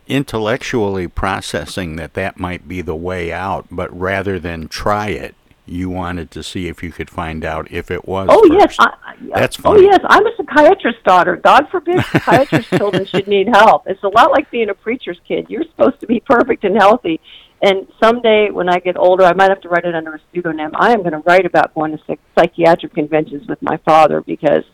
intellectually 0.07 1.09
processing 1.09 1.97
that 1.97 2.15
that 2.15 2.39
might 2.39 2.69
be 2.69 2.83
the 2.83 2.95
way 2.95 3.33
out, 3.33 3.67
but 3.71 3.97
rather 3.99 4.39
than 4.39 4.69
try 4.69 5.09
it, 5.09 5.35
you 5.65 5.89
wanted 5.89 6.31
to 6.33 6.43
see 6.43 6.67
if 6.67 6.83
you 6.83 6.91
could 6.91 7.09
find 7.09 7.45
out 7.45 7.71
if 7.71 7.91
it 7.91 8.07
was. 8.07 8.29
Oh 8.31 8.49
first. 8.49 8.53
yes, 8.53 8.77
I, 8.81 9.17
that's 9.35 9.57
funny. 9.57 9.87
Oh 9.87 9.91
yes, 9.91 10.01
I'm 10.05 10.27
a 10.27 10.31
psychiatrist's 10.37 11.03
daughter. 11.05 11.37
God 11.37 11.69
forbid 11.71 12.05
psychiatrist 12.13 12.69
children 12.71 13.07
should 13.07 13.29
need 13.29 13.49
help. 13.49 13.85
It's 13.87 14.03
a 14.03 14.09
lot 14.09 14.33
like 14.33 14.51
being 14.51 14.71
a 14.71 14.75
preacher's 14.75 15.21
kid. 15.27 15.47
You're 15.49 15.65
supposed 15.65 16.01
to 16.01 16.07
be 16.07 16.21
perfect 16.21 16.65
and 16.65 16.77
healthy. 16.77 17.21
And 17.63 17.87
someday, 18.03 18.51
when 18.51 18.69
I 18.69 18.81
get 18.81 18.97
older, 18.97 19.23
I 19.25 19.35
might 19.35 19.51
have 19.51 19.61
to 19.61 19.69
write 19.69 19.85
it 19.85 19.95
under 19.95 20.17
a 20.17 20.21
pseudonym. 20.35 20.73
I 20.75 20.93
am 20.93 20.99
going 20.99 21.13
to 21.13 21.19
write 21.19 21.47
about 21.47 21.73
going 21.75 21.97
to 21.97 22.03
psych- 22.09 22.19
psychiatric 22.37 22.93
conventions 22.93 23.47
with 23.47 23.63
my 23.63 23.77
father 23.79 24.21
because 24.21 24.65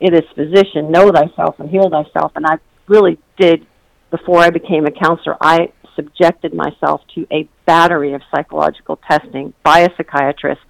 it 0.00 0.14
is 0.14 0.22
physician, 0.34 0.90
know 0.90 1.10
thyself 1.10 1.58
and 1.58 1.70
heal 1.70 1.88
thyself. 1.90 2.32
And 2.36 2.46
I 2.46 2.58
really 2.86 3.18
did, 3.38 3.66
before 4.10 4.40
I 4.40 4.50
became 4.50 4.86
a 4.86 4.90
counselor, 4.90 5.36
I 5.40 5.72
subjected 5.94 6.54
myself 6.54 7.00
to 7.14 7.26
a 7.32 7.48
battery 7.64 8.12
of 8.12 8.22
psychological 8.34 8.98
testing 9.10 9.54
by 9.64 9.80
a 9.80 9.88
psychiatrist 9.96 10.60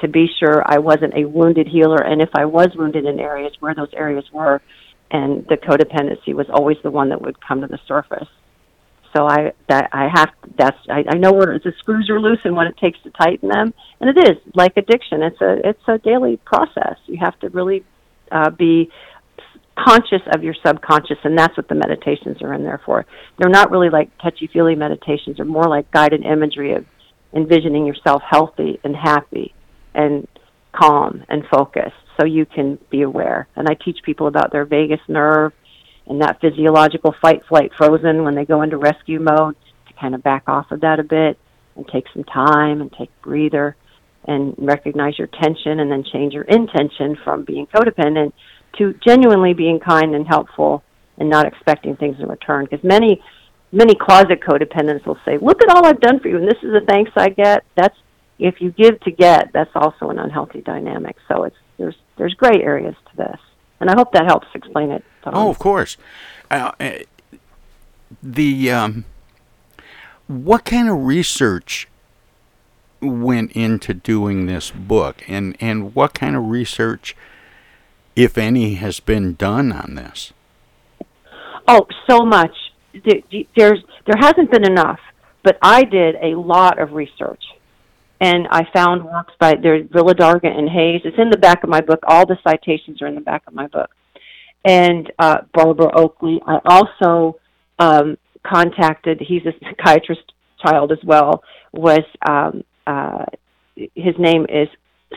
to 0.00 0.08
be 0.08 0.26
sure 0.38 0.62
I 0.66 0.78
wasn't 0.78 1.14
a 1.16 1.24
wounded 1.24 1.68
healer, 1.68 1.96
and 1.96 2.20
if 2.20 2.30
I 2.34 2.44
was 2.44 2.68
wounded 2.74 3.06
in 3.06 3.20
areas 3.20 3.52
where 3.60 3.74
those 3.74 3.92
areas 3.94 4.24
were, 4.32 4.60
and 5.10 5.46
the 5.48 5.56
codependency 5.56 6.34
was 6.34 6.46
always 6.50 6.76
the 6.82 6.90
one 6.90 7.10
that 7.10 7.22
would 7.22 7.40
come 7.40 7.60
to 7.60 7.66
the 7.66 7.78
surface. 7.86 8.28
So 9.16 9.26
I 9.28 9.52
that 9.68 9.90
I 9.92 10.08
have 10.12 10.30
that's 10.58 10.76
I, 10.90 11.04
I 11.08 11.16
know 11.16 11.32
where 11.32 11.58
the 11.58 11.72
screws 11.78 12.10
are 12.10 12.20
loose 12.20 12.40
and 12.44 12.56
what 12.56 12.66
it 12.66 12.76
takes 12.78 13.00
to 13.04 13.10
tighten 13.10 13.48
them, 13.48 13.72
and 14.00 14.10
it 14.10 14.28
is 14.28 14.36
like 14.54 14.76
addiction. 14.76 15.22
It's 15.22 15.40
a 15.40 15.68
it's 15.68 15.82
a 15.86 15.98
daily 15.98 16.38
process. 16.44 16.96
You 17.06 17.18
have 17.20 17.38
to 17.40 17.48
really 17.50 17.84
uh, 18.34 18.50
be 18.50 18.90
conscious 19.78 20.22
of 20.34 20.42
your 20.42 20.54
subconscious, 20.64 21.18
and 21.24 21.38
that's 21.38 21.56
what 21.56 21.68
the 21.68 21.74
meditations 21.74 22.42
are 22.42 22.52
in 22.52 22.62
there 22.62 22.80
for. 22.84 23.06
They're 23.38 23.48
not 23.48 23.70
really 23.70 23.90
like 23.90 24.10
touchy 24.18 24.48
feely 24.52 24.74
meditations; 24.74 25.36
they're 25.36 25.46
more 25.46 25.68
like 25.68 25.90
guided 25.90 26.24
imagery 26.24 26.74
of 26.74 26.84
envisioning 27.34 27.86
yourself 27.86 28.22
healthy 28.28 28.78
and 28.84 28.94
happy 28.94 29.54
and 29.94 30.28
calm 30.72 31.24
and 31.28 31.44
focused 31.50 31.94
so 32.18 32.26
you 32.26 32.46
can 32.46 32.78
be 32.90 33.02
aware. 33.02 33.48
And 33.56 33.68
I 33.68 33.74
teach 33.74 33.98
people 34.04 34.26
about 34.26 34.52
their 34.52 34.64
vagus 34.64 35.00
nerve 35.08 35.52
and 36.06 36.20
that 36.20 36.40
physiological 36.40 37.14
fight, 37.20 37.42
flight, 37.48 37.72
frozen 37.76 38.24
when 38.24 38.34
they 38.34 38.44
go 38.44 38.62
into 38.62 38.76
rescue 38.76 39.20
mode 39.20 39.56
to 39.88 39.94
kind 40.00 40.14
of 40.14 40.22
back 40.22 40.44
off 40.48 40.70
of 40.70 40.82
that 40.82 41.00
a 41.00 41.04
bit 41.04 41.38
and 41.76 41.86
take 41.88 42.04
some 42.12 42.24
time 42.24 42.80
and 42.80 42.92
take 42.92 43.10
a 43.10 43.26
breather 43.26 43.76
and 44.26 44.54
recognize 44.58 45.18
your 45.18 45.28
tension 45.28 45.80
and 45.80 45.90
then 45.90 46.04
change 46.12 46.32
your 46.32 46.44
intention 46.44 47.16
from 47.24 47.44
being 47.44 47.66
codependent 47.66 48.32
to 48.78 48.94
genuinely 49.06 49.54
being 49.54 49.80
kind 49.80 50.14
and 50.14 50.26
helpful 50.26 50.82
and 51.18 51.30
not 51.30 51.46
expecting 51.46 51.96
things 51.96 52.16
in 52.18 52.26
return. 52.28 52.66
Because 52.68 52.84
many, 52.84 53.22
many 53.72 53.94
closet 53.94 54.40
codependents 54.40 55.06
will 55.06 55.18
say, 55.24 55.38
"Look 55.38 55.62
at 55.62 55.68
all 55.74 55.86
I've 55.86 56.00
done 56.00 56.20
for 56.20 56.28
you, 56.28 56.38
and 56.38 56.48
this 56.48 56.62
is 56.62 56.72
the 56.72 56.82
thanks 56.86 57.12
I 57.16 57.28
get." 57.28 57.64
That's 57.76 57.96
if 58.38 58.60
you 58.60 58.72
give 58.72 59.00
to 59.00 59.10
get, 59.10 59.52
that's 59.52 59.70
also 59.74 60.10
an 60.10 60.18
unhealthy 60.18 60.60
dynamic. 60.60 61.16
So 61.28 61.44
it's 61.44 61.56
there's 61.78 61.96
there's 62.16 62.34
gray 62.34 62.62
areas 62.62 62.96
to 63.10 63.16
this, 63.16 63.40
and 63.80 63.90
I 63.90 63.94
hope 63.96 64.12
that 64.12 64.24
helps 64.26 64.48
explain 64.54 64.90
it. 64.90 65.04
Tom. 65.22 65.34
Oh, 65.34 65.50
of 65.50 65.58
course. 65.58 65.96
Uh, 66.50 66.72
uh, 66.80 66.98
the 68.22 68.70
um, 68.70 69.04
what 70.26 70.64
kind 70.64 70.88
of 70.88 71.04
research 71.04 71.88
went 73.08 73.52
into 73.52 73.94
doing 73.94 74.46
this 74.46 74.70
book, 74.70 75.22
and 75.28 75.56
and 75.60 75.94
what 75.94 76.14
kind 76.14 76.36
of 76.36 76.44
research, 76.44 77.16
if 78.16 78.36
any, 78.38 78.74
has 78.74 79.00
been 79.00 79.34
done 79.34 79.72
on 79.72 79.94
this? 79.94 80.32
Oh, 81.66 81.86
so 82.08 82.20
much. 82.24 82.54
There's 82.92 83.82
there 84.06 84.18
hasn't 84.18 84.50
been 84.50 84.64
enough, 84.64 85.00
but 85.42 85.58
I 85.62 85.84
did 85.84 86.16
a 86.22 86.38
lot 86.38 86.78
of 86.78 86.92
research, 86.92 87.42
and 88.20 88.46
I 88.50 88.66
found 88.72 89.04
works 89.04 89.32
by 89.40 89.54
there's 89.60 89.86
Vilardaga 89.88 90.46
and 90.46 90.68
Hayes. 90.68 91.02
It's 91.04 91.18
in 91.18 91.30
the 91.30 91.38
back 91.38 91.64
of 91.64 91.70
my 91.70 91.80
book. 91.80 92.00
All 92.06 92.26
the 92.26 92.38
citations 92.46 93.02
are 93.02 93.06
in 93.06 93.14
the 93.14 93.20
back 93.20 93.42
of 93.46 93.54
my 93.54 93.66
book, 93.66 93.90
and 94.64 95.10
uh, 95.18 95.38
Barbara 95.52 95.90
Oakley. 95.96 96.40
I 96.46 96.58
also 96.64 97.40
um, 97.78 98.16
contacted. 98.46 99.20
He's 99.20 99.42
a 99.46 99.52
psychiatrist 99.62 100.32
child 100.64 100.92
as 100.92 101.02
well. 101.04 101.42
Was 101.72 102.04
um, 102.28 102.62
uh, 102.86 103.24
his 103.76 104.14
name 104.18 104.46
is 104.48 104.68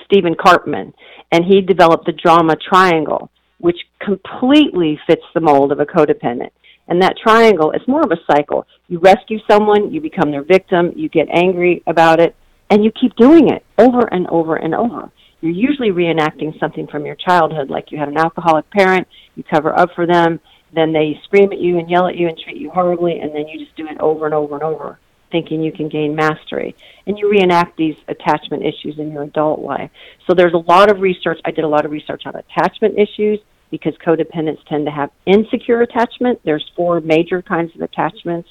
Stephen 0.06 0.36
Karpman, 0.36 0.94
and 1.32 1.46
he 1.46 1.62
developed 1.62 2.06
the 2.06 2.14
drama 2.14 2.56
triangle, 2.56 3.30
which 3.60 3.78
completely 4.00 5.00
fits 5.08 5.24
the 5.34 5.42
mold 5.42 5.72
of 5.72 5.80
a 5.80 5.86
codependent. 5.86 6.52
And 6.88 7.02
that 7.02 7.18
triangle 7.22 7.72
is 7.72 7.82
more 7.88 8.02
of 8.02 8.12
a 8.12 8.34
cycle. 8.34 8.66
You 8.88 9.00
rescue 9.00 9.40
someone, 9.50 9.92
you 9.92 10.00
become 10.00 10.32
their 10.32 10.44
victim, 10.44 10.94
you 10.96 11.10
get 11.10 11.28
angry 11.34 11.84
about 11.86 12.20
it, 12.20 12.36
and 12.70 12.84
you 12.84 12.92
keep 12.92 13.16
doing 13.16 13.50
it 13.50 13.66
over 13.78 14.02
and 14.14 14.28
over 14.28 14.56
and 14.56 14.74
over. 14.74 15.12
You're 15.42 15.52
usually 15.52 15.90
reenacting 15.90 16.58
something 16.60 16.88
from 16.88 17.06
your 17.06 17.16
childhood, 17.16 17.70
like 17.70 17.92
you 17.92 17.98
had 17.98 18.08
an 18.08 18.18
alcoholic 18.18 18.70
parent, 18.72 19.08
you 19.36 19.44
cover 19.44 19.78
up 19.78 19.90
for 19.96 20.08
them, 20.08 20.40
then 20.74 20.94
they 20.94 21.20
scream 21.24 21.52
at 21.52 21.60
you 21.60 21.78
and 21.78 21.90
yell 21.90 22.08
at 22.08 22.16
you 22.16 22.28
and 22.28 22.38
treat 22.38 22.58
you 22.58 22.70
horribly, 22.72 23.20
and 23.20 23.34
then 23.34 23.48
you 23.48 23.60
just 23.60 23.76
do 23.76 23.88
it 23.88 24.00
over 24.00 24.26
and 24.26 24.34
over 24.34 24.56
and 24.56 24.64
over, 24.64 25.00
thinking 25.32 25.62
you 25.62 25.72
can 25.72 25.90
gain 25.90 26.16
mastery. 26.16 26.76
And 27.06 27.18
you 27.18 27.30
reenact 27.30 27.78
these 27.78 27.96
attachment 28.08 28.64
issues 28.64 29.00
in 29.00 29.12
your 29.12 29.24
adult 29.24 29.60
life. 29.60 29.92
So 30.26 30.34
there's 30.34 30.54
a 30.54 30.58
lot 30.58 30.90
of 30.92 31.00
research. 31.00 31.40
I 31.46 31.52
did 31.52 31.64
a 31.64 31.68
lot 31.68 31.86
of 31.86 31.92
research 31.92 32.24
on 32.26 32.36
attachment 32.36 32.98
issues 32.98 33.40
because 33.70 33.94
codependents 34.06 34.64
tend 34.68 34.86
to 34.86 34.92
have 34.92 35.12
insecure 35.26 35.82
attachment. 35.82 36.40
There's 36.44 36.70
four 36.76 37.02
major 37.02 37.42
kinds 37.42 37.76
of 37.76 37.82
attachments, 37.82 38.50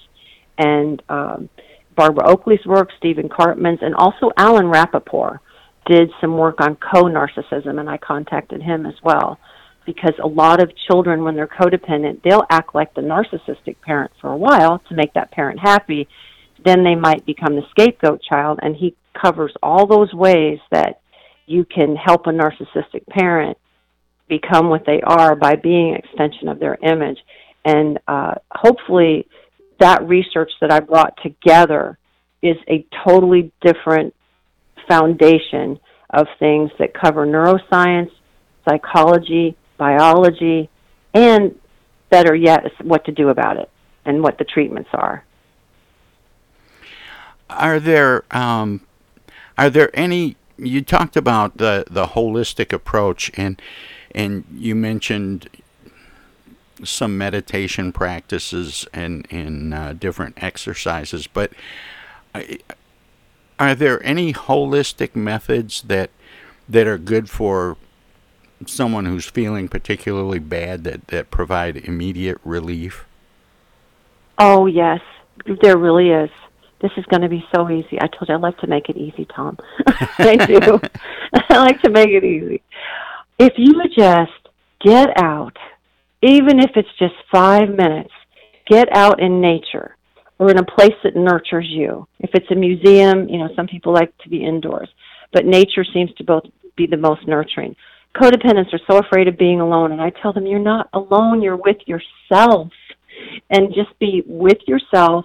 and 0.59 1.03
um, 1.09 1.49
Barbara 1.95 2.29
Oakley's 2.29 2.65
work, 2.67 2.91
Stephen 2.99 3.29
Karpman's, 3.29 3.81
and 3.83 3.95
also 3.95 4.31
Alan 4.37 4.67
Rappoport 4.67 5.39
did 5.87 6.11
some 6.21 6.37
work 6.37 6.61
on 6.61 6.77
co-narcissism, 6.77 7.81
and 7.81 7.89
I 7.89 7.97
contacted 7.97 8.63
him 8.63 8.85
as 8.87 8.95
well 9.03 9.39
because 9.87 10.13
a 10.23 10.27
lot 10.27 10.63
of 10.63 10.73
children, 10.77 11.23
when 11.23 11.37
they're 11.37 11.47
codependent, 11.47 12.23
they'll 12.23 12.45
act 12.51 12.75
like 12.75 12.93
the 12.95 13.01
narcissistic 13.01 13.81
parent 13.81 14.11
for 14.21 14.31
a 14.31 14.37
while 14.37 14.81
to 14.89 14.95
make 14.95 15.15
that 15.15 15.31
parent 15.31 15.61
happy. 15.61 16.09
Then 16.65 16.85
they 16.85 16.95
might 16.95 17.27
become 17.27 17.55
the 17.57 17.67
scapegoat 17.71 18.23
child, 18.23 18.59
and 18.63 18.75
he 18.75 18.97
covers 19.21 19.53
all 19.63 19.87
those 19.87 20.13
ways 20.13 20.59
that 20.71 21.01
you 21.47 21.65
can 21.65 21.97
help 21.97 22.27
a 22.27 22.31
narcissistic 22.31 23.07
parent 23.09 23.57
become 24.29 24.69
what 24.69 24.85
they 24.87 25.01
are 25.03 25.37
by 25.37 25.55
being 25.55 25.91
an 25.91 25.97
extension 25.97 26.49
of 26.49 26.59
their 26.59 26.77
image. 26.83 27.19
And 27.65 27.99
uh, 28.09 28.35
hopefully, 28.51 29.29
that 29.79 30.07
research 30.07 30.51
that 30.61 30.73
I 30.73 30.81
brought 30.81 31.15
together 31.23 31.99
is 32.43 32.57
a 32.69 32.87
totally 33.07 33.53
different 33.65 34.15
foundation 34.89 35.79
of 36.11 36.27
things 36.39 36.71
that 36.79 36.95
cover 36.95 37.27
neuroscience, 37.27 38.11
psychology, 38.69 39.57
biology, 39.79 40.71
and 41.15 41.55
better 42.11 42.35
yet 42.35 42.65
what 42.83 43.05
to 43.07 43.13
do 43.13 43.29
about 43.29 43.57
it 43.57 43.71
and 44.05 44.23
what 44.23 44.39
the 44.39 44.45
treatments 44.45 44.91
are. 44.93 45.25
Are 47.49 47.79
there 47.81 48.25
um, 48.31 48.81
are 49.59 49.71
there 49.71 49.91
any? 49.95 50.37
You 50.59 50.83
talked 50.83 51.17
about 51.17 51.59
the 51.59 51.85
the 51.91 52.07
holistic 52.07 52.73
approach, 52.73 53.31
and 53.37 53.61
and 54.15 54.45
you 54.53 54.75
mentioned 54.75 55.49
some 56.85 57.17
meditation 57.17 57.93
practices 57.93 58.87
and 58.93 59.27
and 59.31 59.73
uh, 59.73 59.93
different 59.95 60.43
exercises, 60.43 61.27
but 61.27 61.53
uh, 62.35 62.43
are 63.59 63.75
there 63.75 64.03
any 64.05 64.33
holistic 64.33 65.17
methods 65.17 65.83
that 65.83 66.11
that 66.69 66.87
are 66.87 66.99
good 66.99 67.31
for 67.31 67.77
someone 68.67 69.05
who's 69.05 69.27
feeling 69.27 69.69
particularly 69.69 70.39
bad 70.39 70.85
that 70.85 71.09
that 71.09 71.31
provide 71.31 71.77
immediate 71.77 72.39
relief? 72.45 73.07
Oh 74.39 74.67
yes, 74.67 75.01
there 75.63 75.79
really 75.79 76.11
is. 76.11 76.31
This 76.81 76.91
is 76.97 77.05
going 77.07 77.23
to 77.23 77.29
be 77.29 77.45
so 77.55 77.71
easy. 77.71 77.99
I 78.01 78.07
told 78.07 78.29
you 78.29 78.35
I 78.35 78.39
like 78.39 78.59
to 78.59 78.67
make 78.67 78.89
it 78.89 78.97
easy, 78.97 79.27
Tom. 79.35 79.57
I 79.87 80.37
do. 80.37 80.81
I 81.51 81.59
like 81.59 81.81
to 81.83 81.91
make 81.91 82.11
it 82.11 82.25
easy. 82.25 82.63
If 83.39 83.55
you 83.57 83.83
just 83.95 84.33
get 84.85 85.09
out, 85.23 85.57
even 86.23 86.59
if 86.59 86.71
it's 86.77 86.89
just 86.99 87.15
five 87.33 87.69
minutes, 87.69 88.13
get 88.67 88.89
out 88.95 89.21
in 89.21 89.41
nature 89.41 89.97
or 90.39 90.51
in 90.51 90.59
a 90.59 90.65
place 90.65 90.95
that 91.03 91.17
nurtures 91.17 91.67
you. 91.69 92.07
If 92.21 92.31
it's 92.35 92.51
a 92.51 92.55
museum, 92.55 93.29
you 93.29 93.39
know, 93.39 93.49
some 93.57 93.67
people 93.67 93.93
like 93.93 94.17
to 94.19 94.29
be 94.29 94.45
indoors, 94.45 94.89
but 95.33 95.47
nature 95.47 95.85
seems 95.95 96.13
to 96.15 96.25
both 96.25 96.45
be 96.77 96.87
the 96.87 96.97
most 96.97 97.27
nurturing. 97.27 97.75
Codependents 98.15 98.73
are 98.73 98.81
so 98.91 98.99
afraid 98.99 99.29
of 99.29 99.39
being 99.39 99.61
alone, 99.61 99.93
and 99.93 100.01
I 100.01 100.11
tell 100.11 100.33
them, 100.33 100.47
you're 100.47 100.59
not 100.59 100.89
alone, 100.93 101.43
you're 101.43 101.57
with 101.57 101.79
yourself. 101.87 102.69
And 103.51 103.75
just 103.75 103.99
be 103.99 104.23
with 104.27 104.59
yourself 104.67 105.25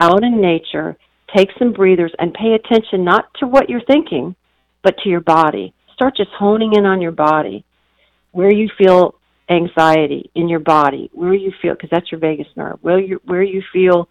out 0.00 0.22
in 0.22 0.40
nature, 0.40 0.96
take 1.36 1.48
some 1.58 1.72
breathers, 1.72 2.12
and 2.18 2.32
pay 2.34 2.54
attention 2.54 3.04
not 3.04 3.26
to 3.40 3.46
what 3.46 3.68
you're 3.68 3.84
thinking, 3.84 4.34
but 4.82 4.96
to 4.98 5.08
your 5.08 5.20
body. 5.20 5.74
Start 5.94 6.16
just 6.16 6.30
honing 6.38 6.74
in 6.74 6.86
on 6.86 7.00
your 7.00 7.12
body, 7.12 7.64
where 8.32 8.52
you 8.52 8.68
feel 8.78 9.14
anxiety 9.50 10.30
in 10.34 10.48
your 10.48 10.60
body, 10.60 11.10
where 11.12 11.34
you 11.34 11.52
feel, 11.60 11.74
because 11.74 11.90
that's 11.90 12.10
your 12.12 12.20
vagus 12.20 12.46
nerve, 12.56 12.78
where 12.82 13.00
you, 13.00 13.20
where 13.24 13.42
you 13.42 13.62
feel 13.72 14.08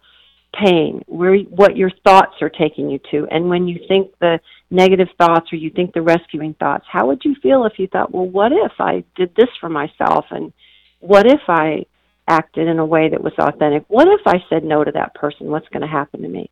pain, 0.64 1.02
where 1.06 1.36
what 1.38 1.76
your 1.76 1.90
thoughts 2.04 2.34
are 2.40 2.50
taking 2.50 2.90
you 2.90 2.98
to, 3.10 3.26
and 3.30 3.48
when 3.48 3.68
you 3.68 3.78
think 3.86 4.10
the 4.20 4.40
negative 4.70 5.08
thoughts 5.16 5.52
or 5.52 5.56
you 5.56 5.70
think 5.70 5.92
the 5.92 6.02
rescuing 6.02 6.54
thoughts, 6.54 6.84
how 6.90 7.06
would 7.06 7.22
you 7.24 7.34
feel 7.42 7.64
if 7.64 7.78
you 7.78 7.86
thought, 7.86 8.12
well, 8.12 8.26
what 8.26 8.52
if 8.52 8.72
I 8.78 9.04
did 9.14 9.34
this 9.36 9.48
for 9.60 9.68
myself, 9.68 10.24
and 10.30 10.52
what 11.00 11.26
if 11.26 11.40
I 11.48 11.84
acted 12.28 12.68
in 12.68 12.78
a 12.78 12.86
way 12.86 13.08
that 13.08 13.22
was 13.22 13.32
authentic? 13.38 13.84
What 13.88 14.08
if 14.08 14.20
I 14.26 14.42
said 14.48 14.64
no 14.64 14.84
to 14.84 14.92
that 14.92 15.14
person? 15.14 15.48
What's 15.48 15.68
going 15.68 15.82
to 15.82 15.88
happen 15.88 16.22
to 16.22 16.28
me? 16.28 16.50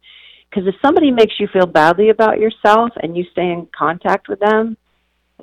Because 0.48 0.66
if 0.66 0.74
somebody 0.84 1.10
makes 1.10 1.34
you 1.38 1.48
feel 1.52 1.66
badly 1.66 2.10
about 2.10 2.38
yourself 2.38 2.90
and 3.02 3.16
you 3.16 3.24
stay 3.32 3.50
in 3.50 3.68
contact 3.76 4.28
with 4.28 4.40
them, 4.40 4.76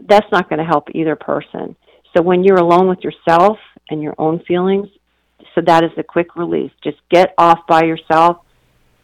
that's 0.10 0.32
not 0.32 0.50
going 0.50 0.60
to 0.60 0.66
help 0.66 0.88
either 0.94 1.16
person. 1.16 1.76
So 2.16 2.24
when 2.24 2.44
you're 2.44 2.58
alone 2.58 2.88
with 2.88 3.00
yourself 3.00 3.58
and 3.90 4.02
your 4.02 4.16
own 4.18 4.40
feelings, 4.48 4.88
so 5.56 5.62
that 5.66 5.84
is 5.84 5.92
the 5.96 6.04
quick 6.04 6.36
release. 6.36 6.72
Just 6.84 6.98
get 7.12 7.34
off 7.38 7.60
by 7.68 7.84
yourself, 7.84 8.38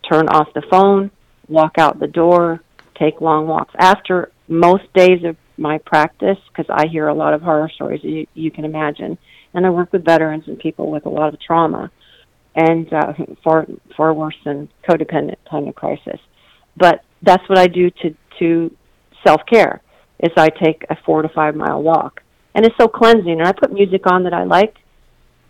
turn 0.10 0.28
off 0.30 0.48
the 0.54 0.64
phone, 0.70 1.12
walk 1.48 1.74
out 1.78 2.00
the 2.00 2.08
door, 2.08 2.62
take 2.98 3.22
long 3.22 3.48
walks. 3.48 3.74
After 3.78 4.32
most 4.48 4.84
days 4.96 5.24
of 5.24 5.36
my 5.58 5.78
practice, 5.86 6.38
because 6.48 6.66
I 6.70 6.88
hear 6.88 7.08
a 7.08 7.14
lot 7.14 7.34
of 7.34 7.42
horror 7.42 7.70
stories, 7.74 8.02
you, 8.04 8.26
you 8.34 8.52
can 8.52 8.66
imagine, 8.66 9.18
and 9.54 9.66
I 9.66 9.70
work 9.70 9.92
with 9.92 10.06
veterans 10.06 10.44
and 10.48 10.60
people 10.60 10.92
with 10.92 11.06
a 11.06 11.10
lot 11.10 11.34
of 11.34 11.40
trauma, 11.42 11.92
and 12.56 12.92
uh, 12.94 13.14
far 13.44 13.66
far 13.96 14.14
worse 14.14 14.36
than 14.46 14.70
codependent 14.88 15.38
kind 15.50 15.68
of 15.68 15.76
crisis. 15.76 16.20
But 16.78 17.04
that's 17.22 17.48
what 17.50 17.58
I 17.58 17.68
do 17.68 17.90
to 17.90 18.16
to 18.40 18.76
self 19.26 19.42
care. 19.50 19.82
Is 20.20 20.32
I 20.38 20.50
take 20.50 20.86
a 20.90 20.98
four 21.06 21.22
to 21.22 21.30
five 21.30 21.56
mile 21.56 21.82
walk, 21.82 22.22
and 22.54 22.66
it's 22.66 22.76
so 22.80 22.88
cleansing. 22.88 23.40
And 23.40 23.48
I 23.48 23.54
put 23.54 23.72
music 23.72 24.02
on 24.12 24.24
that 24.24 24.34
I 24.34 24.44
like. 24.44 24.76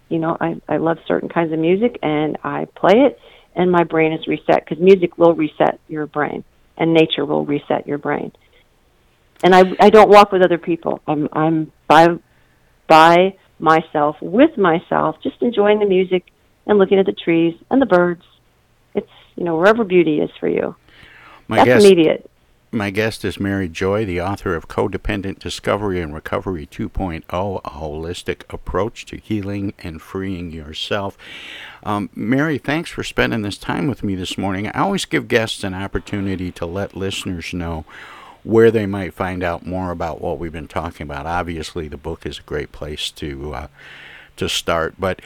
You 0.09 0.19
know, 0.19 0.37
I 0.39 0.61
I 0.67 0.77
love 0.77 0.97
certain 1.07 1.29
kinds 1.29 1.51
of 1.53 1.59
music, 1.59 1.97
and 2.01 2.37
I 2.43 2.65
play 2.75 2.93
it, 2.93 3.19
and 3.55 3.71
my 3.71 3.83
brain 3.83 4.13
is 4.13 4.27
reset 4.27 4.65
because 4.65 4.79
music 4.79 5.17
will 5.17 5.33
reset 5.33 5.79
your 5.87 6.07
brain, 6.07 6.43
and 6.77 6.93
nature 6.93 7.25
will 7.25 7.45
reset 7.45 7.87
your 7.87 7.97
brain. 7.97 8.31
And 9.43 9.55
I 9.55 9.63
I 9.79 9.89
don't 9.89 10.09
walk 10.09 10.31
with 10.31 10.43
other 10.43 10.57
people. 10.57 11.01
I'm 11.07 11.29
I'm 11.33 11.71
by 11.87 12.07
by 12.87 13.35
myself 13.59 14.17
with 14.21 14.57
myself, 14.57 15.17
just 15.21 15.41
enjoying 15.41 15.79
the 15.79 15.85
music 15.85 16.25
and 16.65 16.77
looking 16.77 16.99
at 16.99 17.05
the 17.05 17.13
trees 17.13 17.55
and 17.69 17.81
the 17.81 17.85
birds. 17.85 18.23
It's 18.93 19.09
you 19.35 19.43
know 19.43 19.55
wherever 19.55 19.83
beauty 19.83 20.19
is 20.19 20.31
for 20.39 20.47
you. 20.47 20.75
My 21.47 21.57
That's 21.57 21.67
guest, 21.67 21.85
immediate. 21.85 22.29
My 22.71 22.91
guest 22.91 23.25
is 23.25 23.39
Mary 23.39 23.67
Joye, 23.67 24.05
the 24.05 24.21
author 24.21 24.53
of 24.53 24.67
Codependent 24.67 25.39
Discovery 25.39 25.99
and 25.99 26.13
Recovery 26.13 26.67
2.0, 26.67 27.23
a 27.65 27.69
holistic 27.71 28.43
approach 28.53 29.07
to 29.07 29.17
healing 29.17 29.73
and 29.79 29.99
freeing 29.99 30.51
yourself. 30.51 31.17
Um, 31.81 32.11
Mary, 32.13 32.59
thanks 32.59 32.91
for 32.91 33.03
spending 33.03 33.41
this 33.41 33.57
time 33.57 33.87
with 33.87 34.03
me 34.03 34.13
this 34.13 34.37
morning. 34.37 34.67
I 34.67 34.81
always 34.81 35.05
give 35.05 35.27
guests 35.27 35.63
an 35.63 35.73
opportunity 35.73 36.51
to 36.51 36.67
let 36.67 36.95
listeners 36.95 37.55
know 37.55 37.85
where 38.49 38.71
they 38.71 38.87
might 38.87 39.13
find 39.13 39.43
out 39.43 39.65
more 39.65 39.91
about 39.91 40.21
what 40.21 40.39
we've 40.39 40.51
been 40.51 40.67
talking 40.67 41.03
about. 41.03 41.27
Obviously, 41.27 41.87
the 41.87 41.97
book 41.97 42.25
is 42.25 42.39
a 42.39 42.43
great 42.43 42.71
place 42.71 43.11
to 43.11 43.53
uh, 43.53 43.67
to 44.37 44.49
start. 44.49 44.95
But 44.97 45.21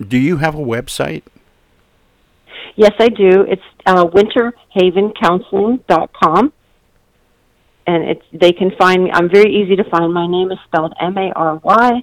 do 0.00 0.16
you 0.16 0.36
have 0.36 0.54
a 0.54 0.58
website? 0.58 1.24
Yes, 2.76 2.92
I 2.98 3.08
do. 3.08 3.44
It's 3.48 3.62
uh, 3.86 4.04
winterhavencounseling.com. 4.06 6.52
And 7.86 8.04
it's 8.04 8.24
they 8.32 8.52
can 8.52 8.70
find 8.78 9.04
me. 9.04 9.10
I'm 9.12 9.28
very 9.28 9.54
easy 9.54 9.76
to 9.76 9.84
find. 9.84 10.10
My 10.14 10.26
name 10.26 10.50
is 10.50 10.56
spelled 10.66 10.94
M 11.00 11.18
A 11.18 11.32
R 11.36 11.56
Y, 11.56 12.02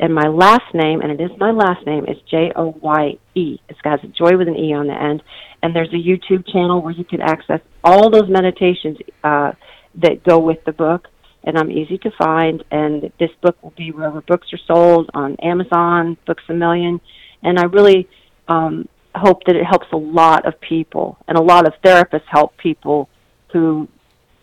and 0.00 0.12
my 0.12 0.26
last 0.26 0.74
name, 0.74 1.02
and 1.02 1.12
it 1.12 1.20
is 1.20 1.30
my 1.38 1.52
last 1.52 1.86
name, 1.86 2.04
is 2.08 2.16
J 2.28 2.50
O 2.56 2.74
Y 2.80 3.16
E. 3.36 3.60
It's 3.68 3.80
got 3.82 4.02
a 4.02 4.08
joy 4.08 4.36
with 4.36 4.48
an 4.48 4.56
E 4.56 4.74
on 4.74 4.88
the 4.88 5.00
end. 5.00 5.22
And 5.62 5.72
there's 5.74 5.92
a 5.92 5.96
YouTube 5.96 6.44
channel 6.52 6.82
where 6.82 6.92
you 6.92 7.04
can 7.04 7.20
access 7.22 7.60
all 7.84 8.10
those 8.10 8.28
meditations 8.28 8.98
uh, 9.22 9.52
that 9.96 10.24
go 10.24 10.38
with 10.38 10.64
the 10.64 10.72
book. 10.72 11.08
And 11.46 11.58
I'm 11.58 11.70
easy 11.70 11.98
to 11.98 12.10
find. 12.12 12.64
And 12.70 13.12
this 13.18 13.30
book 13.42 13.62
will 13.62 13.74
be 13.76 13.90
wherever 13.90 14.20
books 14.22 14.52
are 14.52 14.60
sold 14.66 15.10
on 15.14 15.36
Amazon, 15.36 16.16
Books 16.26 16.42
a 16.48 16.54
Million. 16.54 17.00
And 17.42 17.58
I 17.58 17.64
really 17.64 18.08
um, 18.48 18.88
hope 19.14 19.44
that 19.44 19.54
it 19.56 19.64
helps 19.64 19.86
a 19.92 19.96
lot 19.96 20.46
of 20.46 20.58
people. 20.60 21.18
And 21.28 21.36
a 21.36 21.42
lot 21.42 21.66
of 21.66 21.74
therapists 21.84 22.24
help 22.28 22.56
people 22.56 23.08
who 23.52 23.88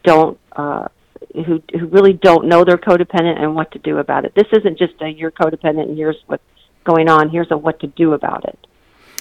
don't 0.03 0.39
uh, 0.53 0.87
who 1.33 1.61
who 1.71 1.87
really 1.87 2.13
don't 2.13 2.47
know 2.47 2.63
they're 2.63 2.77
codependent 2.77 3.39
and 3.39 3.55
what 3.55 3.71
to 3.71 3.79
do 3.79 3.97
about 3.97 4.25
it. 4.25 4.33
This 4.35 4.47
isn't 4.51 4.77
just 4.77 4.93
a 5.01 5.09
you're 5.09 5.31
codependent 5.31 5.89
and 5.89 5.97
here's 5.97 6.17
what's 6.27 6.43
going 6.83 7.09
on. 7.09 7.29
Here's 7.29 7.51
a 7.51 7.57
what 7.57 7.79
to 7.81 7.87
do 7.87 8.13
about 8.13 8.45
it. 8.45 8.57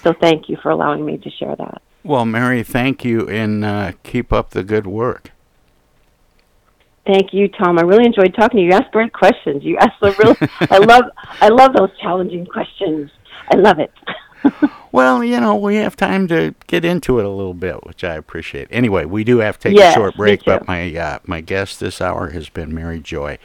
So 0.02 0.14
thank 0.18 0.48
you 0.48 0.56
for 0.62 0.70
allowing 0.70 1.04
me 1.04 1.18
to 1.18 1.30
share 1.30 1.54
that. 1.56 1.82
Well, 2.02 2.24
Mary, 2.24 2.62
thank 2.62 3.04
you, 3.04 3.28
and 3.28 3.62
uh, 3.62 3.92
keep 4.02 4.32
up 4.32 4.50
the 4.50 4.62
good 4.62 4.86
work. 4.86 5.32
Thank 7.10 7.34
you, 7.34 7.48
Tom. 7.48 7.76
I 7.76 7.82
really 7.82 8.06
enjoyed 8.06 8.32
talking 8.36 8.58
to 8.58 8.62
you. 8.62 8.68
You 8.68 8.74
asked 8.74 8.92
great 8.92 9.12
questions. 9.12 9.64
You 9.64 9.76
asked 9.78 10.00
the 10.00 10.12
real. 10.12 10.36
I 10.70 10.78
love. 10.86 11.04
I 11.40 11.48
love 11.48 11.72
those 11.74 11.90
challenging 12.00 12.46
questions. 12.46 13.10
I 13.52 13.56
love 13.56 13.80
it. 13.80 13.92
well, 14.92 15.24
you 15.24 15.40
know, 15.40 15.56
we 15.56 15.74
have 15.76 15.96
time 15.96 16.28
to 16.28 16.54
get 16.68 16.84
into 16.84 17.18
it 17.18 17.24
a 17.24 17.28
little 17.28 17.52
bit, 17.52 17.84
which 17.84 18.04
I 18.04 18.14
appreciate. 18.14 18.68
Anyway, 18.70 19.06
we 19.06 19.24
do 19.24 19.38
have 19.38 19.58
to 19.58 19.70
take 19.70 19.76
Yes, 19.76 19.96
a 19.96 19.98
short 19.98 20.16
break, 20.16 20.44
but 20.44 20.68
my 20.68 20.94
uh, 20.96 21.18
my 21.26 21.40
guest 21.40 21.80
this 21.80 22.00
hour 22.00 22.30
has 22.30 22.48
been 22.48 22.72
Mary 22.72 23.00
Joye, 23.00 23.38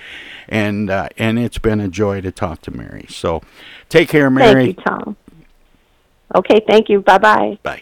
and 0.48 0.92
uh, 0.92 1.10
and 1.18 1.40
it's 1.40 1.58
been 1.58 1.80
a 1.80 1.88
joy 1.88 2.22
to 2.22 2.32
talk 2.32 2.62
to 2.62 2.72
Mary. 2.72 3.08
So, 3.10 3.42
take 3.90 4.10
care, 4.10 4.30
Mary. 4.30 4.66
Thank 4.66 4.78
you, 4.78 4.84
Tom. 4.84 5.18
Okay. 6.36 6.62
Thank 6.68 6.90
you. 6.90 7.02
Bye 7.02 7.18
bye 7.18 7.58
bye. 7.64 7.82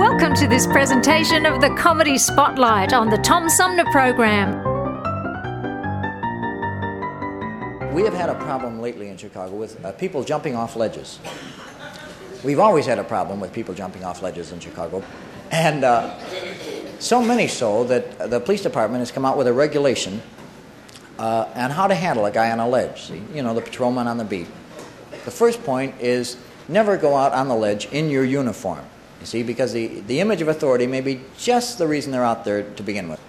Welcome 0.00 0.32
to 0.36 0.48
this 0.48 0.66
presentation 0.66 1.44
of 1.44 1.60
the 1.60 1.68
Comedy 1.74 2.16
Spotlight 2.16 2.94
on 2.94 3.10
the 3.10 3.18
Tom 3.18 3.50
Sumner 3.50 3.84
Program. 3.92 4.48
We 7.92 8.04
have 8.04 8.14
had 8.14 8.30
a 8.30 8.34
problem 8.36 8.80
lately 8.80 9.08
in 9.08 9.18
Chicago 9.18 9.54
with 9.56 9.84
uh, 9.84 9.92
people 9.92 10.24
jumping 10.24 10.56
off 10.56 10.74
ledges. 10.74 11.18
We've 12.42 12.60
always 12.60 12.86
had 12.86 12.98
a 12.98 13.04
problem 13.04 13.40
with 13.40 13.52
people 13.52 13.74
jumping 13.74 14.02
off 14.02 14.22
ledges 14.22 14.52
in 14.52 14.58
Chicago. 14.58 15.04
And 15.50 15.84
uh, 15.84 16.18
so 16.98 17.22
many 17.22 17.46
so 17.46 17.84
that 17.84 18.30
the 18.30 18.40
police 18.40 18.62
department 18.62 19.02
has 19.02 19.12
come 19.12 19.26
out 19.26 19.36
with 19.36 19.48
a 19.48 19.52
regulation 19.52 20.22
uh, 21.18 21.52
on 21.54 21.72
how 21.72 21.86
to 21.86 21.94
handle 21.94 22.24
a 22.24 22.30
guy 22.30 22.50
on 22.50 22.58
a 22.58 22.66
ledge. 22.66 23.02
See, 23.02 23.22
you 23.34 23.42
know, 23.42 23.52
the 23.52 23.60
patrolman 23.60 24.06
on 24.06 24.16
the 24.16 24.24
beat. 24.24 24.46
The 25.26 25.30
first 25.30 25.62
point 25.62 26.00
is 26.00 26.38
never 26.68 26.96
go 26.96 27.16
out 27.16 27.34
on 27.34 27.48
the 27.48 27.54
ledge 27.54 27.84
in 27.92 28.08
your 28.08 28.24
uniform. 28.24 28.86
You 29.20 29.26
see, 29.26 29.42
because 29.42 29.72
the, 29.72 30.00
the 30.00 30.20
image 30.20 30.40
of 30.40 30.48
authority 30.48 30.86
may 30.86 31.00
be 31.00 31.20
just 31.36 31.78
the 31.78 31.86
reason 31.86 32.12
they're 32.12 32.24
out 32.24 32.44
there 32.44 32.62
to 32.62 32.82
begin 32.82 33.08
with. 33.08 33.20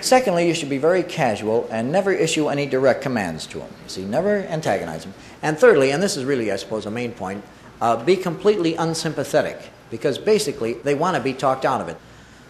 Secondly, 0.00 0.46
you 0.46 0.54
should 0.54 0.68
be 0.68 0.78
very 0.78 1.02
casual 1.02 1.68
and 1.70 1.90
never 1.90 2.12
issue 2.12 2.48
any 2.48 2.66
direct 2.66 3.02
commands 3.02 3.46
to 3.46 3.58
them. 3.58 3.68
You 3.84 3.88
see, 3.88 4.04
never 4.04 4.38
antagonize 4.38 5.04
them. 5.04 5.14
And 5.42 5.58
thirdly, 5.58 5.90
and 5.90 6.02
this 6.02 6.16
is 6.16 6.24
really, 6.24 6.52
I 6.52 6.56
suppose, 6.56 6.86
a 6.86 6.90
main 6.90 7.12
point, 7.12 7.44
uh, 7.80 8.02
be 8.04 8.16
completely 8.16 8.74
unsympathetic 8.74 9.70
because 9.90 10.18
basically 10.18 10.74
they 10.74 10.94
want 10.94 11.16
to 11.16 11.22
be 11.22 11.32
talked 11.32 11.64
out 11.64 11.80
of 11.80 11.88
it. 11.88 11.96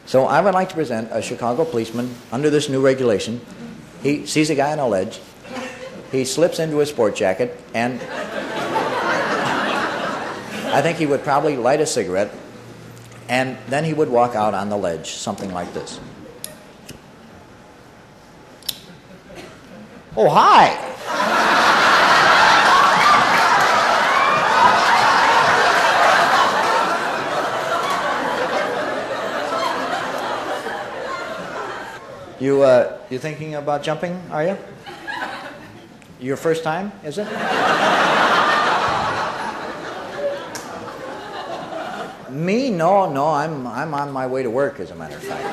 So 0.07 0.27
I 0.27 0.41
would 0.41 0.55
like 0.55 0.69
to 0.69 0.75
present 0.75 1.09
a 1.11 1.21
Chicago 1.21 1.65
policeman 1.65 2.15
under 2.31 2.49
this 2.49 2.69
new 2.69 2.81
regulation. 2.81 3.41
He 4.03 4.27
sees 4.27 4.51
a 4.51 4.55
guy 4.55 4.73
on 4.73 4.79
a 4.79 4.87
ledge, 4.87 5.21
he 6.13 6.25
slips 6.25 6.59
into 6.59 6.79
his 6.79 6.91
sport 6.91 7.17
jacket, 7.17 7.61
and 7.75 8.01
I 10.77 10.83
think 10.83 10.99
he 10.99 11.07
would 11.07 11.25
probably 11.25 11.57
light 11.57 11.81
a 11.81 11.87
cigarette, 11.87 12.31
and 13.31 13.57
then 13.69 13.83
he 13.83 13.95
would 13.95 14.11
walk 14.11 14.35
out 14.35 14.53
on 14.53 14.69
the 14.69 14.77
ledge, 14.77 15.13
something 15.13 15.51
like 15.55 15.73
this. 15.73 15.99
Oh, 20.19 20.29
hi! 20.29 20.77
You, 32.39 32.61
uh, 32.61 32.99
You 33.09 33.19
thinking 33.19 33.55
about 33.55 33.83
jumping, 33.83 34.21
are 34.31 34.45
you? 34.45 34.59
Your 36.21 36.37
first 36.37 36.63
time, 36.63 36.93
is 37.03 37.17
it? 37.17 38.26
Me? 42.37 42.71
No, 42.71 43.11
no. 43.11 43.29
I'm 43.29 43.67
I'm 43.67 43.95
on 43.95 44.13
my 44.13 44.27
way 44.27 44.43
to 44.43 44.51
work, 44.51 44.79
as 44.79 44.91
a 44.91 44.95
matter 44.95 45.17
of 45.17 45.23
fact. 45.23 45.45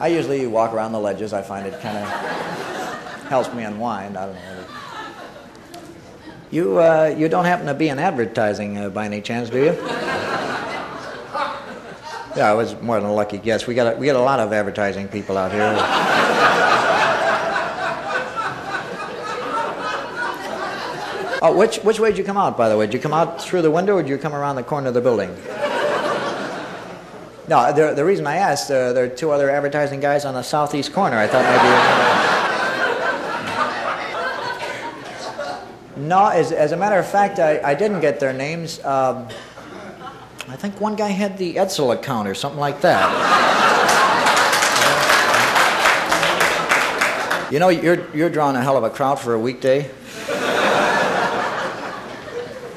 I 0.00 0.08
usually 0.08 0.46
walk 0.48 0.72
around 0.72 0.90
the 0.90 0.98
ledges. 0.98 1.32
I 1.32 1.42
find 1.42 1.64
it 1.64 1.80
kind 1.80 1.96
of 1.96 2.08
helps 3.28 3.54
me 3.54 3.62
unwind. 3.62 4.16
I 4.16 4.26
don't 4.26 4.34
know. 4.34 4.64
You 6.50 6.80
uh, 6.80 7.14
you 7.16 7.28
don't 7.28 7.44
happen 7.44 7.66
to 7.66 7.74
be 7.74 7.88
in 7.88 8.00
advertising 8.00 8.78
uh, 8.78 8.90
by 8.90 9.04
any 9.06 9.20
chance, 9.20 9.48
do 9.48 9.58
you? 9.58 9.72
Yeah, 12.34 12.52
it 12.52 12.56
was 12.56 12.74
more 12.80 12.98
than 12.98 13.10
a 13.10 13.14
lucky 13.14 13.38
guess. 13.38 13.66
We 13.66 13.74
got 13.74 13.94
a, 13.94 13.96
we 13.96 14.06
got 14.06 14.16
a 14.16 14.20
lot 14.20 14.40
of 14.40 14.52
advertising 14.52 15.06
people 15.08 15.36
out 15.38 15.52
here. 15.52 16.51
Oh, 21.44 21.52
which, 21.56 21.78
which 21.78 21.98
way 21.98 22.10
did 22.10 22.18
you 22.18 22.24
come 22.24 22.36
out, 22.36 22.56
by 22.56 22.68
the 22.68 22.76
way? 22.76 22.86
Did 22.86 22.94
you 22.94 23.00
come 23.00 23.12
out 23.12 23.42
through 23.42 23.62
the 23.62 23.70
window 23.70 23.96
or 23.96 24.02
did 24.02 24.08
you 24.08 24.16
come 24.16 24.32
around 24.32 24.54
the 24.54 24.62
corner 24.62 24.86
of 24.86 24.94
the 24.94 25.00
building? 25.00 25.30
No, 27.48 27.72
the, 27.72 27.94
the 27.96 28.04
reason 28.04 28.28
I 28.28 28.36
asked, 28.36 28.70
uh, 28.70 28.92
there 28.92 29.06
are 29.06 29.08
two 29.08 29.32
other 29.32 29.50
advertising 29.50 29.98
guys 29.98 30.24
on 30.24 30.34
the 30.34 30.44
southeast 30.44 30.92
corner. 30.92 31.16
I 31.18 31.26
thought 31.26 31.42
maybe. 35.96 36.06
no, 36.06 36.28
as, 36.28 36.52
as 36.52 36.70
a 36.70 36.76
matter 36.76 36.96
of 36.96 37.08
fact, 37.08 37.40
I, 37.40 37.60
I 37.60 37.74
didn't 37.74 38.02
get 38.02 38.20
their 38.20 38.32
names. 38.32 38.78
Um, 38.84 39.26
I 40.46 40.54
think 40.54 40.80
one 40.80 40.94
guy 40.94 41.08
had 41.08 41.38
the 41.38 41.56
Edsel 41.56 41.92
account 41.92 42.28
or 42.28 42.36
something 42.36 42.60
like 42.60 42.82
that. 42.82 43.10
You 47.50 47.58
know, 47.58 47.68
you're, 47.68 48.08
you're 48.14 48.30
drawing 48.30 48.54
a 48.54 48.62
hell 48.62 48.76
of 48.76 48.84
a 48.84 48.90
crowd 48.90 49.18
for 49.18 49.34
a 49.34 49.40
weekday. 49.40 49.90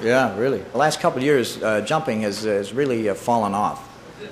Yeah, 0.05 0.37
really. 0.37 0.59
The 0.59 0.77
last 0.77 0.99
couple 0.99 1.17
of 1.17 1.23
years, 1.23 1.57
uh, 1.63 1.81
jumping 1.81 2.21
has, 2.21 2.43
has 2.43 2.71
really 2.73 3.09
uh, 3.09 3.15
fallen 3.15 3.55
off. 3.55 3.89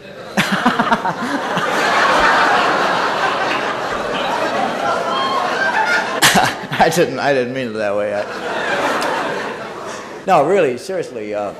I 6.80 6.92
didn't. 6.94 7.18
I 7.18 7.34
didn't 7.34 7.56
mean 7.56 7.70
it 7.70 7.74
that 7.74 7.96
way. 7.96 8.14
I... 8.14 8.22
No, 10.28 10.46
really, 10.46 10.78
seriously. 10.78 11.34
Uh, 11.34 11.56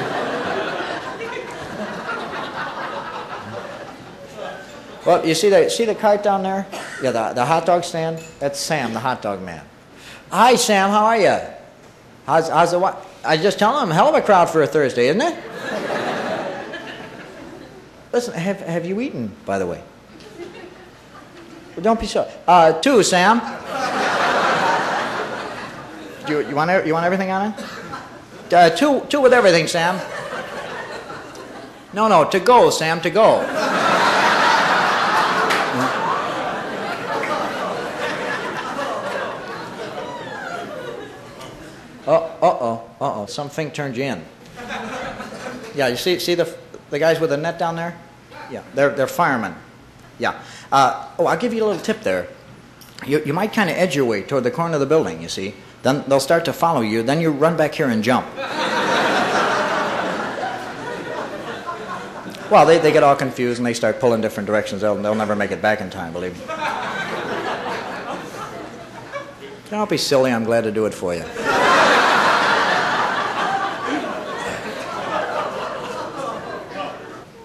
Well, 5.05 5.25
you 5.25 5.33
see 5.33 5.49
the 5.49 5.69
see 5.69 5.85
the 5.85 5.95
cart 5.95 6.23
down 6.23 6.43
there? 6.43 6.67
Yeah, 7.01 7.11
the, 7.11 7.31
the 7.35 7.45
hot 7.45 7.65
dog 7.65 7.85
stand. 7.85 8.21
That's 8.39 8.59
Sam, 8.59 8.91
the 8.91 8.99
hot 8.99 9.21
dog 9.21 9.41
man. 9.41 9.63
Hi, 10.29 10.55
Sam. 10.55 10.89
How 10.89 11.05
are 11.05 11.19
you? 11.19 11.39
How's 12.25 12.49
how's 12.49 12.71
the 12.71 12.79
what? 12.79 13.07
I 13.23 13.37
just 13.37 13.57
tell 13.57 13.81
him, 13.81 13.89
hell 13.89 14.09
of 14.09 14.15
a 14.15 14.21
crowd 14.21 14.49
for 14.49 14.63
a 14.63 14.67
Thursday, 14.67 15.07
isn't 15.07 15.21
it? 15.21 15.41
Listen, 18.11 18.33
have 18.33 18.59
have 18.59 18.85
you 18.85 18.99
eaten, 18.99 19.33
by 19.45 19.57
the 19.57 19.65
way? 19.65 19.81
Well, 21.77 21.83
don't 21.83 21.97
be 21.97 22.07
so. 22.07 22.29
Uh, 22.45 22.73
two, 22.73 23.03
Sam. 23.03 23.39
Do 26.27 26.33
you, 26.33 26.49
you 26.49 26.55
want 26.55 26.85
you 26.85 26.93
want 26.93 27.05
everything 27.05 27.31
on 27.31 27.53
it? 27.53 28.53
Uh, 28.53 28.69
two 28.69 29.01
two 29.09 29.21
with 29.21 29.33
everything, 29.33 29.67
Sam. 29.67 29.99
No, 31.93 32.07
no, 32.07 32.29
to 32.29 32.39
go, 32.39 32.69
Sam, 32.69 33.01
to 33.01 33.09
go. 33.09 33.45
Oh, 42.09 42.23
uh-oh, 42.41 42.89
uh-oh. 43.01 43.25
Something 43.25 43.69
turned 43.69 43.97
you 43.97 44.03
in. 44.03 44.23
Yeah, 45.75 45.89
you 45.89 45.97
see, 45.97 46.19
see 46.19 46.35
the, 46.35 46.55
the 46.89 46.99
guys 46.99 47.19
with 47.19 47.31
the 47.31 47.37
net 47.37 47.59
down 47.59 47.75
there? 47.75 47.97
Yeah, 48.49 48.63
they're, 48.73 48.91
they're 48.91 49.07
firemen. 49.07 49.55
Yeah. 50.17 50.41
Uh, 50.71 51.09
oh, 51.19 51.25
I'll 51.25 51.37
give 51.37 51.53
you 51.53 51.65
a 51.65 51.67
little 51.67 51.81
tip 51.81 52.01
there. 52.01 52.29
You, 53.05 53.21
you 53.25 53.33
might 53.33 53.51
kind 53.51 53.69
of 53.69 53.75
edge 53.75 53.95
your 53.95 54.05
way 54.05 54.21
toward 54.21 54.45
the 54.45 54.51
corner 54.51 54.75
of 54.75 54.79
the 54.79 54.85
building, 54.85 55.21
you 55.21 55.27
see. 55.27 55.53
Then 55.87 56.03
they'll 56.05 56.19
start 56.19 56.43
to 56.43 56.51
follow 56.51 56.81
you. 56.81 57.01
Then 57.01 57.21
you 57.21 57.31
run 57.31 57.55
back 57.55 57.73
here 57.73 57.87
and 57.87 58.03
jump. 58.03 58.27
well, 62.51 62.65
they, 62.65 62.77
they 62.77 62.91
get 62.91 63.03
all 63.03 63.15
confused 63.15 63.59
and 63.59 63.65
they 63.65 63.73
start 63.73 64.01
pulling 64.01 64.19
different 64.19 64.47
directions. 64.47 64.81
They'll, 64.81 64.97
they'll 64.97 65.15
never 65.15 65.33
make 65.33 65.51
it 65.51 65.61
back 65.61 65.79
in 65.79 65.89
time, 65.89 66.11
believe 66.11 66.37
me. 66.37 66.43
Don't 69.69 69.89
be 69.89 69.95
silly. 69.95 70.29
I'm 70.29 70.43
glad 70.43 70.65
to 70.65 70.73
do 70.73 70.87
it 70.87 70.93
for 70.93 71.15
you. 71.15 71.23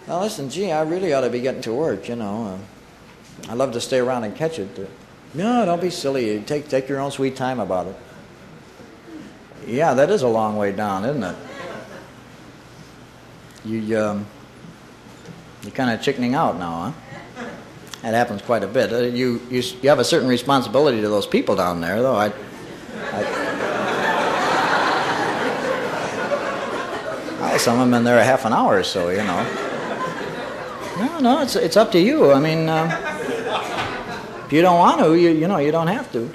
Now, 0.09 0.21
listen, 0.21 0.51
gee, 0.51 0.73
I 0.73 0.83
really 0.83 1.13
ought 1.13 1.21
to 1.21 1.31
be 1.31 1.41
getting 1.41 1.63
to 1.63 1.73
work, 1.73 2.09
you 2.09 2.17
know. 2.17 2.59
Uh, 3.47 3.53
I 3.53 3.55
love 3.55 3.71
to 3.75 3.81
stay 3.81 4.01
around 4.01 4.25
and 4.25 4.35
catch 4.35 4.59
it. 4.59 4.77
Uh, 4.77 4.87
no, 5.33 5.65
don't 5.65 5.81
be 5.81 5.91
silly. 5.91 6.41
Take, 6.41 6.69
take 6.69 6.89
your 6.89 6.99
own 6.99 7.13
sweet 7.13 7.37
time 7.37 7.61
about 7.61 7.87
it. 7.87 7.95
Yeah, 9.67 9.95
that 9.95 10.11
is 10.11 10.23
a 10.23 10.29
long 10.29 10.57
way 10.57 10.73
down, 10.73 11.05
isn't 11.05 11.23
it? 11.23 11.37
You, 13.65 13.99
um, 13.99 14.27
you're 15.63 15.71
kind 15.73 15.91
of 15.91 16.03
chickening 16.03 16.35
out 16.35 16.59
now, 16.59 16.95
huh? 17.37 17.45
That 18.03 18.15
happens 18.15 18.43
quite 18.43 18.65
a 18.65 18.67
bit. 18.67 18.93
Uh, 18.93 18.99
you, 19.03 19.41
you, 19.49 19.63
you 19.81 19.89
have 19.89 20.01
a 20.01 20.05
certain 20.05 20.29
responsibility 20.29 21.01
to 21.01 21.09
those 21.09 21.27
people 21.27 21.55
down 21.55 21.81
there, 21.81 22.03
though. 22.03 22.17
I, 22.17 22.33
I, 23.13 23.23
well, 27.41 27.59
some 27.61 27.75
of 27.75 27.81
them 27.81 27.93
been 27.93 28.03
there 28.03 28.19
a 28.19 28.25
half 28.25 28.45
an 28.45 28.53
hour 28.53 28.77
or 28.77 28.83
so, 28.83 29.11
you 29.11 29.19
know. 29.19 29.69
No, 30.99 31.21
no, 31.21 31.43
it's, 31.43 31.55
it's 31.55 31.77
up 31.77 31.93
to 31.93 32.01
you. 32.01 32.33
I 32.33 32.41
mean, 32.41 32.69
uh, 32.69 32.91
if 34.47 34.53
you 34.53 34.63
don't 34.63 34.79
want 34.79 35.01
to, 35.01 35.15
you, 35.15 35.31
you 35.31 35.47
know, 35.47 35.59
you 35.59 35.71
don't 35.71 35.87
have 35.87 36.11
to. 36.13 36.29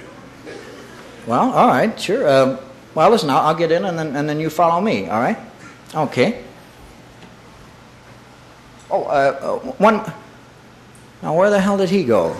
Well, 1.25 1.51
all 1.51 1.67
right, 1.67 1.99
sure. 1.99 2.25
Uh, 2.25 2.57
well, 2.97 3.11
listen, 3.11 3.29
I'll, 3.29 3.49
I'll, 3.49 3.53
get 3.53 3.71
in 3.71 3.85
and 3.85 3.95
then, 3.95 4.15
and 4.15 4.27
then 4.27 4.39
you 4.39 4.49
follow 4.49 4.81
me, 4.81 5.07
all 5.07 5.19
right? 5.19 5.37
Okay. 5.93 6.43
Oh, 8.89 9.03
uh, 9.03 9.39
uh 9.39 9.71
one. 9.77 10.01
Now, 11.21 11.35
where 11.35 11.51
the 11.51 11.61
hell 11.61 11.77
did 11.77 11.91
he 11.91 12.03
go? 12.03 12.33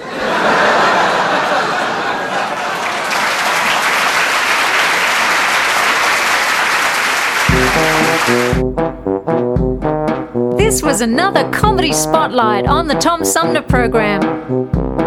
This 10.58 10.82
was 10.82 11.02
another 11.02 11.48
comedy 11.52 11.94
spotlight 11.94 12.66
on 12.66 12.88
the 12.88 12.96
Tom 12.96 13.24
Sumner 13.24 13.62
program. 13.62 15.07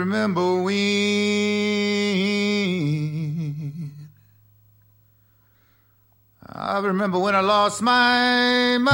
Remember 0.00 0.62
when 0.62 0.72
I 6.42 6.78
remember 6.80 7.18
when 7.18 7.34
I 7.34 7.40
lost 7.40 7.82
my 7.82 8.78
mind. 8.78 8.90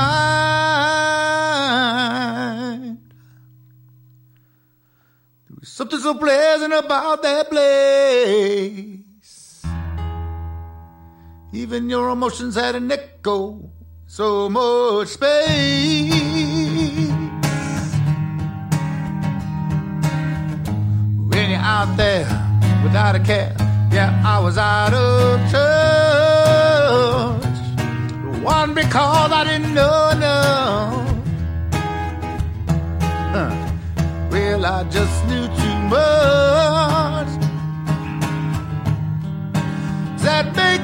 There 5.49 5.57
was 5.61 5.69
something 5.69 6.01
so 6.01 6.15
pleasant 6.15 6.73
about 6.73 7.23
that 7.23 7.51
place. 7.51 8.97
Even 11.53 11.89
your 11.89 12.11
emotions 12.11 12.57
had 12.57 12.75
an 12.75 12.91
echo, 12.91 13.71
so 14.07 14.49
much 14.49 15.09
space. 15.09 16.16
Out 21.87 21.97
there 21.97 22.27
without 22.83 23.15
a 23.15 23.21
care 23.21 23.55
Yeah, 23.93 24.23
I 24.25 24.39
was 24.41 24.59
out 24.59 24.93
of 24.93 25.51
touch. 25.51 25.63
One 28.43 28.75
because 28.75 29.33
I 29.33 29.45
didn't 29.45 29.75
know 29.75 30.09
enough. 30.11 31.07
Huh. 33.35 33.51
Well, 34.31 34.67
I 34.67 34.85
just 34.85 35.25
knew 35.29 35.47
too 35.63 35.79
much. 35.95 37.31
That 40.25 40.47
make 40.57 40.76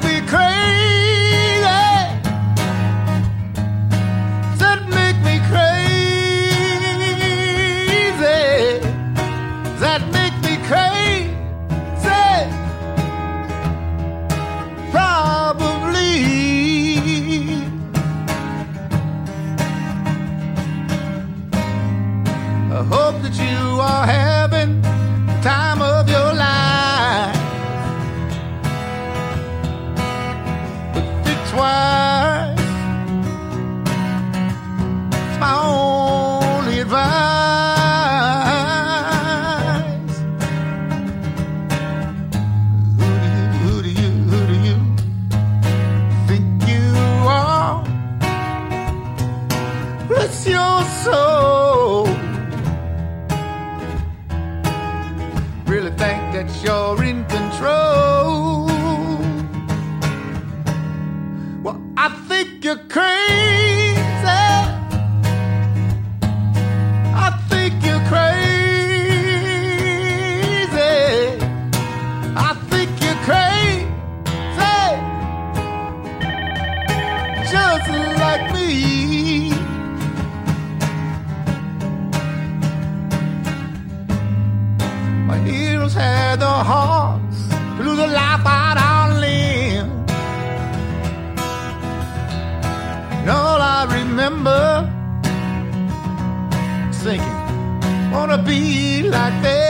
wanna 98.33 98.45
be 98.45 99.03
like 99.03 99.43
them. 99.43 99.63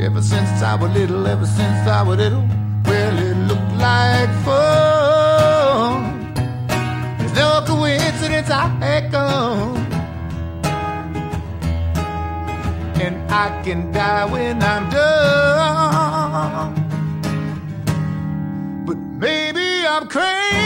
Ever 0.00 0.22
since 0.22 0.62
I 0.62 0.74
was 0.80 0.90
little, 0.92 1.26
ever 1.26 1.44
since 1.46 1.86
I 1.88 2.02
was 2.02 2.16
little, 2.16 2.44
well, 2.86 3.18
it 3.18 3.36
looked 3.48 3.72
like 3.88 4.30
fun. 4.44 6.32
There's 7.18 7.34
no 7.34 7.62
coincidence 7.66 8.50
I 8.50 8.68
had 8.80 9.10
come. 9.10 9.76
And 13.04 13.16
I 13.30 13.62
can 13.62 13.92
die 13.92 14.24
when 14.24 14.62
I'm 14.62 14.88
done. 14.90 16.74
But 18.86 18.96
maybe 18.96 19.86
I'm 19.86 20.08
crazy. 20.08 20.65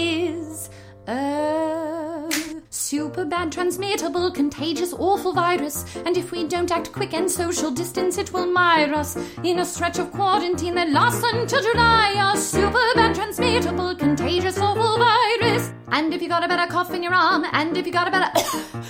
super 3.11 3.25
bad, 3.25 3.51
transmittable, 3.51 4.31
contagious, 4.31 4.93
awful 4.93 5.33
virus. 5.33 5.83
And 6.05 6.15
if 6.15 6.31
we 6.31 6.47
don't 6.47 6.71
act 6.71 6.93
quick 6.93 7.13
and 7.13 7.29
social 7.29 7.69
distance, 7.69 8.17
it 8.17 8.31
will 8.31 8.45
mire 8.45 8.93
us 8.93 9.17
in 9.43 9.59
a 9.59 9.65
stretch 9.65 9.99
of 9.99 10.11
quarantine 10.11 10.75
that 10.75 10.91
lasts 10.91 11.21
until 11.21 11.61
July. 11.61 12.31
A 12.33 12.37
super 12.37 12.87
bad, 12.95 13.13
transmittable, 13.13 13.95
contagious, 13.95 14.57
awful 14.57 14.97
virus. 14.97 15.73
And 15.91 16.13
if 16.13 16.21
you 16.21 16.29
got 16.29 16.43
a 16.43 16.47
better 16.47 16.71
cough 16.71 16.93
in 16.93 17.03
your 17.03 17.13
arm, 17.13 17.45
and 17.51 17.77
if 17.77 17.85
you 17.85 17.91
got 17.91 18.07
a 18.07 18.11
better. 18.11 18.31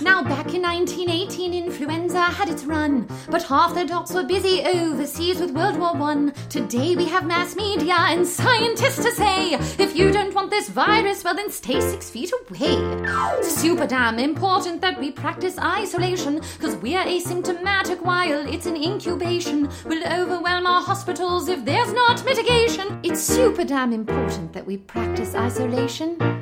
now, 0.04 0.22
back 0.22 0.54
in 0.54 0.62
1918, 0.62 1.52
influenza 1.52 2.20
had 2.20 2.48
its 2.48 2.64
run, 2.64 3.08
but 3.28 3.42
half 3.42 3.74
the 3.74 3.84
docs 3.84 4.14
were 4.14 4.22
busy 4.22 4.62
overseas 4.62 5.40
with 5.40 5.50
World 5.50 5.78
War 5.78 5.94
One. 5.94 6.32
Today 6.48 6.94
we 6.94 7.06
have 7.06 7.26
mass 7.26 7.56
media 7.56 7.96
and 7.98 8.24
scientists 8.24 9.02
to 9.02 9.10
say 9.10 9.54
if 9.78 9.96
you 9.96 10.12
don't 10.12 10.32
want 10.32 10.50
this 10.50 10.68
virus, 10.68 11.24
well, 11.24 11.34
then 11.34 11.50
stay 11.50 11.80
six 11.80 12.08
feet 12.08 12.32
away. 12.48 12.76
Super 13.42 13.86
damn 13.86 14.20
important 14.20 14.80
that 14.80 15.00
we 15.00 15.10
practice 15.10 15.58
isolation, 15.58 16.36
because 16.36 16.76
we're 16.76 17.02
asymptomatic 17.02 18.00
while 18.00 18.46
it's 18.46 18.66
in 18.66 18.76
incubation. 18.76 19.68
We'll 19.84 20.06
overwhelm 20.06 20.66
our 20.66 20.82
hospitals 20.82 21.48
if 21.48 21.64
there's 21.64 21.92
not 21.92 22.24
mitigation. 22.24 23.00
It's 23.02 23.20
super 23.20 23.64
damn 23.64 23.92
important 23.92 24.52
that 24.52 24.64
we 24.64 24.76
practice 24.76 25.34
isolation. 25.34 26.41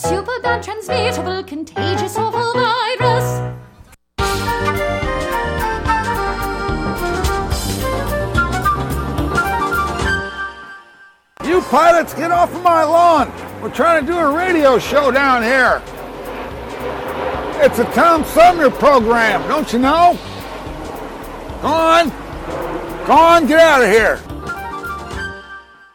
Super 0.00 0.40
bad, 0.40 0.62
transmittable, 0.62 1.42
contagious, 1.44 2.16
awful 2.16 2.52
virus. 2.54 3.42
You 11.44 11.60
pilots, 11.62 12.14
get 12.14 12.30
off 12.30 12.54
of 12.54 12.62
my 12.62 12.84
lawn. 12.84 13.32
We're 13.62 13.70
trying 13.70 14.04
to 14.04 14.12
do 14.12 14.18
a 14.18 14.36
radio 14.36 14.78
show 14.78 15.10
down 15.10 15.42
here. 15.42 15.82
It's 17.58 17.78
a 17.78 17.84
Tom 17.92 18.24
Sumner 18.24 18.70
program, 18.70 19.46
don't 19.48 19.72
you 19.72 19.78
know? 19.78 20.18
Go 21.62 21.68
on. 21.68 22.08
Go 23.06 23.12
on, 23.12 23.46
get 23.46 23.60
out 23.60 23.82
of 23.82 23.88
here. 23.88 24.25